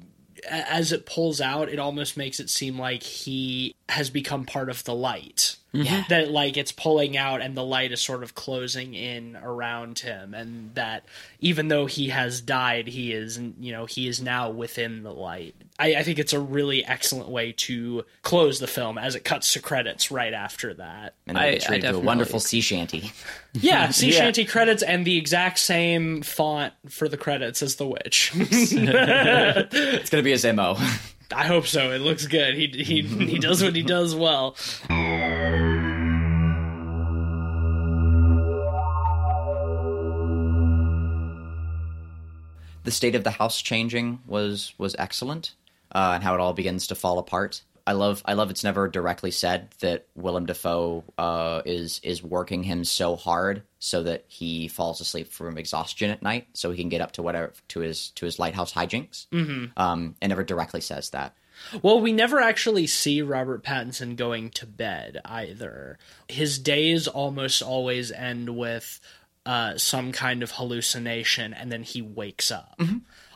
as 0.48 0.92
it 0.92 1.06
pulls 1.06 1.42
out 1.42 1.70
it 1.70 1.80
almost 1.80 2.18
makes 2.18 2.40
it 2.40 2.50
seem 2.50 2.78
like 2.78 3.02
he 3.02 3.74
has 3.94 4.10
become 4.10 4.46
part 4.46 4.70
of 4.70 4.84
the 4.84 4.94
light. 4.94 5.56
Mm-hmm. 5.74 5.86
Yeah. 5.88 6.04
that 6.10 6.30
like 6.30 6.56
it's 6.56 6.72
pulling 6.72 7.18
out 7.18 7.42
and 7.42 7.58
the 7.58 7.64
light 7.64 7.92
is 7.92 8.00
sort 8.00 8.22
of 8.22 8.36
closing 8.36 8.94
in 8.94 9.36
around 9.42 9.98
him. 9.98 10.36
And 10.36 10.76
that 10.76 11.04
even 11.40 11.68
though 11.68 11.88
he 11.88 12.10
has 12.10 12.42
died 12.42 12.86
he 12.88 13.12
is 13.12 13.40
you 13.60 13.72
know 13.72 13.86
he 13.88 14.08
is 14.08 14.22
now 14.22 14.52
within 14.52 15.02
the 15.02 15.12
light. 15.12 15.56
I, 15.80 15.96
I 15.96 16.04
think 16.04 16.20
it's 16.20 16.34
a 16.34 16.40
really 16.40 16.86
excellent 16.86 17.30
way 17.30 17.54
to 17.54 18.06
close 18.22 18.60
the 18.60 18.68
film 18.68 19.00
as 19.00 19.16
it 19.16 19.22
cuts 19.24 19.54
to 19.54 19.62
credits 19.62 20.12
right 20.12 20.34
after 20.36 20.76
that. 20.76 21.16
And 21.26 21.40
I- 21.40 21.46
then 21.46 21.54
it's 21.56 21.66
I 21.66 21.68
straight 21.70 21.82
to 21.82 21.96
a 21.96 22.00
wonderful 22.00 22.40
sea 22.40 22.62
shanty. 22.62 23.12
Yeah 23.56 23.90
sea 23.92 24.12
Yeah. 24.12 24.18
shanty 24.20 24.46
credits 24.46 24.82
and 24.84 25.06
the 25.06 25.18
exact 25.18 25.58
same 25.60 26.22
font 26.24 26.74
for 26.90 27.08
the 27.10 27.18
credits 27.18 27.62
as 27.64 27.76
the 27.78 27.88
witch. 27.88 28.32
It's 28.36 30.10
gonna 30.10 30.24
be 30.24 30.32
his 30.32 30.46
mo 30.46 30.78
i 31.32 31.46
hope 31.46 31.66
so. 31.66 31.92
It 31.92 32.00
looks 32.00 32.28
good. 32.28 32.56
He, 32.56 32.68
he, 32.68 33.02
he 33.02 33.40
does 33.40 33.64
what 33.64 33.76
he 33.76 33.84
does 33.84 34.16
well. 34.16 34.56
The 42.84 42.92
state 42.92 43.16
of 43.16 43.24
the 43.24 43.32
house 43.32 43.62
changing 43.62 44.20
was 44.26 44.74
was 44.78 44.96
excellent 45.00 45.56
uh, 45.94 46.12
and 46.16 46.24
how 46.24 46.34
it 46.34 46.40
all 46.40 46.54
begins 46.54 46.88
to 46.88 46.96
fall 46.96 47.18
apart 47.18 47.64
I 47.86 47.94
love 47.94 48.22
I 48.26 48.34
love 48.34 48.50
it's 48.50 48.64
never 48.64 48.88
directly 48.88 49.32
said 49.32 49.70
that 49.80 50.08
Willem 50.16 50.46
Dafoe 50.46 51.04
uh, 51.18 51.62
is 51.66 52.00
is 52.04 52.24
working 52.24 52.64
him 52.64 52.86
so 52.86 53.16
hard 53.16 53.64
so 53.80 54.04
that 54.04 54.24
he 54.28 54.70
falls 54.70 55.02
asleep 55.02 55.28
from 55.28 55.58
exhaustion 55.58 56.10
at 56.10 56.22
night, 56.22 56.48
so 56.54 56.72
he 56.72 56.82
can 56.82 56.90
get 56.90 57.02
up 57.02 57.12
to 57.14 57.22
whatever 57.22 57.52
to 57.70 57.82
his 57.82 58.12
to 58.12 58.26
his 58.26 58.40
lighthouse 58.40 58.74
hijinks. 58.74 59.28
Mm-hmm. 59.28 59.66
Um, 59.76 60.16
it 60.22 60.30
never 60.30 60.44
directly 60.44 60.80
says 60.80 61.10
that. 61.10 61.36
Well, 61.82 62.00
we 62.00 62.14
never 62.14 62.40
actually 62.40 62.88
see 62.88 63.22
Robert 63.22 63.64
Pattinson 63.64 64.16
going 64.16 64.50
to 64.52 64.66
bed 64.66 65.20
either. 65.26 65.98
His 66.28 66.60
days 66.60 67.08
almost 67.08 67.62
always 67.62 68.12
end 68.12 68.56
with 68.56 69.00
uh, 69.46 69.78
some 69.78 70.14
kind 70.14 70.42
of 70.42 70.52
hallucination, 70.52 71.54
and 71.54 71.72
then 71.72 71.84
he 71.84 72.02
wakes 72.02 72.50
up. 72.50 72.80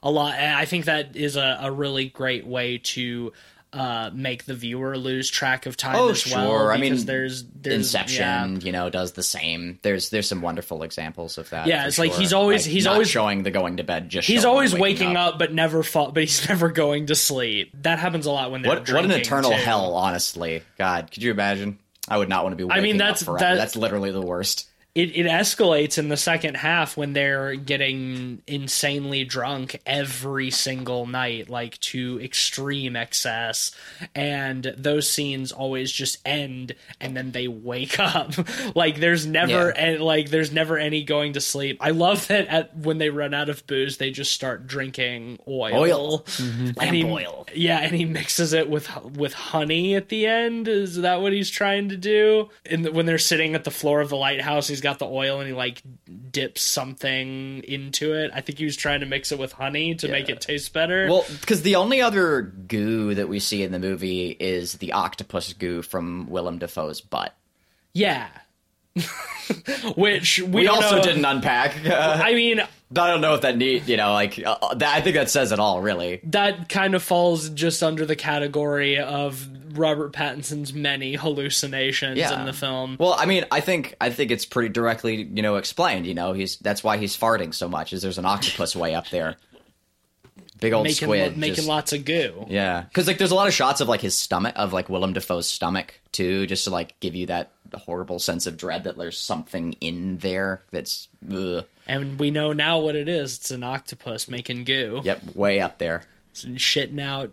A 0.04 0.12
lot. 0.12 0.36
I 0.36 0.66
think 0.66 0.86
that 0.86 1.16
is 1.16 1.36
a, 1.36 1.60
a 1.64 1.72
really 1.72 2.08
great 2.08 2.46
way 2.48 2.78
to 2.78 3.34
uh, 3.74 4.10
make 4.14 4.46
the 4.46 4.54
viewer 4.54 4.98
lose 4.98 5.30
track 5.30 5.66
of 5.66 5.76
time 5.78 5.96
Oh, 5.98 6.10
as 6.10 6.26
well. 6.32 6.48
sure. 6.50 6.72
I 6.72 6.78
because 6.78 7.00
mean, 7.00 7.06
there's, 7.06 7.44
there's 7.44 7.76
Inception, 7.76 8.56
Yeah. 8.56 8.60
you 8.66 8.72
know, 8.72 8.90
does 8.90 9.12
the 9.12 9.24
same. 9.24 9.78
There's 9.82 10.10
there's 10.10 10.28
some 10.28 10.42
wonderful 10.42 10.84
examples 10.84 11.38
of 11.38 11.50
that. 11.50 11.68
Yeah, 11.68 11.86
it's 11.88 12.00
like 12.00 12.14
he's 12.14 12.32
always- 12.34 12.66
Like, 12.66 12.74
he's 12.74 12.88
always- 12.88 13.10
showing 13.10 13.44
the 13.44 13.52
going 13.52 13.78
to 13.78 13.84
bed. 13.84 14.10
Just 14.10 14.28
He's 14.28 14.46
always 14.46 14.72
the 14.72 14.80
waking 14.80 15.16
up. 15.18 15.38
but 15.38 15.54
never 15.54 15.84
fall. 15.84 16.12
But 16.18 16.24
he's 16.24 16.48
never 16.48 16.70
going 16.70 17.08
to 17.08 17.16
sleep. 17.16 17.72
That 17.84 18.00
happens 18.00 18.26
a 18.26 18.32
lot 18.32 18.52
when 18.52 18.62
they're 18.62 18.72
What 18.80 18.90
what 18.92 19.04
an 19.06 19.12
eternal 19.12 19.52
too. 19.52 19.58
hell, 19.58 19.94
honestly. 19.96 20.64
God, 20.78 21.12
could 21.12 21.22
you 21.22 21.32
imagine? 21.32 21.80
I 22.08 22.18
would 22.18 22.30
not 22.30 22.44
want 22.44 22.54
to 22.54 22.58
be. 22.58 22.64
Waking 22.64 22.84
mean, 22.84 22.96
up 22.96 23.00
that's- 23.00 23.24
forever. 23.24 23.40
that- 23.40 23.56
that's 23.56 23.76
literally 23.76 24.12
the 24.12 24.22
worst. 24.22 24.70
It, 24.98 25.16
it 25.16 25.28
escalates 25.28 26.00
in 26.00 26.10
the 26.10 26.18
second 26.18 26.58
half 26.58 26.98
when 26.98 27.14
they're 27.14 27.54
getting 27.54 28.42
insanely 28.48 29.24
drunk 29.24 29.80
every 29.86 30.50
single 30.50 31.06
night, 31.06 31.50
like 31.50 31.80
to 31.82 32.20
extreme 32.20 32.96
excess. 32.96 33.70
And 34.16 34.74
those 34.76 35.08
scenes 35.08 35.52
always 35.52 35.92
just 35.92 36.18
end 36.26 36.74
and 37.00 37.16
then 37.16 37.32
they 37.32 37.48
wake 37.48 38.00
up. 38.00 38.32
like 38.76 39.00
there's 39.00 39.28
never 39.28 39.68
Yeah. 39.68 39.74
and 39.86 40.02
like 40.02 40.32
there's 40.32 40.52
never 40.52 40.80
any 40.80 41.04
going 41.04 41.34
to 41.34 41.42
sleep. 41.42 41.78
I 41.80 41.92
love 41.92 42.26
that 42.30 42.48
at 42.48 42.76
when 42.76 42.98
they 42.98 43.12
run 43.12 43.36
out 43.36 43.50
of 43.50 43.68
booze, 43.68 43.98
they 43.98 44.10
just 44.10 44.34
start 44.34 44.66
drinking 44.66 45.38
oil. 45.48 45.76
Oil. 45.76 46.26
And 46.40 46.74
mm-hmm. 46.74 46.94
he, 46.94 47.04
Lamp 47.04 47.14
oil. 47.14 47.46
Yeah, 47.54 47.82
and 47.82 47.96
he 47.96 48.06
mixes 48.06 48.54
it 48.54 48.68
with 48.68 48.90
with 49.16 49.34
honey 49.34 49.94
at 49.94 50.10
the 50.10 50.26
end. 50.26 50.68
Is 50.68 50.96
that 50.98 51.22
what 51.22 51.34
he's 51.34 51.52
trying 51.52 51.90
to 51.90 51.98
do? 51.98 52.50
And 52.66 52.96
when 52.96 53.06
they're 53.06 53.20
sitting 53.20 53.54
at 53.54 53.64
the 53.64 53.70
floor 53.70 54.02
of 54.02 54.10
the 54.10 54.18
lighthouse, 54.18 54.68
he's 54.68 54.87
got 54.90 55.00
the 55.00 55.06
oil 55.08 55.40
and 55.40 55.48
he 55.48 55.54
like 55.54 55.82
dips 56.32 56.62
something 56.62 57.64
into 57.64 58.14
it. 58.14 58.32
I 58.34 58.42
think 58.42 58.58
he 58.60 58.66
was 58.66 58.76
trying 58.78 59.02
to 59.02 59.06
mix 59.06 59.32
it 59.32 59.38
with 59.40 59.52
honey 59.52 59.96
to 59.96 60.08
make 60.08 60.30
it 60.30 60.40
taste 60.42 60.72
better. 60.74 61.08
Well, 61.10 61.26
because 61.42 61.62
the 61.64 61.76
only 61.76 62.02
other 62.02 62.42
goo 62.42 63.14
that 63.16 63.28
we 63.30 63.40
see 63.40 63.64
in 63.64 63.72
the 63.72 63.80
movie 63.80 64.30
is 64.40 64.74
the 64.76 64.94
octopus 64.94 65.54
goo 65.54 65.82
from 65.82 66.30
Willem 66.30 66.58
Dafoe's 66.60 67.02
butt. 67.02 67.36
yeah. 67.94 68.28
Which 69.96 70.40
we, 70.40 70.48
We 70.62 70.68
also 70.68 70.98
know- 70.98 71.04
didn't 71.04 71.26
unpack. 71.26 71.86
Uh, 71.86 72.20
I 72.24 72.34
mean, 72.34 72.60
I 72.62 72.66
don't 73.12 73.22
know 73.22 73.34
if 73.36 73.42
that 73.42 73.58
need, 73.58 73.88
you 73.88 73.98
know, 73.98 74.14
like 74.14 74.42
uh, 74.44 74.74
that, 74.76 74.96
I 74.96 75.02
think 75.02 75.16
that 75.16 75.30
says 75.30 75.52
it 75.52 75.60
all, 75.60 75.82
really. 75.82 76.22
that 76.26 76.70
kind 76.70 76.96
of 76.96 77.04
falls 77.04 77.50
just 77.50 77.84
under 77.84 78.06
the 78.06 78.16
category 78.16 78.98
of 78.98 79.48
Robert 79.78 80.14
Pattinson's 80.14 80.74
many 80.74 81.16
hallucinations 81.16 82.18
Yeah. 82.18 82.40
in 82.40 82.46
the 82.46 82.54
film. 82.54 82.98
Well, 83.00 83.16
I 83.18 83.26
mean, 83.26 83.46
I 83.52 83.60
think 83.62 83.96
I 84.02 84.10
think 84.10 84.32
it's 84.32 84.46
pretty 84.46 84.70
directly, 84.70 85.24
you 85.24 85.42
know, 85.42 85.56
explained. 85.58 86.06
You 86.06 86.14
know, 86.14 86.34
he's 86.34 86.58
that's 86.58 86.84
why 86.84 86.98
he's 86.98 87.16
farting 87.18 87.54
so 87.54 87.70
much. 87.70 87.94
Is 87.94 88.02
there's 88.02 88.18
an 88.18 88.26
octopus 88.26 88.76
way 88.76 88.94
up 88.96 89.10
there, 89.10 89.36
big 90.60 90.74
old 90.74 90.84
making 90.86 90.96
squid, 91.08 91.38
making 91.38 91.56
just- 91.56 91.68
lots 91.68 91.94
of 91.94 92.06
goo. 92.06 92.46
Yeah, 92.50 92.82
because 92.82 93.08
like 93.08 93.18
there's 93.18 93.32
a 93.32 93.36
lot 93.36 93.48
of 93.48 93.54
shots 93.54 93.82
of 93.82 93.88
like 93.88 94.02
his 94.02 94.16
stomach, 94.18 94.54
of 94.58 94.74
like 94.74 94.90
Willem 94.90 95.14
Dafoe's 95.14 95.48
stomach 95.48 96.00
too, 96.12 96.48
just 96.48 96.64
to 96.66 96.70
like 96.70 97.00
give 97.00 97.16
you 97.16 97.28
that 97.28 97.52
horrible 97.74 98.18
sense 98.20 98.48
of 98.48 98.56
dread 98.58 98.86
that 98.86 98.98
there's 98.98 99.18
something 99.20 99.74
in 99.82 100.18
there 100.20 100.62
that's, 100.72 101.10
ugh. 101.32 101.66
And 101.86 102.18
we 102.18 102.32
know 102.32 102.54
now 102.54 102.80
what 102.80 102.96
it 102.96 103.10
is. 103.10 103.36
It's 103.38 103.52
an 103.52 103.62
octopus 103.64 104.30
making 104.30 104.64
goo. 104.64 105.02
yep, 105.04 105.22
way 105.36 105.60
up 105.60 105.78
there. 105.78 106.04
It's 106.32 106.46
shitting 106.46 107.02
out 107.02 107.32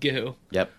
goo. 0.00 0.36
Yep. 0.52 0.70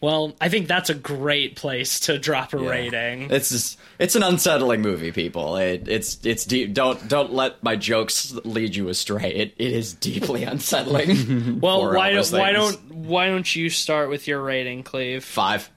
Well, 0.00 0.36
I 0.40 0.48
think 0.48 0.68
that's 0.68 0.90
a 0.90 0.94
great 0.94 1.56
place 1.56 2.00
to 2.00 2.18
drop 2.18 2.52
a 2.52 2.58
rating. 2.58 3.30
It's 3.32 3.50
just 3.50 3.78
it's 3.98 4.14
an 4.14 4.22
unsettling 4.22 4.80
movie, 4.80 5.10
people. 5.10 5.56
It, 5.56 5.88
it's 5.88 6.24
it's 6.24 6.44
deep. 6.44 6.72
Don't 6.72 7.08
don't 7.08 7.32
let 7.32 7.62
my 7.64 7.74
jokes 7.74 8.32
lead 8.44 8.76
you 8.76 8.88
astray. 8.88 9.34
It 9.34 9.54
it 9.58 9.72
is 9.72 9.94
deeply 9.94 10.44
unsettling. 10.44 11.60
well, 11.60 11.92
why 11.92 12.12
don't 12.12 12.30
why 12.30 12.52
don't 12.52 12.94
why 12.94 13.26
don't 13.28 13.56
you 13.56 13.70
start 13.70 14.08
with 14.08 14.28
your 14.28 14.40
rating, 14.40 14.84
Cleve? 14.84 15.24
five? 15.24 15.68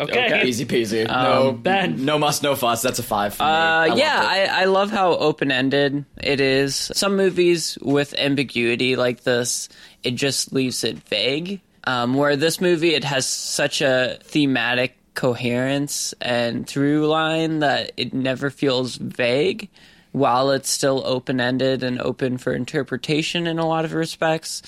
Okay. 0.00 0.44
Easy 0.46 0.64
peasy. 0.64 1.06
no 1.06 1.52
Ben. 1.52 2.06
no 2.06 2.18
muss, 2.18 2.42
no 2.42 2.56
fuss. 2.56 2.80
That's 2.80 2.98
a 2.98 3.02
five. 3.02 3.34
For 3.34 3.42
me. 3.42 3.48
Uh, 3.48 3.52
I 3.52 3.86
yeah, 3.94 4.22
it. 4.22 4.50
I, 4.50 4.62
I 4.62 4.64
love 4.64 4.90
how 4.90 5.14
open 5.16 5.52
ended 5.52 6.06
it 6.16 6.40
is. 6.40 6.90
Some 6.94 7.16
movies 7.16 7.76
with 7.82 8.14
ambiguity 8.14 8.96
like 8.96 9.24
this, 9.24 9.68
it 10.02 10.12
just 10.12 10.54
leaves 10.54 10.82
it 10.84 10.98
vague. 11.08 11.60
Um, 11.84 12.14
where 12.14 12.36
this 12.36 12.60
movie, 12.60 12.94
it 12.94 13.04
has 13.04 13.26
such 13.26 13.80
a 13.80 14.18
thematic 14.22 14.96
coherence 15.14 16.14
and 16.20 16.66
through 16.66 17.06
line 17.06 17.58
that 17.58 17.92
it 17.96 18.14
never 18.14 18.50
feels 18.50 18.96
vague, 18.96 19.68
while 20.12 20.50
it's 20.52 20.70
still 20.70 21.02
open 21.04 21.40
ended 21.40 21.82
and 21.82 22.00
open 22.00 22.38
for 22.38 22.52
interpretation 22.52 23.46
in 23.46 23.58
a 23.58 23.66
lot 23.66 23.84
of 23.84 23.94
respects. 23.94 24.62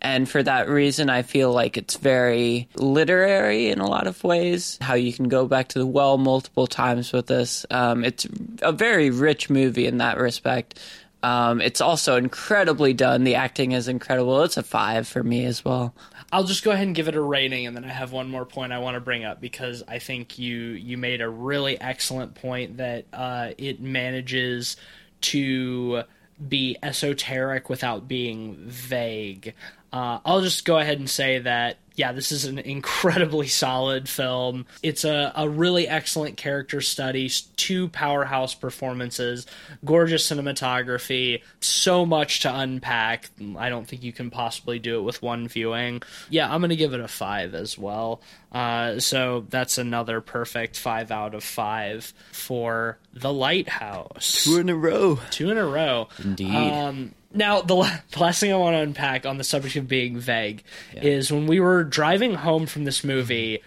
And 0.00 0.28
for 0.28 0.42
that 0.42 0.68
reason, 0.68 1.08
I 1.08 1.22
feel 1.22 1.52
like 1.52 1.78
it's 1.78 1.96
very 1.96 2.68
literary 2.76 3.70
in 3.70 3.78
a 3.78 3.88
lot 3.88 4.06
of 4.06 4.22
ways. 4.22 4.78
How 4.80 4.94
you 4.94 5.12
can 5.12 5.28
go 5.28 5.46
back 5.46 5.68
to 5.68 5.78
the 5.78 5.86
well 5.86 6.18
multiple 6.18 6.66
times 6.66 7.12
with 7.12 7.26
this. 7.26 7.64
Um, 7.70 8.04
it's 8.04 8.26
a 8.60 8.72
very 8.72 9.08
rich 9.10 9.48
movie 9.48 9.86
in 9.86 9.98
that 9.98 10.18
respect. 10.18 10.78
Um, 11.22 11.62
it's 11.62 11.80
also 11.80 12.16
incredibly 12.16 12.92
done. 12.92 13.24
The 13.24 13.36
acting 13.36 13.72
is 13.72 13.88
incredible. 13.88 14.42
It's 14.42 14.58
a 14.58 14.62
five 14.62 15.08
for 15.08 15.22
me 15.22 15.46
as 15.46 15.64
well. 15.64 15.94
I'll 16.34 16.42
just 16.42 16.64
go 16.64 16.72
ahead 16.72 16.88
and 16.88 16.96
give 16.96 17.06
it 17.06 17.14
a 17.14 17.20
rating, 17.20 17.64
and 17.64 17.76
then 17.76 17.84
I 17.84 17.92
have 17.92 18.10
one 18.10 18.28
more 18.28 18.44
point 18.44 18.72
I 18.72 18.80
want 18.80 18.96
to 18.96 19.00
bring 19.00 19.24
up 19.24 19.40
because 19.40 19.84
I 19.86 20.00
think 20.00 20.36
you 20.36 20.56
you 20.56 20.98
made 20.98 21.20
a 21.20 21.28
really 21.28 21.80
excellent 21.80 22.34
point 22.34 22.78
that 22.78 23.04
uh, 23.12 23.50
it 23.56 23.80
manages 23.80 24.76
to 25.20 26.02
be 26.48 26.76
esoteric 26.82 27.70
without 27.70 28.08
being 28.08 28.56
vague. 28.66 29.54
Uh, 29.94 30.18
I'll 30.24 30.40
just 30.40 30.64
go 30.64 30.76
ahead 30.76 30.98
and 30.98 31.08
say 31.08 31.38
that 31.38 31.78
yeah, 31.94 32.10
this 32.10 32.32
is 32.32 32.44
an 32.46 32.58
incredibly 32.64 33.46
solid 33.46 34.08
film. 34.08 34.66
It's 34.82 35.04
a, 35.04 35.32
a 35.36 35.48
really 35.48 35.86
excellent 35.86 36.36
character 36.36 36.80
study, 36.80 37.30
two 37.56 37.88
powerhouse 37.88 38.54
performances, 38.54 39.46
gorgeous 39.84 40.28
cinematography, 40.28 41.42
so 41.60 42.04
much 42.04 42.40
to 42.40 42.52
unpack. 42.52 43.30
I 43.56 43.68
don't 43.68 43.86
think 43.86 44.02
you 44.02 44.12
can 44.12 44.30
possibly 44.30 44.80
do 44.80 44.98
it 44.98 45.02
with 45.02 45.22
one 45.22 45.46
viewing. 45.46 46.02
Yeah, 46.28 46.52
I'm 46.52 46.60
going 46.60 46.70
to 46.70 46.76
give 46.76 46.94
it 46.94 47.00
a 47.00 47.06
five 47.08 47.54
as 47.54 47.78
well. 47.78 48.20
Uh, 48.50 48.98
so 48.98 49.46
that's 49.48 49.78
another 49.78 50.20
perfect 50.20 50.76
five 50.76 51.12
out 51.12 51.34
of 51.34 51.44
five 51.44 52.12
for 52.32 52.98
The 53.12 53.32
Lighthouse. 53.32 54.44
Two 54.44 54.58
in 54.58 54.68
a 54.68 54.76
row. 54.76 55.20
Two 55.30 55.50
in 55.50 55.58
a 55.58 55.66
row. 55.66 56.08
Indeed. 56.18 56.54
Um, 56.54 57.14
now, 57.34 57.60
the, 57.60 57.74
the 58.12 58.18
last 58.20 58.40
thing 58.40 58.52
I 58.52 58.56
want 58.56 58.74
to 58.74 58.80
unpack 58.80 59.26
on 59.26 59.38
the 59.38 59.44
subject 59.44 59.76
of 59.76 59.88
being 59.88 60.18
vague 60.18 60.62
is 60.94 61.32
when 61.32 61.46
we 61.46 61.60
were 61.60 61.84
driving 61.84 62.34
home 62.34 62.66
from 62.66 62.84
this 62.84 63.04
movie, 63.04 63.62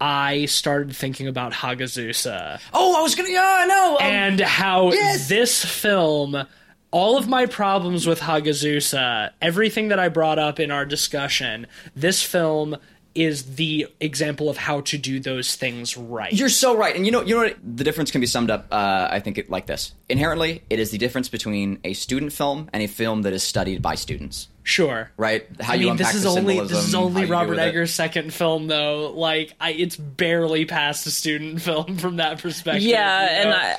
I 0.00 0.46
started 0.46 0.96
thinking 0.96 1.28
about 1.28 1.52
Hagazussa 1.52 2.60
oh, 2.74 2.98
I 2.98 3.02
was 3.02 3.14
gonna. 3.14 3.28
Yeah, 3.28 3.56
I 3.60 3.66
know. 3.66 3.96
um, 4.00 4.02
and 4.02 4.40
how 4.40 4.90
yes! 4.92 5.28
this 5.28 5.64
film. 5.64 6.46
All 6.90 7.16
of 7.16 7.26
my 7.26 7.46
problems 7.46 8.06
with 8.06 8.20
Hagazussa, 8.20 9.30
everything 9.40 9.88
that 9.88 9.98
I 9.98 10.08
brought 10.08 10.38
up 10.38 10.60
in 10.60 10.70
our 10.70 10.84
discussion, 10.84 11.66
this 11.96 12.22
film 12.22 12.76
is 13.14 13.56
the 13.56 13.86
example 14.00 14.48
of 14.48 14.56
how 14.56 14.80
to 14.82 14.98
do 14.98 15.20
those 15.20 15.56
things 15.56 15.96
right. 15.96 16.32
You're 16.32 16.48
so 16.48 16.76
right, 16.76 16.94
and 16.94 17.04
you 17.04 17.12
know, 17.12 17.22
you 17.22 17.34
know, 17.34 17.42
what? 17.42 17.56
the 17.62 17.84
difference 17.84 18.10
can 18.10 18.20
be 18.20 18.26
summed 18.26 18.50
up. 18.50 18.66
Uh, 18.70 19.08
I 19.10 19.20
think 19.20 19.38
it, 19.38 19.50
like 19.50 19.66
this: 19.66 19.92
inherently, 20.08 20.62
it 20.70 20.78
is 20.78 20.90
the 20.90 20.98
difference 20.98 21.28
between 21.28 21.78
a 21.84 21.92
student 21.92 22.32
film 22.32 22.68
and 22.72 22.82
a 22.82 22.86
film 22.86 23.22
that 23.22 23.32
is 23.32 23.42
studied 23.42 23.82
by 23.82 23.94
students. 23.94 24.48
Sure. 24.62 25.10
Right? 25.16 25.46
How 25.60 25.72
I 25.72 25.76
you 25.76 25.82
mean, 25.82 25.92
unpack 25.92 26.08
this 26.08 26.16
is 26.16 26.22
the 26.22 26.28
only 26.30 26.56
symbolism, 26.56 26.76
this 26.76 26.88
is 26.88 26.94
only 26.94 27.24
Robert 27.26 27.50
with 27.50 27.58
it. 27.58 27.62
Eggers' 27.62 27.94
second 27.94 28.32
film, 28.32 28.66
though. 28.66 29.12
Like, 29.14 29.54
I, 29.60 29.72
it's 29.72 29.96
barely 29.96 30.64
past 30.64 31.06
a 31.06 31.10
student 31.10 31.60
film 31.62 31.96
from 31.96 32.16
that 32.16 32.38
perspective. 32.40 32.82
Yeah, 32.82 33.22
you 33.22 33.28
and? 33.28 33.50
I 33.50 33.76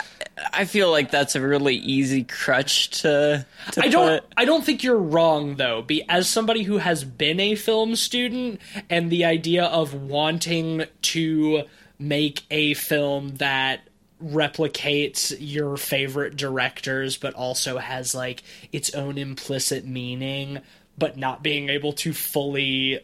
I 0.52 0.66
feel 0.66 0.90
like 0.90 1.12
that's 1.12 1.36
a 1.36 1.42
really 1.42 1.76
easy 1.76 2.24
crutch 2.24 3.02
to. 3.02 3.46
to 3.74 3.82
I 3.82 3.88
don't. 3.88 4.22
put. 4.22 4.34
I 4.36 4.46
don't 4.46 4.64
think 4.64 4.84
you're 4.84 4.98
wrong 4.98 5.56
though. 5.56 5.82
Be 5.82 6.04
as 6.10 6.30
somebody 6.30 6.64
who 6.64 6.78
has 6.78 7.04
been 7.04 7.40
a 7.40 7.56
film 7.56 7.96
student, 7.96 8.60
and 8.90 9.12
the 9.12 9.26
idea 9.26 9.66
of 9.66 9.94
wanting 9.94 10.86
to 11.02 11.64
make 12.00 12.44
a 12.50 12.74
film 12.74 13.36
that 13.36 13.88
replicates 14.24 15.36
your 15.40 15.78
favorite 15.78 16.36
directors, 16.36 17.18
but 17.18 17.34
also 17.34 17.78
has 17.78 18.16
like 18.16 18.44
its 18.72 18.94
own 18.94 19.18
implicit 19.18 19.86
meaning, 19.86 20.62
but 20.98 21.18
not 21.18 21.44
being 21.44 21.70
able 21.70 21.94
to 21.94 22.14
fully 22.14 23.00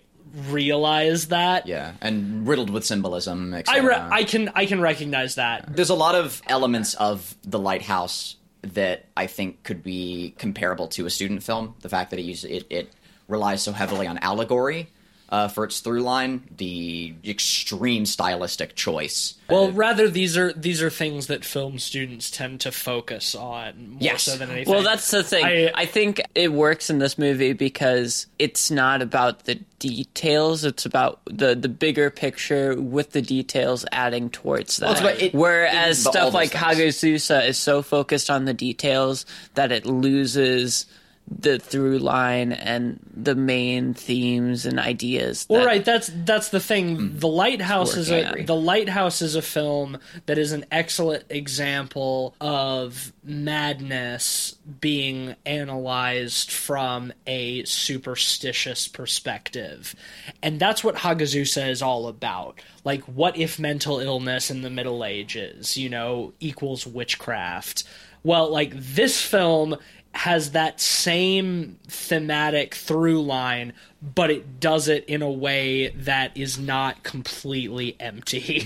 realize 0.47 1.27
that. 1.27 1.67
Yeah, 1.67 1.93
and 2.01 2.47
riddled 2.47 2.69
with 2.69 2.85
symbolism. 2.85 3.53
I 3.67 3.79
re- 3.79 3.95
I 3.95 4.23
can 4.23 4.51
I 4.55 4.65
can 4.65 4.81
recognize 4.81 5.35
that. 5.35 5.75
There's 5.75 5.89
a 5.89 5.95
lot 5.95 6.15
of 6.15 6.41
elements 6.47 6.93
of 6.95 7.35
the 7.43 7.59
lighthouse 7.59 8.35
that 8.61 9.05
I 9.15 9.27
think 9.27 9.63
could 9.63 9.83
be 9.83 10.35
comparable 10.37 10.87
to 10.89 11.05
a 11.05 11.09
student 11.09 11.43
film. 11.43 11.75
The 11.81 11.89
fact 11.89 12.11
that 12.11 12.19
it 12.19 12.23
uses 12.23 12.49
it, 12.49 12.67
it 12.69 12.93
relies 13.27 13.61
so 13.61 13.71
heavily 13.71 14.07
on 14.07 14.17
allegory 14.19 14.89
uh, 15.31 15.47
for 15.47 15.63
its 15.63 15.79
through 15.79 16.01
line, 16.01 16.43
the 16.57 17.13
extreme 17.25 18.05
stylistic 18.05 18.75
choice. 18.75 19.35
Well, 19.49 19.71
rather 19.71 20.07
these 20.09 20.37
are 20.37 20.53
these 20.53 20.81
are 20.81 20.89
things 20.89 21.27
that 21.27 21.43
film 21.45 21.79
students 21.79 22.29
tend 22.31 22.61
to 22.61 22.71
focus 22.71 23.33
on 23.35 23.89
more 23.91 23.97
Yes. 24.01 24.23
so 24.23 24.37
than 24.37 24.49
anything. 24.51 24.73
Well, 24.73 24.83
that's 24.83 25.09
the 25.11 25.23
thing. 25.23 25.45
I- 25.45 25.71
I, 25.73 25.85
think 25.85 26.21
it 26.35 26.51
works 26.51 26.89
in 26.89 26.99
this 26.99 27.17
movie 27.17 27.53
because 27.53 28.27
it's 28.37 28.69
not 28.69 29.01
about 29.01 29.45
the 29.45 29.55
details; 29.79 30.65
it's 30.65 30.85
about 30.85 31.19
the 31.25 31.55
the 31.55 31.69
bigger 31.69 32.09
picture 32.09 32.79
with 32.79 33.11
the 33.11 33.21
details 33.21 33.85
adding 33.91 34.29
towards 34.29 34.77
that. 34.77 34.91
it's 34.91 34.99
about 34.99 35.21
it- 35.21 35.33
Whereas 35.33 35.99
it- 35.99 36.09
stuff 36.09 36.33
like 36.33 36.51
things. 36.51 36.63
Hagazussa 36.63 37.47
is 37.47 37.57
so 37.57 37.81
focused 37.81 38.29
on 38.29 38.45
the 38.45 38.53
details 38.53 39.25
that 39.55 39.71
it 39.71 39.85
loses 39.85 40.85
the 41.31 41.59
through 41.59 41.99
line 41.99 42.51
and 42.51 42.99
the 43.15 43.35
main 43.35 43.93
themes 43.93 44.65
and 44.65 44.79
ideas. 44.79 45.45
Well, 45.49 45.61
that- 45.61 45.67
right. 45.67 45.85
That's 45.85 46.09
that's 46.25 46.49
the 46.49 46.59
thing. 46.59 46.95
Hmm. 46.97 47.19
the 47.19 47.27
lighthouse 47.27 47.95
is 47.95 48.11
a 48.11 48.43
the 48.45 48.55
lighthouse 48.55 49.21
is 49.21 49.35
a 49.35 49.41
film 49.41 49.99
that 50.25 50.37
is 50.37 50.51
an 50.51 50.65
excellent 50.71 51.25
example 51.29 52.35
of 52.41 53.13
madness 53.23 54.55
being 54.81 55.35
analyzed 55.45 56.51
from 56.51 57.13
a 57.27 57.63
superstitious 57.65 58.87
perspective, 58.87 59.95
and 60.41 60.59
that's 60.59 60.83
what 60.83 60.95
Hagazussa 60.95 61.69
is 61.69 61.81
all 61.81 62.07
about. 62.07 62.59
Like, 62.83 63.03
what 63.03 63.37
if 63.37 63.59
mental 63.59 63.99
illness 63.99 64.49
in 64.49 64.61
the 64.61 64.69
Middle 64.69 65.03
Ages, 65.05 65.77
you 65.77 65.89
know, 65.89 66.33
equals 66.39 66.87
witchcraft? 66.87 67.83
Well, 68.23 68.49
like 68.51 68.73
this 68.75 69.21
film 69.21 69.77
has 70.13 70.51
that 70.51 70.81
same 70.81 71.77
thematic 71.87 72.73
through 72.75 73.21
line, 73.21 73.73
but 74.01 74.31
it 74.31 74.59
does 74.59 74.87
it 74.87 75.05
in 75.05 75.21
a 75.21 75.29
way 75.29 75.89
that 75.89 76.35
is 76.35 76.57
not 76.59 77.03
completely 77.03 77.95
empty. 77.99 78.65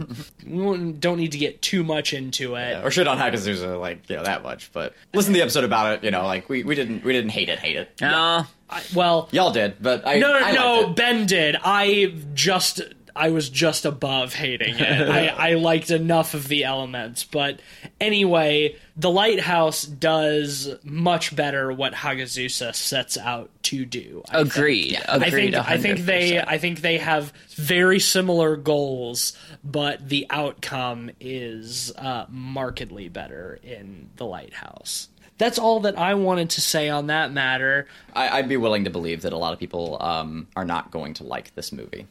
we 0.46 0.92
don't 0.92 1.16
need 1.18 1.32
to 1.32 1.38
get 1.38 1.60
too 1.62 1.82
much 1.84 2.12
into 2.12 2.54
it. 2.54 2.84
or 2.84 2.90
shit 2.90 3.08
on 3.08 3.18
Hagazussa 3.18 3.74
uh, 3.74 3.78
like 3.78 4.08
you 4.08 4.16
know 4.16 4.24
that 4.24 4.42
much, 4.42 4.70
but 4.72 4.94
listen 5.12 5.32
to 5.32 5.38
the 5.38 5.42
episode 5.42 5.64
about 5.64 5.94
it. 5.98 6.04
You 6.04 6.10
know, 6.10 6.24
like 6.26 6.48
we, 6.48 6.62
we 6.62 6.74
didn't 6.74 7.04
we 7.04 7.12
didn't 7.12 7.30
hate 7.30 7.48
it, 7.48 7.58
hate 7.58 7.76
it. 7.76 7.90
No, 8.00 8.46
I- 8.70 8.82
well, 8.94 9.28
Y'all 9.32 9.50
did, 9.52 9.76
but 9.80 10.06
I 10.06 10.18
no, 10.18 10.32
no, 10.32 10.38
I 10.38 10.40
liked 10.42 10.54
no. 10.54 10.90
it. 10.90 10.96
Ben 10.96 11.26
did. 11.26 11.56
I 11.62 12.14
just. 12.34 12.80
I 13.16 13.30
was 13.30 13.48
just 13.48 13.84
above 13.84 14.34
hating 14.34 14.76
it. 14.78 15.08
I, 15.08 15.28
I 15.28 15.54
liked 15.54 15.90
enough 15.90 16.34
of 16.34 16.48
the 16.48 16.64
elements, 16.64 17.24
but 17.24 17.60
anyway, 18.00 18.76
the 18.96 19.10
lighthouse 19.10 19.84
does 19.84 20.68
much 20.82 21.34
better 21.36 21.72
what 21.72 21.92
Hagazussa 21.94 22.74
sets 22.74 23.16
out 23.16 23.50
to 23.64 23.84
do. 23.84 24.22
I 24.28 24.38
think. 24.42 24.56
agreed. 24.56 25.00
I 25.08 25.16
Agreed. 25.16 25.52
think 25.52 25.54
I 25.68 25.78
think 25.78 25.98
they 26.00 26.40
I 26.40 26.58
think 26.58 26.80
they 26.80 26.98
have 26.98 27.32
very 27.54 28.00
similar 28.00 28.56
goals, 28.56 29.36
but 29.62 30.08
the 30.08 30.26
outcome 30.30 31.10
is 31.20 31.92
uh, 31.96 32.26
markedly 32.28 33.08
better 33.08 33.58
in 33.62 34.10
the 34.16 34.26
lighthouse. 34.26 35.08
That's 35.36 35.58
all 35.58 35.80
that 35.80 35.98
I 35.98 36.14
wanted 36.14 36.50
to 36.50 36.60
say 36.60 36.88
on 36.88 37.08
that 37.08 37.32
matter. 37.32 37.88
I, 38.14 38.28
I'd 38.38 38.48
be 38.48 38.56
willing 38.56 38.84
to 38.84 38.90
believe 38.90 39.22
that 39.22 39.32
a 39.32 39.36
lot 39.36 39.52
of 39.52 39.58
people 39.58 39.96
um, 40.00 40.46
are 40.54 40.64
not 40.64 40.92
going 40.92 41.14
to 41.14 41.24
like 41.24 41.52
this 41.56 41.72
movie. 41.72 42.06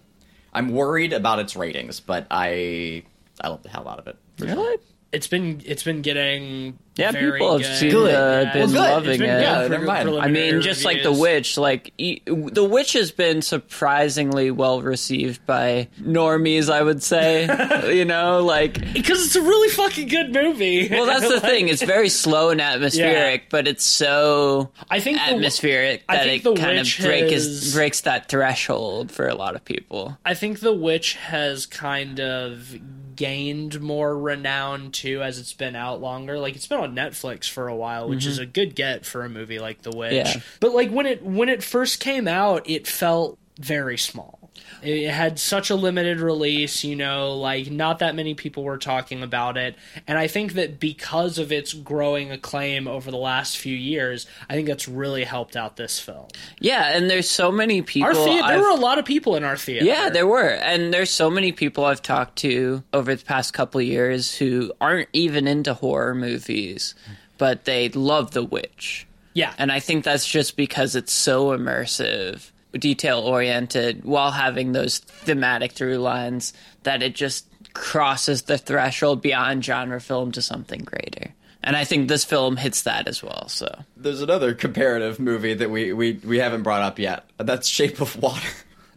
I'm 0.53 0.69
worried 0.69 1.13
about 1.13 1.39
its 1.39 1.55
ratings, 1.55 1.99
but 1.99 2.27
I 2.31 3.03
I 3.41 3.49
love 3.49 3.63
the 3.63 3.69
hell 3.69 3.87
out 3.87 3.99
of 3.99 4.07
it. 4.07 4.15
Really? 4.39 4.77
It's 5.13 5.27
been 5.27 5.61
it's 5.65 5.83
been 5.83 6.01
getting 6.01 6.77
Yeah, 6.95 7.11
very 7.11 7.33
people 7.39 7.53
have 7.53 7.61
good. 7.61 7.75
seen, 7.77 7.91
Good. 7.91 8.15
uh, 8.15 8.41
Yeah. 8.47 8.53
been 8.53 8.61
It's 8.63 8.71
good. 8.73 8.79
loving 8.79 9.09
It's 9.11 9.19
been 9.19 9.29
it. 9.29 9.41
Yeah, 9.41 9.67
never 9.67 9.85
mind. 9.85 10.09
I 10.09 10.27
mean, 10.27 10.61
just 10.61 10.83
like 10.85 11.03
the 11.03 11.11
witch, 11.11 11.55
like 11.57 11.93
e- 11.99 12.21
the 12.25 12.63
witch 12.63 12.93
has 12.93 13.11
been 13.11 13.41
surprisingly 13.43 14.49
well 14.51 14.81
received 14.81 15.45
by 15.45 15.87
normies. 16.01 16.71
I 16.71 16.81
would 16.81 17.03
say, 17.03 17.47
you 17.95 18.05
know, 18.05 18.43
like 18.43 18.93
because 18.93 19.23
it's 19.25 19.35
a 19.35 19.41
really 19.41 19.69
fucking 19.69 20.07
good 20.07 20.33
movie. 20.33 20.89
well, 20.89 21.05
that's 21.05 21.27
the 21.27 21.33
Like, 21.35 21.41
thing. 21.43 21.67
It's 21.69 21.83
very 21.83 22.09
slow 22.09 22.49
and 22.49 22.59
atmospheric, 22.61 23.49
but 23.51 23.67
it's 23.67 23.83
so 23.85 24.71
I 24.89 24.99
think 24.99 25.17
the- 25.17 25.23
atmospheric 25.35 26.03
I 26.09 26.15
that 26.17 26.23
think 26.25 26.45
it 26.45 26.57
kind 26.57 26.79
of 26.79 26.85
Witch 26.85 27.01
break 27.01 27.31
has- 27.31 27.45
is, 27.45 27.73
breaks 27.73 28.01
that 28.01 28.29
threshold 28.29 29.11
for 29.11 29.27
a 29.27 29.35
lot 29.35 29.55
of 29.55 29.63
people. 29.65 30.17
I 30.25 30.33
think 30.33 30.59
The 30.59 30.73
Witch 30.73 31.13
has 31.15 31.65
kind 31.67 32.19
of 32.19 32.75
gained 33.15 33.81
more 33.81 34.17
renown 34.17 34.91
too 34.91 35.21
as 35.21 35.39
it's 35.39 35.53
been 35.53 35.75
out 35.75 36.01
longer. 36.01 36.37
Like 36.39 36.55
it's 36.55 36.67
been 36.67 36.79
on 36.79 36.95
Netflix 36.95 37.49
for 37.49 37.67
a 37.67 37.75
while, 37.75 38.09
which 38.09 38.25
is 38.25 38.35
mm-hmm. 38.35 38.43
a 38.43 38.47
good 38.47 38.75
get 38.75 39.05
for 39.05 39.23
a 39.23 39.29
movie 39.29 39.59
like 39.59 39.81
The 39.81 39.91
Witch. 39.91 40.13
Yeah. 40.13 40.41
But 40.59 40.73
like 40.73 40.91
when 40.91 41.05
it 41.05 41.23
when 41.23 41.49
it 41.49 41.63
first 41.63 41.99
came 41.99 42.27
out, 42.27 42.69
it 42.69 42.87
felt 42.87 43.37
very 43.59 43.97
small. 43.97 44.42
It 44.83 45.09
had 45.09 45.39
such 45.39 45.69
a 45.69 45.75
limited 45.75 46.19
release, 46.19 46.83
you 46.83 46.95
know, 46.95 47.35
like 47.35 47.71
not 47.71 47.99
that 47.99 48.15
many 48.15 48.33
people 48.33 48.63
were 48.63 48.77
talking 48.77 49.23
about 49.23 49.57
it. 49.57 49.75
And 50.07 50.17
I 50.17 50.27
think 50.27 50.53
that 50.53 50.79
because 50.79 51.37
of 51.37 51.51
its 51.51 51.73
growing 51.73 52.31
acclaim 52.31 52.87
over 52.87 53.11
the 53.11 53.17
last 53.17 53.57
few 53.57 53.75
years, 53.75 54.25
I 54.49 54.53
think 54.53 54.67
that's 54.67 54.87
really 54.87 55.23
helped 55.23 55.55
out 55.55 55.77
this 55.77 55.99
film. 55.99 56.27
Yeah, 56.59 56.95
and 56.95 57.09
there's 57.09 57.29
so 57.29 57.51
many 57.51 57.81
people. 57.81 58.09
Our 58.09 58.15
theater, 58.15 58.47
there 58.47 58.59
were 58.59 58.69
a 58.69 58.75
lot 58.75 58.99
of 58.99 59.05
people 59.05 59.35
in 59.35 59.43
our 59.43 59.57
theater. 59.57 59.85
Yeah, 59.85 60.09
there 60.09 60.27
were. 60.27 60.49
And 60.49 60.93
there's 60.93 61.11
so 61.11 61.29
many 61.29 61.51
people 61.51 61.85
I've 61.85 62.01
talked 62.01 62.37
to 62.39 62.83
over 62.93 63.15
the 63.15 63.25
past 63.25 63.53
couple 63.53 63.79
of 63.81 63.87
years 63.87 64.35
who 64.35 64.71
aren't 64.81 65.09
even 65.13 65.47
into 65.47 65.73
horror 65.73 66.15
movies, 66.15 66.95
but 67.37 67.65
they 67.65 67.89
love 67.89 68.31
The 68.31 68.43
Witch. 68.43 69.07
Yeah. 69.33 69.53
And 69.57 69.71
I 69.71 69.79
think 69.79 70.03
that's 70.03 70.27
just 70.27 70.55
because 70.55 70.95
it's 70.95 71.11
so 71.11 71.57
immersive, 71.57 72.51
detail 72.73 73.19
oriented, 73.19 74.03
while 74.03 74.31
having 74.31 74.71
those 74.71 74.99
thematic 74.99 75.71
through 75.71 75.97
lines 75.97 76.53
that 76.83 77.03
it 77.03 77.15
just 77.15 77.45
crosses 77.73 78.43
the 78.43 78.57
threshold 78.57 79.21
beyond 79.21 79.63
genre 79.63 79.99
film 80.01 80.31
to 80.31 80.41
something 80.41 80.81
greater. 80.81 81.33
And 81.63 81.77
I 81.77 81.85
think 81.85 82.09
this 82.09 82.25
film 82.25 82.57
hits 82.57 82.81
that 82.81 83.07
as 83.07 83.23
well. 83.23 83.47
So 83.47 83.83
There's 83.95 84.21
another 84.21 84.53
comparative 84.53 85.19
movie 85.19 85.53
that 85.53 85.69
we, 85.69 85.93
we, 85.93 86.19
we 86.25 86.39
haven't 86.39 86.63
brought 86.63 86.81
up 86.81 86.99
yet. 86.99 87.25
That's 87.37 87.67
Shape 87.67 88.01
of 88.01 88.21
Water. 88.21 88.49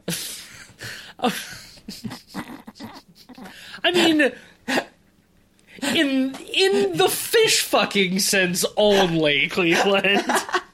I 3.85 3.93
mean, 3.93 4.33
in 5.83 6.35
in 6.35 6.97
the 6.97 7.09
fish 7.09 7.63
fucking 7.63 8.19
sense 8.19 8.65
only, 8.77 9.49
Cleveland. 9.49 10.25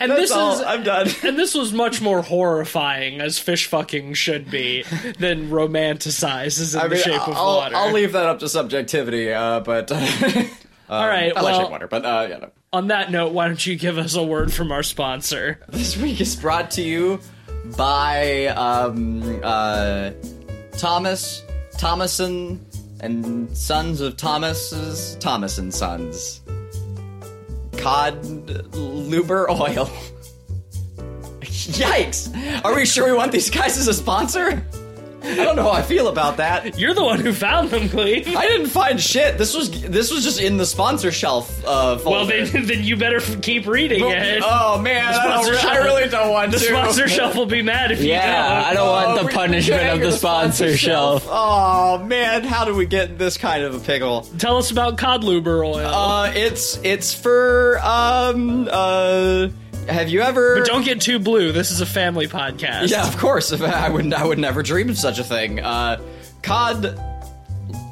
and 0.00 0.12
this 0.12 0.30
is 0.30 0.36
I'm 0.36 0.82
done. 0.82 1.08
and 1.24 1.38
this 1.38 1.54
was 1.54 1.72
much 1.72 2.00
more 2.00 2.22
horrifying 2.22 3.20
as 3.20 3.38
fish 3.38 3.66
fucking 3.66 4.14
should 4.14 4.50
be 4.50 4.84
than 5.18 5.50
romanticizes 5.50 6.74
in 6.74 6.80
I 6.80 6.88
the 6.88 6.94
mean, 6.94 7.04
shape 7.04 7.28
of 7.28 7.36
I'll, 7.36 7.56
water. 7.56 7.76
I'll 7.76 7.92
leave 7.92 8.12
that 8.12 8.26
up 8.26 8.40
to 8.40 8.48
subjectivity, 8.48 9.32
uh, 9.32 9.60
but 9.60 9.90
All 10.90 11.06
right, 11.06 11.32
I 11.36 11.40
like 11.40 11.54
Shape 11.54 11.62
well, 11.62 11.70
Water. 11.70 11.86
But 11.86 12.04
uh, 12.04 12.26
yeah, 12.28 12.38
no. 12.38 12.50
on 12.72 12.88
that 12.88 13.12
note, 13.12 13.32
why 13.32 13.46
don't 13.46 13.64
you 13.64 13.76
give 13.76 13.96
us 13.96 14.16
a 14.16 14.24
word 14.24 14.52
from 14.52 14.72
our 14.72 14.82
sponsor? 14.82 15.60
This 15.68 15.96
week 15.96 16.20
is 16.20 16.34
brought 16.34 16.72
to 16.72 16.82
you 16.82 17.20
by 17.76 18.46
um, 18.46 19.40
uh, 19.44 20.10
Thomas 20.72 21.44
Thomason 21.78 22.66
and 23.00 23.56
Sons 23.56 24.00
of 24.00 24.16
Thomas's 24.16 25.16
Thomas 25.20 25.58
and 25.58 25.72
Sons. 25.72 26.40
Cod 27.80 28.22
Luber 28.22 29.48
Oil. 29.48 29.86
Yikes! 31.40 32.64
Are 32.64 32.74
we 32.74 32.84
sure 32.84 33.06
we 33.06 33.12
want 33.12 33.32
these 33.32 33.48
guys 33.48 33.78
as 33.78 33.88
a 33.88 33.94
sponsor? 33.94 34.64
I 35.22 35.34
don't 35.36 35.56
know 35.56 35.64
how 35.64 35.70
I 35.70 35.82
feel 35.82 36.08
about 36.08 36.38
that. 36.38 36.78
You're 36.78 36.94
the 36.94 37.04
one 37.04 37.20
who 37.20 37.32
found 37.32 37.70
them, 37.70 37.88
Cleve. 37.88 38.34
I 38.36 38.46
didn't 38.46 38.68
find 38.68 39.00
shit. 39.00 39.38
This 39.38 39.54
was 39.54 39.70
this 39.82 40.10
was 40.12 40.24
just 40.24 40.40
in 40.40 40.56
the 40.56 40.66
sponsor 40.66 41.12
shelf 41.12 41.62
uh, 41.66 41.98
Well, 42.04 42.24
then, 42.26 42.48
then 42.66 42.82
you 42.84 42.96
better 42.96 43.16
f- 43.18 43.40
keep 43.42 43.66
reading 43.66 44.02
it. 44.04 44.42
Oh 44.44 44.80
man, 44.80 45.12
I, 45.14 45.26
don't 45.42 45.44
sponsor 45.54 45.68
I 45.68 45.76
really 45.78 46.08
don't 46.08 46.30
want 46.30 46.52
the 46.52 46.58
to. 46.58 46.64
sponsor 46.64 47.08
shelf 47.08 47.34
will 47.36 47.46
be 47.46 47.62
mad 47.62 47.92
if 47.92 48.00
you 48.00 48.08
yeah, 48.08 48.64
I 48.66 48.74
don't. 48.74 48.86
don't 48.86 48.88
Oh, 48.88 49.14
want 49.16 49.26
the 49.28 49.32
punishment 49.34 49.88
of 49.88 50.00
the 50.00 50.12
sponsor 50.12 50.76
shelf. 50.76 51.26
Oh 51.28 51.98
man, 52.04 52.42
how 52.44 52.64
do 52.64 52.74
we 52.74 52.86
get 52.86 53.18
this 53.18 53.36
kind 53.36 53.62
of 53.62 53.74
a 53.74 53.78
pickle? 53.80 54.22
Tell 54.38 54.56
us 54.56 54.70
about 54.70 54.98
cod 54.98 55.22
luber 55.22 55.64
oil. 55.66 55.76
Uh, 55.86 56.32
it's 56.34 56.78
it's 56.82 57.12
for 57.14 57.78
um 57.82 58.68
uh. 58.70 59.48
Have 59.88 60.08
you 60.08 60.20
ever? 60.20 60.58
But 60.58 60.66
don't 60.66 60.84
get 60.84 61.00
too 61.00 61.18
blue. 61.18 61.52
This 61.52 61.70
is 61.70 61.80
a 61.80 61.86
family 61.86 62.26
podcast. 62.26 62.90
Yeah, 62.90 63.06
of 63.06 63.16
course. 63.16 63.52
I 63.60 63.88
would 63.88 64.12
I 64.14 64.24
would 64.24 64.38
never 64.38 64.62
dream 64.62 64.88
of 64.88 64.98
such 64.98 65.18
a 65.18 65.24
thing. 65.24 65.60
Uh, 65.60 66.00
cod 66.42 66.98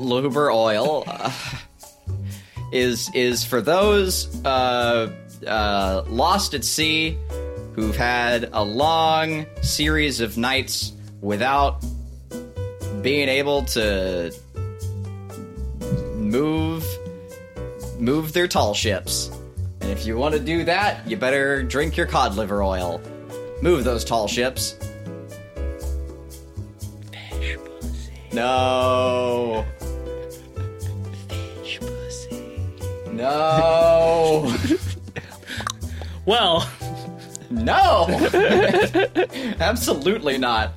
luber 0.00 0.52
oil 0.54 1.04
uh, 1.06 1.32
is 2.72 3.10
is 3.14 3.44
for 3.44 3.60
those 3.60 4.44
uh, 4.44 5.12
uh, 5.46 6.02
lost 6.08 6.54
at 6.54 6.64
sea 6.64 7.16
who've 7.74 7.96
had 7.96 8.50
a 8.52 8.62
long 8.62 9.46
series 9.62 10.20
of 10.20 10.36
nights 10.36 10.92
without 11.20 11.84
being 13.02 13.28
able 13.28 13.62
to 13.64 14.32
move 16.16 16.84
move 17.98 18.32
their 18.32 18.48
tall 18.48 18.74
ships. 18.74 19.30
And 19.88 19.96
if 19.96 20.04
you 20.04 20.18
want 20.18 20.34
to 20.34 20.38
do 20.40 20.64
that, 20.64 21.08
you 21.08 21.16
better 21.16 21.62
drink 21.62 21.96
your 21.96 22.04
cod 22.04 22.34
liver 22.36 22.62
oil. 22.62 23.00
Move 23.62 23.84
those 23.84 24.04
tall 24.04 24.28
ships. 24.28 24.76
No. 28.34 29.64
No. 33.12 34.54
Well, 36.26 36.70
No. 37.48 38.04
Absolutely 39.58 40.36
not. 40.36 40.74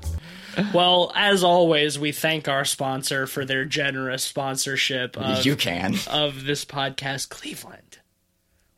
well, 0.74 1.12
as 1.14 1.44
always, 1.44 2.00
we 2.00 2.14
thank 2.14 2.48
our 2.48 2.64
sponsor 2.64 3.28
for 3.28 3.44
their 3.44 3.66
generous 3.66 4.24
sponsorship 4.24 5.18
of, 5.18 5.46
you 5.46 5.58
can. 5.58 5.96
of 6.10 6.46
this 6.46 6.64
podcast, 6.64 7.28
Cleveland. 7.28 7.98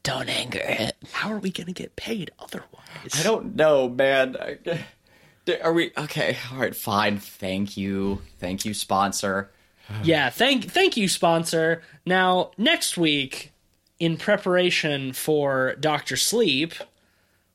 Don't 0.04 0.30
anger 0.30 0.60
it. 0.62 0.96
How 1.12 1.32
are 1.32 1.40
we 1.40 1.50
going 1.50 1.68
to 1.68 1.74
get 1.74 1.96
paid 1.96 2.32
otherwise? 2.38 3.16
I 3.16 3.24
don't 3.24 3.56
know, 3.56 3.88
man. 3.90 4.36
Are 5.64 5.74
we 5.74 5.92
okay? 5.98 6.38
All 6.52 6.60
right, 6.60 6.76
fine. 6.76 7.18
Thank 7.18 7.78
you. 7.78 8.22
Thank 8.40 8.66
you, 8.66 8.74
sponsor. 8.74 9.50
Yeah, 10.04 10.30
thank 10.30 10.72
thank 10.72 10.98
you, 10.98 11.08
sponsor. 11.08 11.84
Now, 12.06 12.52
next 12.58 12.98
week, 12.98 13.52
in 14.00 14.18
preparation 14.18 15.14
for 15.14 15.76
Doctor 15.80 16.16
Sleep, 16.16 16.74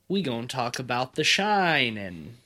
we 0.08 0.22
gonna 0.22 0.46
talk 0.46 0.78
about 0.78 1.14
The 1.14 1.24
Shining. 1.24 2.36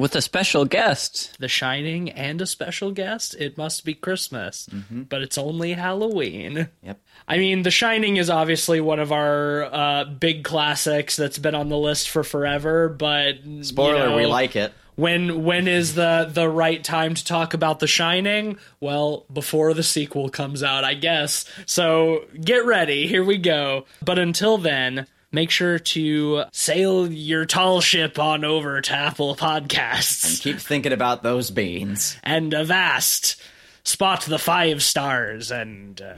With 0.00 0.16
a 0.16 0.22
special 0.22 0.64
guest. 0.64 1.38
The 1.38 1.48
Shining 1.48 2.10
and 2.10 2.40
a 2.40 2.46
special 2.46 2.90
guest. 2.90 3.34
It 3.38 3.58
must 3.58 3.84
be 3.84 3.92
Christmas, 3.94 4.68
but 4.90 5.20
it's 5.22 5.36
only 5.38 5.74
Halloween. 5.74 6.68
Yep. 6.82 7.00
I 7.28 7.36
mean, 7.38 7.62
The 7.62 7.70
Shining 7.70 8.16
is 8.16 8.30
obviously 8.30 8.80
one 8.80 8.98
of 8.98 9.12
our 9.12 9.64
uh, 9.64 10.04
big 10.04 10.42
classics 10.42 11.16
that's 11.16 11.38
been 11.38 11.54
on 11.54 11.68
the 11.68 11.76
list 11.78 12.08
for 12.08 12.24
forever. 12.24 12.88
But 12.88 13.44
you 13.44 13.62
Spoiler, 13.62 14.16
we 14.16 14.26
like 14.26 14.56
it. 14.56 14.72
when 14.96 15.44
when 15.44 15.68
is 15.68 15.94
the 15.94 16.28
the 16.32 16.48
right 16.48 16.82
time 16.82 17.14
to 17.14 17.24
talk 17.24 17.52
about 17.54 17.78
The 17.80 17.86
Shining? 17.86 18.56
Well, 18.80 19.26
before 19.32 19.74
the 19.74 19.82
sequel 19.82 20.28
comes 20.30 20.62
out, 20.62 20.82
I 20.82 20.94
guess. 20.94 21.44
So 21.66 22.24
get 22.40 22.64
ready. 22.64 23.06
Here 23.06 23.22
we 23.24 23.36
go. 23.36 23.84
But 24.02 24.18
until 24.18 24.56
then, 24.58 25.06
make 25.32 25.50
sure 25.50 25.78
to 25.78 26.44
sail 26.52 27.10
your 27.10 27.44
tall 27.44 27.80
ship 27.80 28.18
on 28.18 28.44
over 28.44 28.80
to 28.80 28.92
Apple 28.92 29.36
Podcasts 29.36 30.28
And 30.30 30.40
Keep 30.40 30.58
thinking 30.58 30.92
about 30.92 31.22
those 31.22 31.50
beans. 31.50 32.16
and 32.22 32.52
avast 32.54 33.40
spot 33.84 34.22
the 34.22 34.38
five 34.38 34.82
stars 34.82 35.50
and. 35.50 36.00
Uh, 36.00 36.14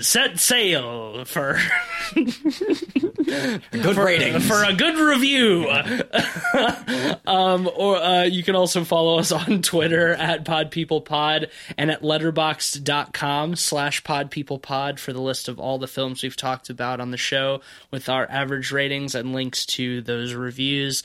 Set 0.00 0.40
sail 0.40 1.24
for 1.24 1.56
Good 2.14 3.96
ratings. 3.96 4.44
for 4.44 4.64
a 4.64 4.72
good 4.74 4.98
review. 4.98 5.70
um, 7.26 7.70
or 7.76 7.96
uh, 7.96 8.24
you 8.24 8.42
can 8.42 8.56
also 8.56 8.82
follow 8.82 9.20
us 9.20 9.30
on 9.30 9.62
Twitter 9.62 10.14
at 10.14 10.44
podpeoplepod 10.44 11.48
and 11.76 11.92
at 11.92 12.02
letterboxd.com 12.02 13.54
slash 13.54 14.02
podpeoplepod 14.02 14.98
for 14.98 15.12
the 15.12 15.22
list 15.22 15.48
of 15.48 15.60
all 15.60 15.78
the 15.78 15.86
films 15.86 16.24
we've 16.24 16.36
talked 16.36 16.70
about 16.70 17.00
on 17.00 17.12
the 17.12 17.16
show 17.16 17.60
with 17.92 18.08
our 18.08 18.28
average 18.28 18.72
ratings 18.72 19.14
and 19.14 19.32
links 19.32 19.64
to 19.64 20.00
those 20.02 20.34
reviews. 20.34 21.04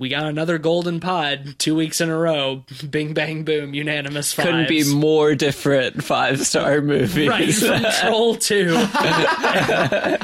We 0.00 0.08
got 0.08 0.24
another 0.24 0.56
golden 0.56 0.98
pod 0.98 1.56
two 1.58 1.74
weeks 1.74 2.00
in 2.00 2.08
a 2.08 2.16
row. 2.16 2.64
Bing, 2.88 3.12
bang, 3.12 3.44
boom, 3.44 3.74
unanimous 3.74 4.32
fives. 4.32 4.46
Couldn't 4.46 4.68
be 4.68 4.82
more 4.94 5.34
different 5.34 6.02
five 6.02 6.40
star 6.46 6.80
movies. 6.80 7.28
Right, 7.28 7.52
from 7.52 7.84
Troll 8.00 8.34
2. 8.36 8.68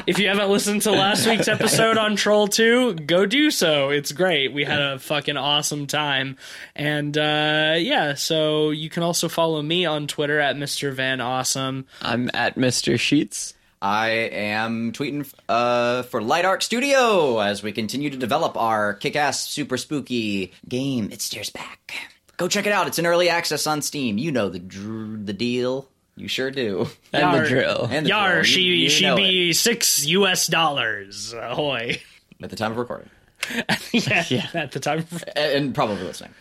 if 0.07 0.17
you 0.17 0.29
haven't 0.29 0.49
listened 0.49 0.81
to 0.81 0.91
last 0.91 1.27
week's 1.27 1.47
episode 1.47 1.95
on 1.95 2.15
Troll 2.15 2.47
2, 2.47 2.95
go 3.05 3.27
do 3.27 3.51
so. 3.51 3.89
It's 3.89 4.11
great. 4.11 4.51
We 4.51 4.63
had 4.63 4.81
a 4.81 4.97
fucking 4.97 5.37
awesome 5.37 5.85
time. 5.85 6.37
And 6.75 7.15
uh, 7.15 7.75
yeah, 7.77 8.15
so 8.15 8.71
you 8.71 8.89
can 8.89 9.03
also 9.03 9.29
follow 9.29 9.61
me 9.61 9.85
on 9.85 10.07
Twitter 10.07 10.39
at 10.39 10.55
Mr. 10.55 10.91
Van 10.91 11.21
Awesome. 11.21 11.85
I'm 12.01 12.31
at 12.33 12.55
Mr. 12.55 12.99
Sheets. 12.99 13.53
I 13.81 14.09
am 14.09 14.91
tweeting 14.91 15.31
uh, 15.47 16.03
for 16.03 16.21
Light 16.21 16.45
Arc 16.45 16.61
Studio 16.63 17.39
as 17.39 17.61
we 17.61 17.71
continue 17.71 18.09
to 18.09 18.17
develop 18.17 18.57
our 18.57 18.95
kick-ass, 18.95 19.47
super 19.47 19.77
spooky 19.77 20.51
game. 20.67 21.09
It 21.11 21.21
steers 21.21 21.49
back. 21.51 21.93
Go 22.37 22.47
check 22.47 22.65
it 22.65 22.71
out. 22.71 22.87
It's 22.87 22.97
in 22.99 23.05
early 23.05 23.29
access 23.29 23.67
on 23.67 23.81
Steam. 23.83 24.17
You 24.17 24.31
know 24.31 24.49
the 24.49 24.59
dr- 24.59 25.25
the 25.25 25.33
deal. 25.33 25.87
You 26.15 26.27
sure 26.27 26.49
do. 26.49 26.87
And 27.13 27.21
Yar. 27.21 27.41
the 27.43 27.47
drill. 27.49 27.87
And 27.91 28.05
the 28.05 28.09
Yar, 28.09 28.31
drill. 28.33 28.43
she, 28.43 28.61
You- 28.61 28.73
you 28.73 28.89
she 28.89 29.05
know 29.05 29.15
be 29.15 29.53
six 29.53 30.05
US 30.07 30.47
dollars. 30.47 31.33
Ahoy. 31.33 32.01
at 32.41 32.49
the 32.49 32.55
time 32.55 32.71
of 32.71 32.77
recording, 32.77 33.09
yeah, 33.93 34.47
at 34.55 34.71
the 34.71 34.79
time. 34.79 34.99
of... 34.99 35.23
and 35.35 35.73
probably 35.75 36.03
listening, 36.03 36.31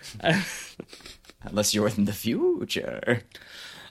unless 1.43 1.75
you're 1.75 1.89
in 1.89 2.05
the 2.07 2.13
future. 2.13 3.23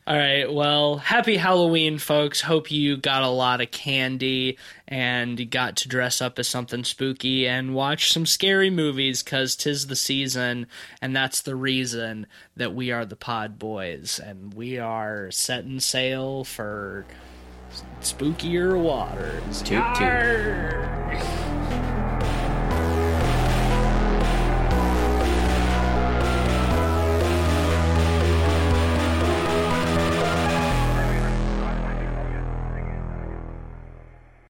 All 0.07 0.15
right. 0.15 0.53
Well, 0.53 0.97
happy 0.97 1.35
Halloween, 1.35 1.97
folks. 1.97 2.41
Hope 2.41 2.69
you 2.69 2.95
got 2.95 3.23
a 3.23 3.27
lot 3.27 3.59
of 3.59 3.71
candy 3.71 4.59
and 4.87 5.49
got 5.49 5.77
to 5.77 5.87
dress 5.87 6.21
up 6.21 6.37
as 6.37 6.47
something 6.47 6.83
spooky 6.83 7.47
and 7.47 7.73
watch 7.73 8.13
some 8.13 8.27
scary 8.27 8.69
movies 8.69 9.23
because 9.23 9.55
tis 9.55 9.87
the 9.87 9.95
season. 9.95 10.67
And 11.01 11.15
that's 11.15 11.41
the 11.41 11.55
reason 11.55 12.27
that 12.55 12.75
we 12.75 12.91
are 12.91 13.03
the 13.03 13.15
Pod 13.15 13.57
Boys. 13.57 14.19
And 14.23 14.53
we 14.53 14.77
are 14.77 15.31
setting 15.31 15.79
sail 15.79 16.43
for 16.43 17.07
spookier 18.01 18.79
waters. 18.79 19.63
Toot 19.63 19.83
toot. 19.95 22.04